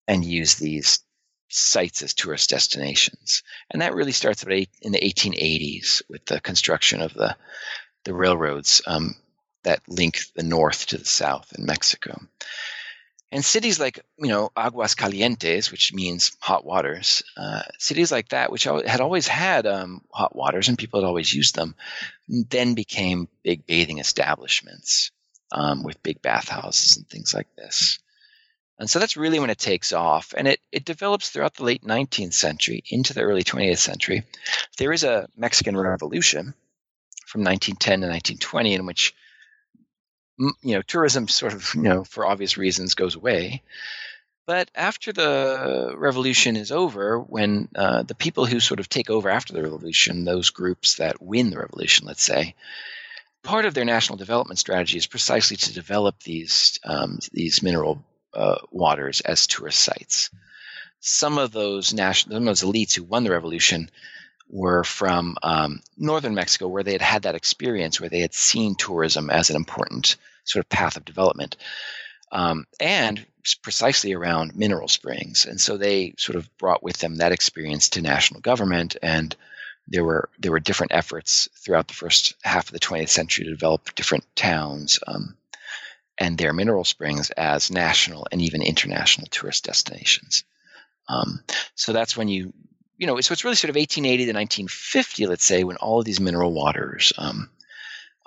and 0.08 0.24
use 0.24 0.54
these 0.54 1.00
sites 1.48 2.02
as 2.02 2.14
tourist 2.14 2.50
destinations. 2.50 3.42
And 3.70 3.82
that 3.82 3.94
really 3.94 4.12
starts 4.12 4.42
in 4.42 4.92
the 4.92 5.00
1880s 5.00 6.02
with 6.08 6.24
the 6.26 6.40
construction 6.40 7.00
of 7.00 7.14
the, 7.14 7.36
the 8.04 8.14
railroads 8.14 8.82
um, 8.86 9.14
that 9.62 9.80
link 9.88 10.18
the 10.34 10.42
north 10.42 10.86
to 10.86 10.98
the 10.98 11.04
south 11.04 11.52
in 11.56 11.64
Mexico. 11.64 12.20
And 13.34 13.44
cities 13.44 13.80
like, 13.80 13.98
you 14.16 14.28
know, 14.28 14.52
Aguas 14.56 14.94
Calientes, 14.94 15.72
which 15.72 15.92
means 15.92 16.36
hot 16.38 16.64
waters, 16.64 17.24
uh, 17.36 17.62
cities 17.80 18.12
like 18.12 18.28
that, 18.28 18.52
which 18.52 18.62
had 18.62 19.00
always 19.00 19.26
had 19.26 19.66
um, 19.66 20.02
hot 20.12 20.36
waters 20.36 20.68
and 20.68 20.78
people 20.78 21.00
had 21.00 21.06
always 21.06 21.34
used 21.34 21.56
them, 21.56 21.74
then 22.28 22.74
became 22.74 23.26
big 23.42 23.66
bathing 23.66 23.98
establishments 23.98 25.10
um, 25.50 25.82
with 25.82 26.00
big 26.04 26.22
bathhouses 26.22 26.96
and 26.96 27.08
things 27.08 27.34
like 27.34 27.48
this. 27.56 27.98
And 28.78 28.88
so 28.88 29.00
that's 29.00 29.16
really 29.16 29.40
when 29.40 29.50
it 29.50 29.58
takes 29.58 29.92
off. 29.92 30.32
And 30.36 30.46
it, 30.46 30.60
it 30.70 30.84
develops 30.84 31.30
throughout 31.30 31.54
the 31.54 31.64
late 31.64 31.82
19th 31.82 32.34
century 32.34 32.84
into 32.88 33.14
the 33.14 33.22
early 33.22 33.42
20th 33.42 33.78
century. 33.78 34.22
There 34.78 34.92
is 34.92 35.02
a 35.02 35.28
Mexican 35.36 35.76
Revolution 35.76 36.54
from 37.26 37.42
1910 37.42 38.00
to 38.02 38.06
1920 38.06 38.74
in 38.74 38.86
which 38.86 39.12
you 40.38 40.74
know 40.74 40.82
tourism 40.82 41.28
sort 41.28 41.52
of 41.52 41.74
you 41.74 41.82
know 41.82 42.04
for 42.04 42.26
obvious 42.26 42.56
reasons 42.56 42.94
goes 42.94 43.14
away 43.14 43.62
but 44.46 44.70
after 44.74 45.12
the 45.12 45.94
revolution 45.96 46.56
is 46.56 46.70
over 46.70 47.18
when 47.18 47.68
uh, 47.74 48.02
the 48.02 48.14
people 48.14 48.44
who 48.44 48.60
sort 48.60 48.78
of 48.78 48.88
take 48.88 49.08
over 49.08 49.30
after 49.30 49.52
the 49.52 49.62
revolution 49.62 50.24
those 50.24 50.50
groups 50.50 50.96
that 50.96 51.22
win 51.22 51.50
the 51.50 51.58
revolution 51.58 52.06
let's 52.06 52.22
say 52.22 52.54
part 53.44 53.66
of 53.66 53.74
their 53.74 53.84
national 53.84 54.18
development 54.18 54.58
strategy 54.58 54.98
is 54.98 55.06
precisely 55.06 55.56
to 55.56 55.72
develop 55.72 56.20
these 56.20 56.80
um, 56.84 57.20
these 57.32 57.62
mineral 57.62 58.02
uh, 58.34 58.58
waters 58.72 59.20
as 59.20 59.46
tourist 59.46 59.78
sites. 59.78 60.30
Some 61.00 61.38
of 61.38 61.52
those 61.52 61.94
national, 61.94 62.40
those 62.40 62.62
elites 62.62 62.94
who 62.94 63.04
won 63.04 63.22
the 63.22 63.30
revolution 63.30 63.90
were 64.48 64.84
from 64.84 65.36
um, 65.42 65.80
northern 65.96 66.34
Mexico, 66.34 66.68
where 66.68 66.82
they 66.82 66.92
had 66.92 67.02
had 67.02 67.22
that 67.22 67.34
experience, 67.34 68.00
where 68.00 68.10
they 68.10 68.20
had 68.20 68.34
seen 68.34 68.74
tourism 68.74 69.30
as 69.30 69.50
an 69.50 69.56
important 69.56 70.16
sort 70.44 70.64
of 70.64 70.68
path 70.68 70.96
of 70.96 71.04
development, 71.04 71.56
um, 72.32 72.66
and 72.78 73.24
precisely 73.62 74.12
around 74.12 74.56
mineral 74.56 74.88
springs. 74.88 75.44
And 75.46 75.60
so 75.60 75.76
they 75.76 76.14
sort 76.18 76.36
of 76.36 76.56
brought 76.58 76.82
with 76.82 76.98
them 76.98 77.16
that 77.16 77.32
experience 77.32 77.88
to 77.90 78.02
national 78.02 78.40
government, 78.40 78.96
and 79.02 79.34
there 79.88 80.04
were 80.04 80.28
there 80.38 80.52
were 80.52 80.60
different 80.60 80.92
efforts 80.92 81.48
throughout 81.56 81.88
the 81.88 81.94
first 81.94 82.34
half 82.42 82.66
of 82.66 82.72
the 82.72 82.80
20th 82.80 83.10
century 83.10 83.44
to 83.44 83.50
develop 83.50 83.94
different 83.94 84.24
towns. 84.36 84.98
Um, 85.06 85.36
and 86.18 86.38
their 86.38 86.52
mineral 86.52 86.84
springs 86.84 87.30
as 87.30 87.70
national 87.70 88.26
and 88.30 88.40
even 88.40 88.62
international 88.62 89.26
tourist 89.30 89.64
destinations. 89.64 90.44
Um, 91.08 91.42
so 91.74 91.92
that's 91.92 92.16
when 92.16 92.28
you, 92.28 92.52
you 92.96 93.06
know, 93.06 93.20
so 93.20 93.32
it's 93.32 93.44
really 93.44 93.56
sort 93.56 93.70
of 93.70 93.76
1880 93.76 94.26
to 94.26 94.32
1950, 94.32 95.26
let's 95.26 95.44
say, 95.44 95.64
when 95.64 95.76
all 95.76 95.98
of 95.98 96.04
these 96.04 96.20
mineral 96.20 96.52
waters 96.52 97.12
um, 97.18 97.50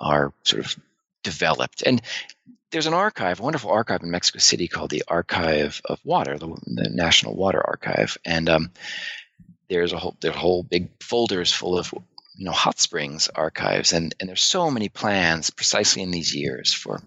are 0.00 0.32
sort 0.44 0.64
of 0.64 0.76
developed. 1.22 1.82
And 1.84 2.02
there's 2.70 2.86
an 2.86 2.94
archive, 2.94 3.40
a 3.40 3.42
wonderful 3.42 3.70
archive 3.70 4.02
in 4.02 4.10
Mexico 4.10 4.38
City 4.38 4.68
called 4.68 4.90
the 4.90 5.04
Archive 5.08 5.80
of 5.84 6.00
Water, 6.04 6.38
the, 6.38 6.48
the 6.66 6.90
National 6.90 7.34
Water 7.34 7.62
Archive, 7.66 8.18
and 8.24 8.48
um, 8.48 8.70
there's 9.68 9.92
a 9.92 9.98
whole 9.98 10.16
there's 10.20 10.34
whole 10.34 10.62
big 10.62 10.90
folders 11.02 11.52
full 11.52 11.78
of 11.78 11.92
you 12.36 12.44
know 12.44 12.52
hot 12.52 12.78
springs 12.78 13.28
archives, 13.28 13.92
and 13.92 14.14
and 14.20 14.28
there's 14.28 14.42
so 14.42 14.70
many 14.70 14.88
plans 14.88 15.50
precisely 15.50 16.02
in 16.02 16.10
these 16.10 16.34
years 16.34 16.72
for 16.72 17.00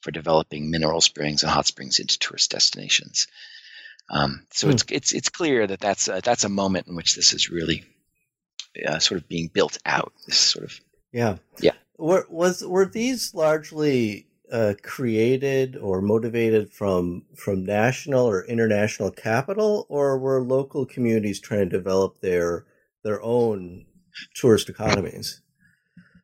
for 0.00 0.10
developing 0.10 0.70
mineral 0.70 1.00
springs 1.00 1.42
and 1.42 1.50
hot 1.50 1.66
springs 1.66 1.98
into 1.98 2.18
tourist 2.18 2.50
destinations. 2.50 3.26
Um, 4.08 4.46
so 4.50 4.68
hmm. 4.68 4.74
it's 4.74 4.84
it's 4.90 5.12
it's 5.12 5.28
clear 5.28 5.66
that 5.66 5.80
that's 5.80 6.08
a, 6.08 6.20
that's 6.22 6.44
a 6.44 6.48
moment 6.48 6.86
in 6.86 6.94
which 6.94 7.16
this 7.16 7.32
is 7.32 7.50
really 7.50 7.84
uh, 8.86 8.98
sort 8.98 9.20
of 9.20 9.28
being 9.28 9.48
built 9.52 9.78
out. 9.84 10.12
This 10.26 10.38
sort 10.38 10.64
of 10.66 10.80
yeah 11.12 11.36
yeah. 11.60 11.72
Were 11.98 12.26
was 12.28 12.64
were 12.64 12.86
these 12.86 13.34
largely 13.34 14.26
uh, 14.52 14.74
created 14.82 15.76
or 15.76 16.00
motivated 16.00 16.72
from 16.72 17.24
from 17.34 17.64
national 17.64 18.26
or 18.26 18.44
international 18.44 19.10
capital, 19.10 19.86
or 19.88 20.18
were 20.18 20.42
local 20.42 20.86
communities 20.86 21.40
trying 21.40 21.68
to 21.68 21.76
develop 21.76 22.20
their 22.20 22.64
their 23.02 23.20
own 23.22 23.86
tourist 24.34 24.68
economies? 24.68 25.40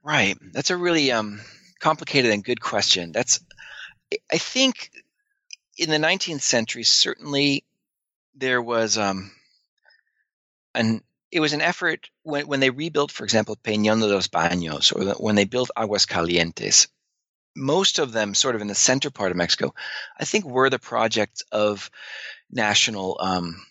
Right. 0.05 0.37
That's 0.53 0.71
a 0.71 0.77
really 0.77 1.13
um, 1.13 1.41
complicated 1.81 2.33
and 2.33 2.45
good 2.45 2.61
question. 2.61 3.13
That's 3.13 3.41
I 4.31 4.39
think 4.39 4.91
in 5.79 5.91
the 5.91 5.97
19th 5.97 6.43
century, 6.43 6.83
certainly 6.83 7.65
there 8.35 8.63
was 8.63 8.99
um, 8.99 9.31
an 10.75 11.03
it 11.31 11.41
was 11.41 11.55
an 11.55 11.63
effort 11.63 12.11
when, 12.23 12.47
when 12.47 12.61
they 12.61 12.71
rebuilt, 12.71 13.11
for 13.11 13.25
example, 13.25 13.57
Peñón 13.57 14.01
de 14.01 14.07
los 14.07 14.29
Baños, 14.29 14.95
or 14.95 15.15
when 15.15 15.35
they 15.35 15.45
built 15.45 15.71
Aguas 15.77 16.07
Calientes. 16.07 16.89
Most 17.57 17.99
of 17.99 18.13
them, 18.13 18.35
sort 18.35 18.55
of 18.55 18.61
in 18.61 18.67
the 18.67 18.75
center 18.75 19.11
part 19.11 19.31
of 19.31 19.37
Mexico, 19.37 19.75
I 20.19 20.25
think 20.25 20.45
were 20.45 20.71
the 20.71 20.79
projects 20.79 21.43
of 21.51 21.91
national, 22.51 23.19
um, 23.21 23.65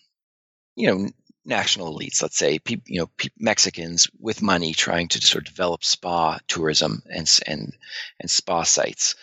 you 0.75 0.87
know, 0.87 1.09
national 1.45 1.97
elites. 1.97 2.21
Let's 2.21 2.37
say, 2.37 2.59
pe- 2.59 2.81
you 2.85 2.99
know, 2.99 3.07
pe- 3.17 3.29
Mexicans 3.39 4.07
with 4.19 4.41
money 4.41 4.73
trying 4.73 5.07
to 5.09 5.21
sort 5.21 5.47
of 5.47 5.53
develop 5.53 5.83
spa 5.83 6.39
tourism 6.47 7.01
and 7.09 7.27
and 7.47 7.73
and 8.19 8.29
spa 8.29 8.63
sites. 8.63 9.15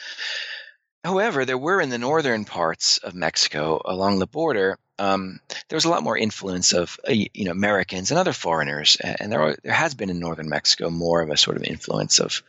However, 1.04 1.44
there 1.44 1.58
were 1.58 1.80
in 1.80 1.90
the 1.90 1.98
northern 1.98 2.44
parts 2.44 2.98
of 2.98 3.14
Mexico 3.14 3.80
along 3.84 4.18
the 4.18 4.26
border, 4.26 4.78
um, 4.98 5.40
there 5.68 5.76
was 5.76 5.84
a 5.84 5.90
lot 5.90 6.02
more 6.02 6.16
influence 6.16 6.72
of 6.72 6.98
uh, 7.08 7.12
you 7.12 7.44
know 7.44 7.52
Americans 7.52 8.10
and 8.10 8.18
other 8.18 8.32
foreigners, 8.32 8.96
and 8.96 9.30
there 9.30 9.40
are, 9.40 9.56
there 9.62 9.72
has 9.72 9.94
been 9.94 10.10
in 10.10 10.18
northern 10.18 10.48
Mexico 10.48 10.90
more 10.90 11.22
of 11.22 11.30
a 11.30 11.36
sort 11.36 11.56
of 11.56 11.64
influence 11.64 12.18
of 12.18 12.42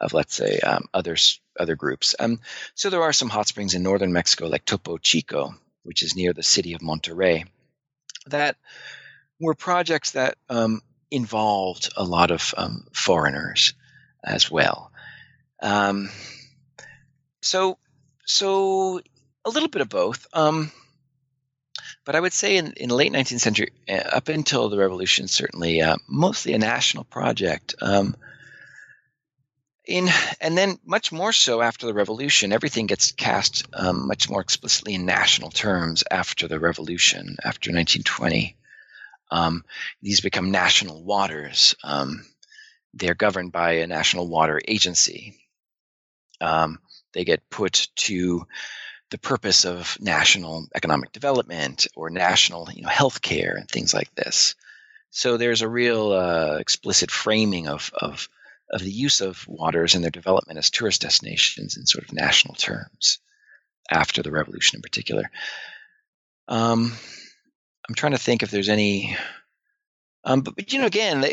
of 0.00 0.12
let's 0.12 0.34
say 0.34 0.58
um, 0.60 0.84
other 0.92 1.16
other 1.58 1.76
groups. 1.76 2.14
Um, 2.18 2.40
so 2.74 2.90
there 2.90 3.02
are 3.02 3.12
some 3.12 3.30
hot 3.30 3.48
springs 3.48 3.74
in 3.74 3.82
northern 3.82 4.12
Mexico, 4.12 4.48
like 4.48 4.64
Topo 4.64 4.98
Chico, 4.98 5.54
which 5.82 6.02
is 6.02 6.16
near 6.16 6.32
the 6.32 6.42
city 6.42 6.74
of 6.74 6.80
Monterrey, 6.80 7.46
that 8.26 8.56
were 9.40 9.54
projects 9.54 10.12
that 10.12 10.36
um, 10.48 10.80
involved 11.10 11.90
a 11.96 12.04
lot 12.04 12.30
of 12.30 12.54
um, 12.56 12.86
foreigners 12.92 13.74
as 14.22 14.50
well. 14.50 14.90
Um, 15.62 16.10
so, 17.40 17.78
so 18.26 19.00
a 19.44 19.50
little 19.50 19.68
bit 19.68 19.82
of 19.82 19.88
both. 19.88 20.26
Um, 20.32 20.72
but 22.04 22.14
I 22.14 22.20
would 22.20 22.32
say 22.32 22.56
in, 22.56 22.72
in 22.72 22.90
the 22.90 22.94
late 22.94 23.12
19th 23.12 23.40
century, 23.40 23.72
uh, 23.88 23.94
up 23.94 24.28
until 24.28 24.68
the 24.68 24.78
revolution, 24.78 25.28
certainly 25.28 25.80
uh, 25.80 25.96
mostly 26.06 26.52
a 26.52 26.58
national 26.58 27.04
project. 27.04 27.74
Um, 27.80 28.16
in 29.86 30.08
and 30.40 30.56
then 30.56 30.78
much 30.86 31.12
more 31.12 31.32
so 31.32 31.60
after 31.60 31.86
the 31.86 31.94
revolution, 31.94 32.52
everything 32.52 32.86
gets 32.86 33.12
cast 33.12 33.66
um, 33.74 34.06
much 34.06 34.30
more 34.30 34.40
explicitly 34.40 34.94
in 34.94 35.04
national 35.04 35.50
terms 35.50 36.02
after 36.10 36.48
the 36.48 36.58
revolution, 36.58 37.36
after 37.44 37.70
1920. 37.70 38.56
Um, 39.30 39.64
these 40.00 40.20
become 40.20 40.50
national 40.50 41.04
waters. 41.04 41.74
Um, 41.84 42.24
they're 42.94 43.14
governed 43.14 43.52
by 43.52 43.72
a 43.72 43.86
national 43.86 44.28
water 44.28 44.60
agency. 44.66 45.36
Um, 46.40 46.78
they 47.12 47.24
get 47.24 47.48
put 47.50 47.88
to 47.96 48.46
the 49.14 49.18
purpose 49.18 49.64
of 49.64 49.96
national 50.00 50.66
economic 50.74 51.12
development 51.12 51.86
or 51.94 52.10
national 52.10 52.68
you 52.72 52.82
know, 52.82 52.88
health 52.88 53.22
care 53.22 53.54
and 53.56 53.68
things 53.68 53.94
like 53.94 54.12
this. 54.16 54.56
So 55.10 55.36
there's 55.36 55.62
a 55.62 55.68
real 55.68 56.10
uh, 56.10 56.56
explicit 56.58 57.12
framing 57.12 57.68
of, 57.68 57.92
of, 57.94 58.28
of 58.72 58.80
the 58.80 58.90
use 58.90 59.20
of 59.20 59.46
waters 59.46 59.94
and 59.94 60.02
their 60.02 60.10
development 60.10 60.58
as 60.58 60.68
tourist 60.68 61.02
destinations 61.02 61.76
in 61.76 61.86
sort 61.86 62.02
of 62.02 62.12
national 62.12 62.56
terms 62.56 63.20
after 63.88 64.20
the 64.20 64.32
revolution 64.32 64.78
in 64.78 64.82
particular. 64.82 65.30
Um, 66.48 66.92
I'm 67.88 67.94
trying 67.94 68.12
to 68.12 68.18
think 68.18 68.42
if 68.42 68.50
there's 68.50 68.68
any. 68.68 69.16
Um, 70.24 70.40
but, 70.40 70.56
but, 70.56 70.72
you 70.72 70.80
know, 70.80 70.86
again, 70.86 71.24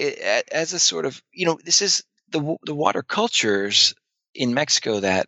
as 0.51 0.73
a 0.73 0.79
sort 0.79 1.07
of 1.07 1.19
you 1.33 1.47
know, 1.47 1.57
this 1.65 1.81
is 1.81 2.03
the 2.29 2.57
the 2.63 2.75
water 2.75 3.01
cultures 3.01 3.95
in 4.35 4.53
Mexico 4.53 4.99
that 4.99 5.25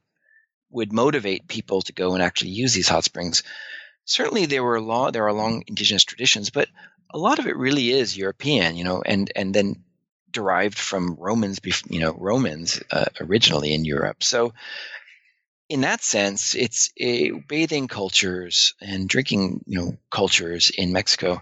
would 0.73 0.91
motivate 0.91 1.47
people 1.47 1.81
to 1.83 1.93
go 1.93 2.13
and 2.13 2.23
actually 2.23 2.51
use 2.51 2.73
these 2.73 2.89
hot 2.89 3.03
springs. 3.03 3.43
Certainly, 4.05 4.47
there 4.47 4.63
were 4.63 4.81
long 4.81 5.11
there 5.11 5.27
are 5.27 5.33
long 5.33 5.63
indigenous 5.67 6.03
traditions, 6.03 6.49
but 6.49 6.67
a 7.11 7.17
lot 7.17 7.39
of 7.39 7.47
it 7.47 7.55
really 7.55 7.91
is 7.91 8.17
European, 8.17 8.75
you 8.75 8.83
know, 8.83 9.01
and 9.05 9.31
and 9.35 9.53
then 9.53 9.83
derived 10.31 10.77
from 10.77 11.15
Romans, 11.15 11.59
you 11.89 11.99
know, 11.99 12.15
Romans 12.19 12.81
uh, 12.91 13.05
originally 13.21 13.73
in 13.73 13.85
Europe. 13.85 14.23
So, 14.23 14.53
in 15.69 15.81
that 15.81 16.03
sense, 16.03 16.55
it's 16.55 16.91
a, 16.97 17.31
bathing 17.31 17.87
cultures 17.87 18.73
and 18.81 19.07
drinking, 19.07 19.63
you 19.67 19.79
know, 19.79 19.97
cultures 20.09 20.71
in 20.71 20.91
Mexico 20.91 21.41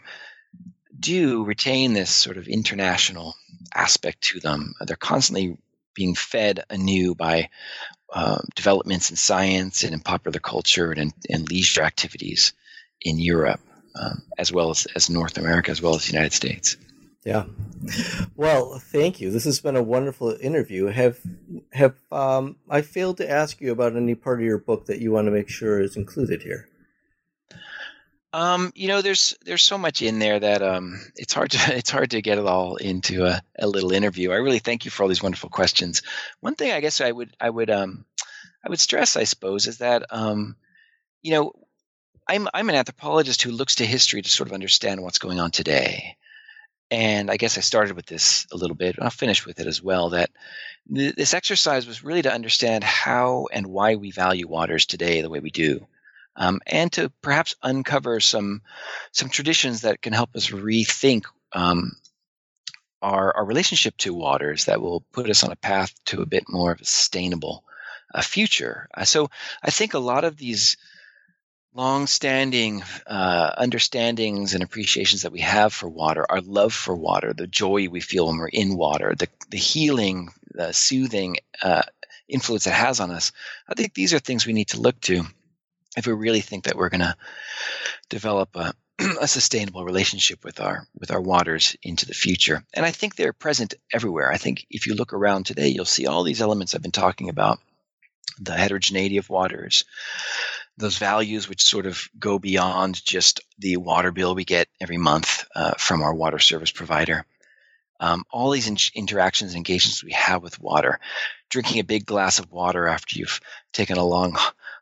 do 1.00 1.44
retain 1.44 1.94
this 1.94 2.12
sort 2.12 2.38
of 2.38 2.48
international 2.48 3.34
aspect 3.74 4.22
to 4.22 4.40
them. 4.40 4.74
They're 4.82 4.96
constantly 4.96 5.58
being 5.94 6.16
fed 6.16 6.64
anew 6.70 7.16
by 7.16 7.50
um, 8.14 8.48
developments 8.56 9.10
in 9.10 9.16
science 9.16 9.84
and 9.84 9.94
in 9.94 10.00
popular 10.00 10.40
culture 10.40 10.92
and 10.92 11.14
in, 11.30 11.46
leisure 11.46 11.82
activities 11.82 12.54
in 13.02 13.20
Europe, 13.20 13.62
um, 13.96 14.24
as 14.38 14.52
well 14.52 14.70
as, 14.70 14.86
as 14.96 15.10
North 15.10 15.38
America, 15.38 15.72
as 15.72 15.82
well 15.82 15.96
as 15.96 16.06
the 16.06 16.14
United 16.14 16.34
States. 16.34 16.78
Yeah. 17.24 17.46
Well, 18.36 18.80
thank 18.80 19.22
you. 19.22 19.30
This 19.30 19.44
has 19.46 19.60
been 19.60 19.76
a 19.76 19.84
wonderful 19.84 20.36
interview. 20.42 20.88
Have 20.88 21.20
have 21.72 21.94
um, 22.12 22.56
I 22.68 22.82
failed 22.82 23.18
to 23.18 23.30
ask 23.30 23.62
you 23.62 23.72
about 23.72 23.96
any 23.96 24.16
part 24.16 24.40
of 24.40 24.46
your 24.46 24.58
book 24.58 24.88
that 24.88 25.00
you 25.00 25.12
want 25.12 25.28
to 25.28 25.32
make 25.32 25.48
sure 25.48 25.80
is 25.80 25.96
included 25.96 26.42
here? 26.42 26.68
Um, 28.34 28.72
you 28.76 28.88
know, 28.88 29.02
there's 29.02 29.36
there's 29.44 29.64
so 29.64 29.78
much 29.78 30.02
in 30.02 30.20
there 30.20 30.40
that 30.40 30.62
um, 30.62 31.02
it's 31.16 31.34
hard 31.34 31.52
to 31.52 31.58
it's 31.78 31.90
hard 31.90 32.12
to 32.12 32.22
get 32.22 32.38
it 32.38 32.46
all 32.46 32.78
into 32.78 33.26
a, 33.26 33.42
a 33.60 33.68
little 33.68 33.92
interview. 33.92 34.32
I 34.32 34.36
really 34.36 34.60
thank 34.60 34.86
you 34.86 34.92
for 34.92 35.04
all 35.04 35.10
these 35.10 35.24
wonderful 35.24 35.50
questions. 35.50 36.02
One 36.40 36.56
thing 36.56 36.72
I 36.72 36.80
guess 36.80 37.02
I 37.02 37.12
would 37.12 37.36
I 37.40 37.50
would 37.50 37.70
um, 37.70 38.06
I 38.66 38.70
would 38.70 38.80
stress, 38.80 39.18
I 39.18 39.26
suppose, 39.26 39.68
is 39.68 39.80
that 39.80 40.06
um, 40.12 40.56
you 41.22 41.32
know 41.32 41.54
I'm 42.28 42.48
I'm 42.54 42.70
an 42.70 42.76
anthropologist 42.76 43.42
who 43.42 43.52
looks 43.52 43.76
to 43.76 43.86
history 43.86 44.22
to 44.22 44.30
sort 44.30 44.48
of 44.48 44.54
understand 44.54 45.02
what's 45.02 45.20
going 45.20 45.40
on 45.40 45.52
today. 45.52 46.16
And 46.90 47.32
I 47.32 47.38
guess 47.38 47.58
I 47.58 47.62
started 47.62 47.96
with 47.96 48.06
this 48.06 48.46
a 48.52 48.58
little 48.58 48.76
bit, 48.76 48.96
and 48.96 49.06
I'll 49.06 49.12
finish 49.12 49.46
with 49.46 49.62
it 49.62 49.68
as 49.68 49.82
well. 49.82 50.10
That 50.10 50.30
th- 50.94 51.16
this 51.16 51.34
exercise 51.34 51.88
was 51.88 52.04
really 52.04 52.22
to 52.24 52.34
understand 52.34 52.84
how 52.84 53.48
and 53.52 53.68
why 53.68 53.96
we 53.96 54.12
value 54.12 54.48
waters 54.48 54.86
today 54.86 55.22
the 55.22 55.30
way 55.30 55.40
we 55.40 55.52
do 55.52 55.88
um, 56.36 56.60
and 56.66 56.92
to 56.94 57.12
perhaps 57.22 57.56
uncover 57.62 58.20
some 58.20 58.62
some 59.12 59.30
traditions 59.30 59.82
that 59.82 60.02
can 60.02 60.14
help 60.14 60.36
us 60.36 60.50
rethink 60.50 61.26
um, 61.54 61.94
our 63.02 63.36
our 63.36 63.46
relationship 63.46 63.98
to 63.98 64.14
waters 64.14 64.66
that 64.66 64.82
will 64.82 65.02
put 65.12 65.30
us 65.30 65.44
on 65.44 65.52
a 65.52 65.56
path 65.56 65.94
to 66.06 66.22
a 66.22 66.26
bit 66.26 66.44
more 66.48 66.72
of 66.72 66.82
a 66.82 66.86
sustainable 66.86 67.64
uh, 68.14 68.22
future. 68.22 68.88
Uh, 68.94 69.04
so 69.04 69.30
I 69.64 69.72
think 69.72 69.94
a 69.94 70.00
lot 70.00 70.24
of 70.24 70.38
these 70.38 70.78
long-standing 71.74 72.84
uh, 73.08 73.52
understandings 73.58 74.54
and 74.54 74.62
appreciations 74.62 75.22
that 75.22 75.32
we 75.32 75.40
have 75.40 75.72
for 75.74 75.88
water, 75.88 76.26
our 76.30 76.42
love 76.42 76.74
for 76.74 76.94
water, 76.94 77.34
the 77.34 77.48
joy 77.48 77.88
we 77.88 78.02
feel 78.02 78.28
when 78.28 78.38
we're 78.38 78.48
in 78.48 78.76
water, 78.76 79.16
the 79.18 79.28
the 79.50 79.58
healing, 79.58 80.30
the 80.54 80.72
soothing 80.74 81.38
uh, 81.62 81.84
influence 82.28 82.68
it 82.68 82.74
has 82.74 83.00
on 83.00 83.12
us. 83.12 83.32
I 83.68 83.74
think 83.74 83.94
these 83.94 84.14
are 84.14 84.20
things 84.20 84.46
we 84.46 84.54
need 84.54 84.70
to 84.70 84.82
look 84.82 85.00
to 85.02 85.24
if 85.98 86.08
we 86.08 86.14
really 86.14 86.42
think 86.42 86.66
that 86.66 86.76
we're 86.76 86.90
going 86.90 87.02
to 87.02 87.16
develop 88.10 88.56
a, 88.56 88.74
a 89.22 89.28
sustainable 89.28 89.84
relationship 89.84 90.44
with 90.44 90.60
our 90.60 90.88
with 90.98 91.12
our 91.12 91.22
waters 91.22 91.76
into 91.84 92.06
the 92.06 92.14
future. 92.14 92.64
And 92.74 92.86
I 92.86 92.92
think 92.92 93.16
they're 93.16 93.34
present 93.34 93.74
everywhere. 93.94 94.32
I 94.32 94.38
think 94.38 94.66
if 94.70 94.88
you 94.88 94.96
look 94.96 95.14
around 95.14 95.46
today, 95.46 95.70
you'll 95.70 95.86
see 95.86 96.08
all 96.08 96.24
these 96.24 96.42
elements 96.42 96.74
I've 96.74 96.82
been 96.82 96.92
talking 96.92 97.30
about: 97.30 97.60
the 98.40 98.54
heterogeneity 98.54 99.18
of 99.18 99.30
waters, 99.30 99.86
those 100.78 100.98
values 100.98 101.50
which 101.50 101.64
sort 101.64 101.86
of 101.86 102.10
go 102.18 102.40
beyond 102.40 103.04
just 103.04 103.42
the 103.60 103.78
water 103.78 104.12
bill 104.12 104.36
we 104.36 104.46
get 104.46 104.68
every 104.80 104.98
month 104.98 105.46
uh, 105.56 105.72
from 105.78 106.02
our 106.02 106.14
water 106.14 106.40
service 106.40 106.72
provider. 106.72 107.26
Um, 108.00 108.24
all 108.32 108.50
these 108.50 108.68
in- 108.68 108.78
interactions 108.96 109.52
and 109.52 109.58
engagements 109.58 110.04
we 110.04 110.14
have 110.14 110.42
with 110.42 110.60
water, 110.60 111.00
drinking 111.50 111.80
a 111.80 111.84
big 111.84 112.04
glass 112.04 112.40
of 112.40 112.52
water 112.52 112.88
after 112.88 113.20
you've 113.20 113.40
taken 113.74 113.98
a 113.98 114.04
long 114.04 114.36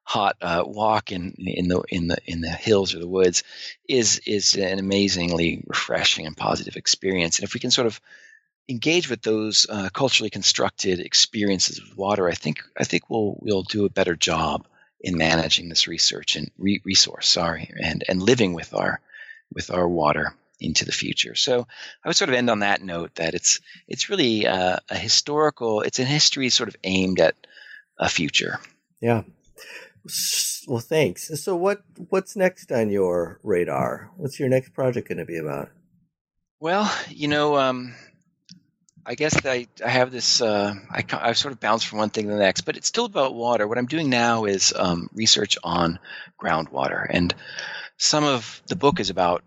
hot 0.10 0.36
uh, 0.41 0.64
walk 0.66 1.12
in 1.12 1.36
in 1.38 1.68
the 1.68 1.84
in 1.89 2.07
the 2.07 2.18
in 2.26 2.41
the 2.41 2.49
hills 2.49 2.95
or 2.95 2.99
the 2.99 3.07
woods 3.07 3.43
is 3.88 4.20
is 4.26 4.55
an 4.55 4.80
amazingly 4.80 5.64
refreshing 5.68 6.26
and 6.26 6.36
positive 6.36 6.76
experience. 6.78 7.38
And 7.38 7.47
if 7.47 7.53
we 7.53 7.60
can 7.60 7.70
sort 7.70 7.86
of 7.86 8.01
engage 8.68 9.07
with 9.07 9.22
those 9.22 9.68
uh, 9.70 9.89
culturally 9.93 10.32
constructed 10.32 10.99
experiences 10.99 11.80
with 11.80 11.95
water, 11.95 12.28
I 12.28 12.34
think 12.34 12.64
I 12.76 12.86
think 12.86 13.03
we'll 13.07 13.38
we'll 13.39 13.62
do 13.62 13.86
a 13.86 13.91
better 13.91 14.16
job 14.16 14.66
in 14.99 15.16
managing 15.16 15.70
this 15.70 15.88
research 15.88 16.36
and 16.36 16.49
re- 16.57 16.82
resource. 16.84 17.28
Sorry, 17.30 17.72
and 17.80 18.03
and 18.10 18.20
living 18.20 18.53
with 18.53 18.74
our 18.74 19.01
with 19.53 19.70
our 19.70 19.88
water 19.88 20.34
into 20.60 20.86
the 20.86 20.91
future. 20.91 21.36
So 21.36 21.68
I 22.03 22.10
would 22.10 22.18
sort 22.18 22.30
of 22.30 22.36
end 22.36 22.49
on 22.49 22.60
that 22.60 22.82
note 22.82 23.14
that 23.16 23.36
it's 23.36 23.60
it's 23.88 24.10
really 24.10 24.47
uh, 24.47 24.78
a 24.89 24.97
historical. 24.97 25.82
It's 25.82 25.99
a 25.99 26.03
history 26.03 26.49
sort 26.49 26.70
of 26.70 26.78
aimed 26.84 27.20
at 27.20 27.36
a 27.99 28.10
future. 28.10 28.60
Yeah, 29.01 29.22
well, 30.68 30.80
thanks. 30.80 31.32
So, 31.43 31.55
what 31.55 31.84
what's 32.10 32.36
next 32.36 32.72
on 32.72 32.89
your 32.89 33.39
radar? 33.43 34.12
What's 34.18 34.39
your 34.39 34.49
next 34.49 34.74
project 34.74 35.07
going 35.07 35.18
to 35.18 35.26
be 35.26 35.38
about? 35.38 35.70
Well, 36.60 36.93
you 37.10 37.28
know, 37.28 37.57
um, 37.57 37.95
I 39.05 39.16
guess 39.16 39.45
I, 39.45 39.68
I 39.84 39.89
have 39.89 40.12
this. 40.12 40.41
Uh, 40.41 40.76
I 40.91 41.03
I 41.14 41.34
sort 41.34 41.53
of 41.53 41.60
bounce 41.60 41.84
from 41.84 41.99
one 41.99 42.10
thing 42.10 42.26
to 42.26 42.32
the 42.32 42.38
next, 42.38 42.62
but 42.62 42.78
it's 42.78 42.88
still 42.88 43.05
about 43.05 43.34
water. 43.34 43.68
What 43.68 43.78
I'm 43.78 43.86
doing 43.86 44.10
now 44.10 44.45
is 44.45 44.74
um, 44.76 45.10
research 45.14 45.57
on 45.64 45.99
groundwater, 46.41 47.07
and 47.10 47.34
some 47.97 48.24
of 48.24 48.62
the 48.68 48.76
book 48.76 48.99
is 48.99 49.10
about 49.10 49.43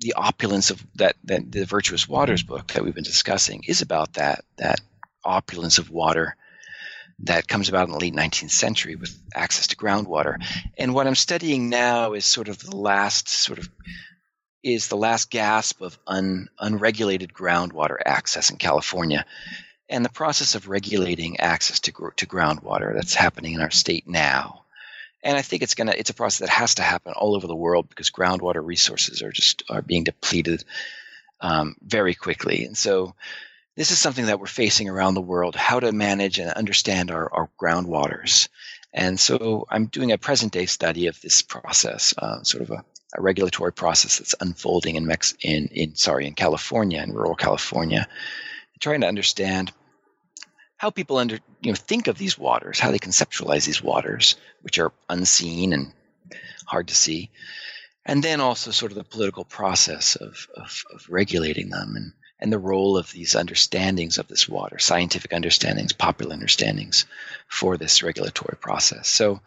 the 0.00 0.14
opulence 0.14 0.70
of 0.70 0.84
that. 0.96 1.16
That 1.24 1.50
the 1.50 1.64
Virtuous 1.64 2.08
Waters 2.08 2.42
book 2.42 2.72
that 2.72 2.84
we've 2.84 2.94
been 2.94 3.02
discussing 3.02 3.64
is 3.66 3.82
about 3.82 4.14
that 4.14 4.44
that 4.58 4.80
opulence 5.24 5.78
of 5.78 5.90
water 5.90 6.36
that 7.22 7.48
comes 7.48 7.68
about 7.68 7.86
in 7.86 7.92
the 7.92 7.98
late 7.98 8.14
19th 8.14 8.50
century 8.50 8.96
with 8.96 9.16
access 9.34 9.68
to 9.68 9.76
groundwater. 9.76 10.36
And 10.76 10.94
what 10.94 11.06
I'm 11.06 11.14
studying 11.14 11.68
now 11.68 12.14
is 12.14 12.24
sort 12.24 12.48
of 12.48 12.58
the 12.58 12.76
last 12.76 13.28
sort 13.28 13.58
of 13.58 13.68
is 14.62 14.88
the 14.88 14.96
last 14.96 15.30
gasp 15.30 15.80
of 15.80 15.98
un, 16.06 16.48
unregulated 16.58 17.32
groundwater 17.32 17.96
access 18.04 18.50
in 18.50 18.56
California 18.56 19.26
and 19.88 20.04
the 20.04 20.10
process 20.10 20.54
of 20.54 20.68
regulating 20.68 21.40
access 21.40 21.80
to, 21.80 21.92
to 22.16 22.26
groundwater 22.26 22.94
that's 22.94 23.14
happening 23.14 23.54
in 23.54 23.60
our 23.60 23.70
state 23.70 24.08
now. 24.08 24.64
And 25.22 25.36
I 25.36 25.42
think 25.42 25.62
it's 25.62 25.74
gonna 25.74 25.94
it's 25.96 26.10
a 26.10 26.14
process 26.14 26.40
that 26.40 26.48
has 26.48 26.76
to 26.76 26.82
happen 26.82 27.12
all 27.14 27.36
over 27.36 27.46
the 27.46 27.54
world 27.54 27.88
because 27.88 28.10
groundwater 28.10 28.64
resources 28.64 29.22
are 29.22 29.30
just 29.30 29.62
are 29.68 29.82
being 29.82 30.04
depleted 30.04 30.64
um, 31.40 31.76
very 31.82 32.14
quickly. 32.14 32.64
And 32.64 32.76
so 32.76 33.14
this 33.76 33.90
is 33.90 33.98
something 33.98 34.26
that 34.26 34.38
we're 34.38 34.46
facing 34.46 34.88
around 34.88 35.14
the 35.14 35.20
world 35.20 35.56
how 35.56 35.80
to 35.80 35.92
manage 35.92 36.38
and 36.38 36.50
understand 36.50 37.10
our, 37.10 37.32
our 37.32 37.50
groundwaters. 37.60 38.48
And 38.92 39.18
so 39.18 39.66
I'm 39.70 39.86
doing 39.86 40.12
a 40.12 40.18
present 40.18 40.52
day 40.52 40.66
study 40.66 41.06
of 41.06 41.20
this 41.20 41.40
process, 41.40 42.12
uh, 42.18 42.42
sort 42.42 42.62
of 42.62 42.70
a, 42.70 42.84
a, 43.16 43.22
regulatory 43.22 43.72
process 43.72 44.18
that's 44.18 44.34
unfolding 44.40 44.96
in, 44.96 45.06
Mex- 45.06 45.34
in, 45.42 45.68
in, 45.68 45.96
sorry, 45.96 46.26
in 46.26 46.34
California, 46.34 47.02
in 47.02 47.12
rural 47.12 47.34
California, 47.34 48.06
trying 48.80 49.00
to 49.00 49.08
understand 49.08 49.72
how 50.76 50.90
people 50.90 51.16
under, 51.16 51.38
you 51.62 51.70
know, 51.70 51.76
think 51.76 52.08
of 52.08 52.18
these 52.18 52.36
waters, 52.36 52.78
how 52.78 52.90
they 52.90 52.98
conceptualize 52.98 53.64
these 53.64 53.82
waters, 53.82 54.36
which 54.60 54.78
are 54.78 54.92
unseen 55.08 55.72
and 55.72 55.92
hard 56.66 56.88
to 56.88 56.94
see. 56.94 57.30
And 58.04 58.22
then 58.22 58.40
also 58.40 58.72
sort 58.72 58.92
of 58.92 58.98
the 58.98 59.04
political 59.04 59.44
process 59.44 60.16
of, 60.16 60.48
of, 60.56 60.84
of 60.92 61.06
regulating 61.08 61.70
them 61.70 61.94
and 61.96 62.12
and 62.42 62.52
the 62.52 62.58
role 62.58 62.98
of 62.98 63.10
these 63.12 63.36
understandings 63.36 64.18
of 64.18 64.26
this 64.26 64.48
water, 64.48 64.78
scientific 64.78 65.32
understandings, 65.32 65.92
popular 65.92 66.34
understandings 66.34 67.06
for 67.48 67.76
this 67.76 68.02
regulatory 68.02 68.56
process. 68.60 69.08
So, 69.08 69.40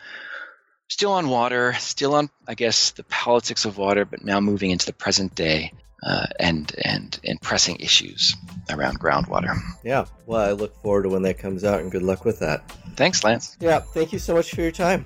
still 0.87 1.11
on 1.11 1.29
water, 1.29 1.73
still 1.73 2.15
on, 2.15 2.29
I 2.47 2.55
guess, 2.55 2.91
the 2.91 3.03
politics 3.03 3.65
of 3.65 3.77
water, 3.77 4.05
but 4.05 4.23
now 4.23 4.39
moving 4.39 4.71
into 4.71 4.85
the 4.85 4.93
present 4.93 5.35
day 5.35 5.73
uh, 6.03 6.27
and 6.39 6.73
and 6.83 7.19
and 7.23 7.41
pressing 7.41 7.75
issues 7.77 8.33
around 8.69 8.99
groundwater. 8.99 9.57
Yeah, 9.83 10.05
well, 10.25 10.47
I 10.47 10.53
look 10.53 10.75
forward 10.81 11.03
to 11.03 11.09
when 11.09 11.23
that 11.23 11.37
comes 11.37 11.63
out, 11.63 11.81
and 11.81 11.91
good 11.91 12.03
luck 12.03 12.23
with 12.23 12.39
that. 12.39 12.69
Thanks, 12.95 13.23
Lance. 13.23 13.57
Yeah, 13.59 13.79
thank 13.79 14.13
you 14.13 14.19
so 14.19 14.33
much 14.33 14.51
for 14.51 14.61
your 14.61 14.71
time. 14.71 15.05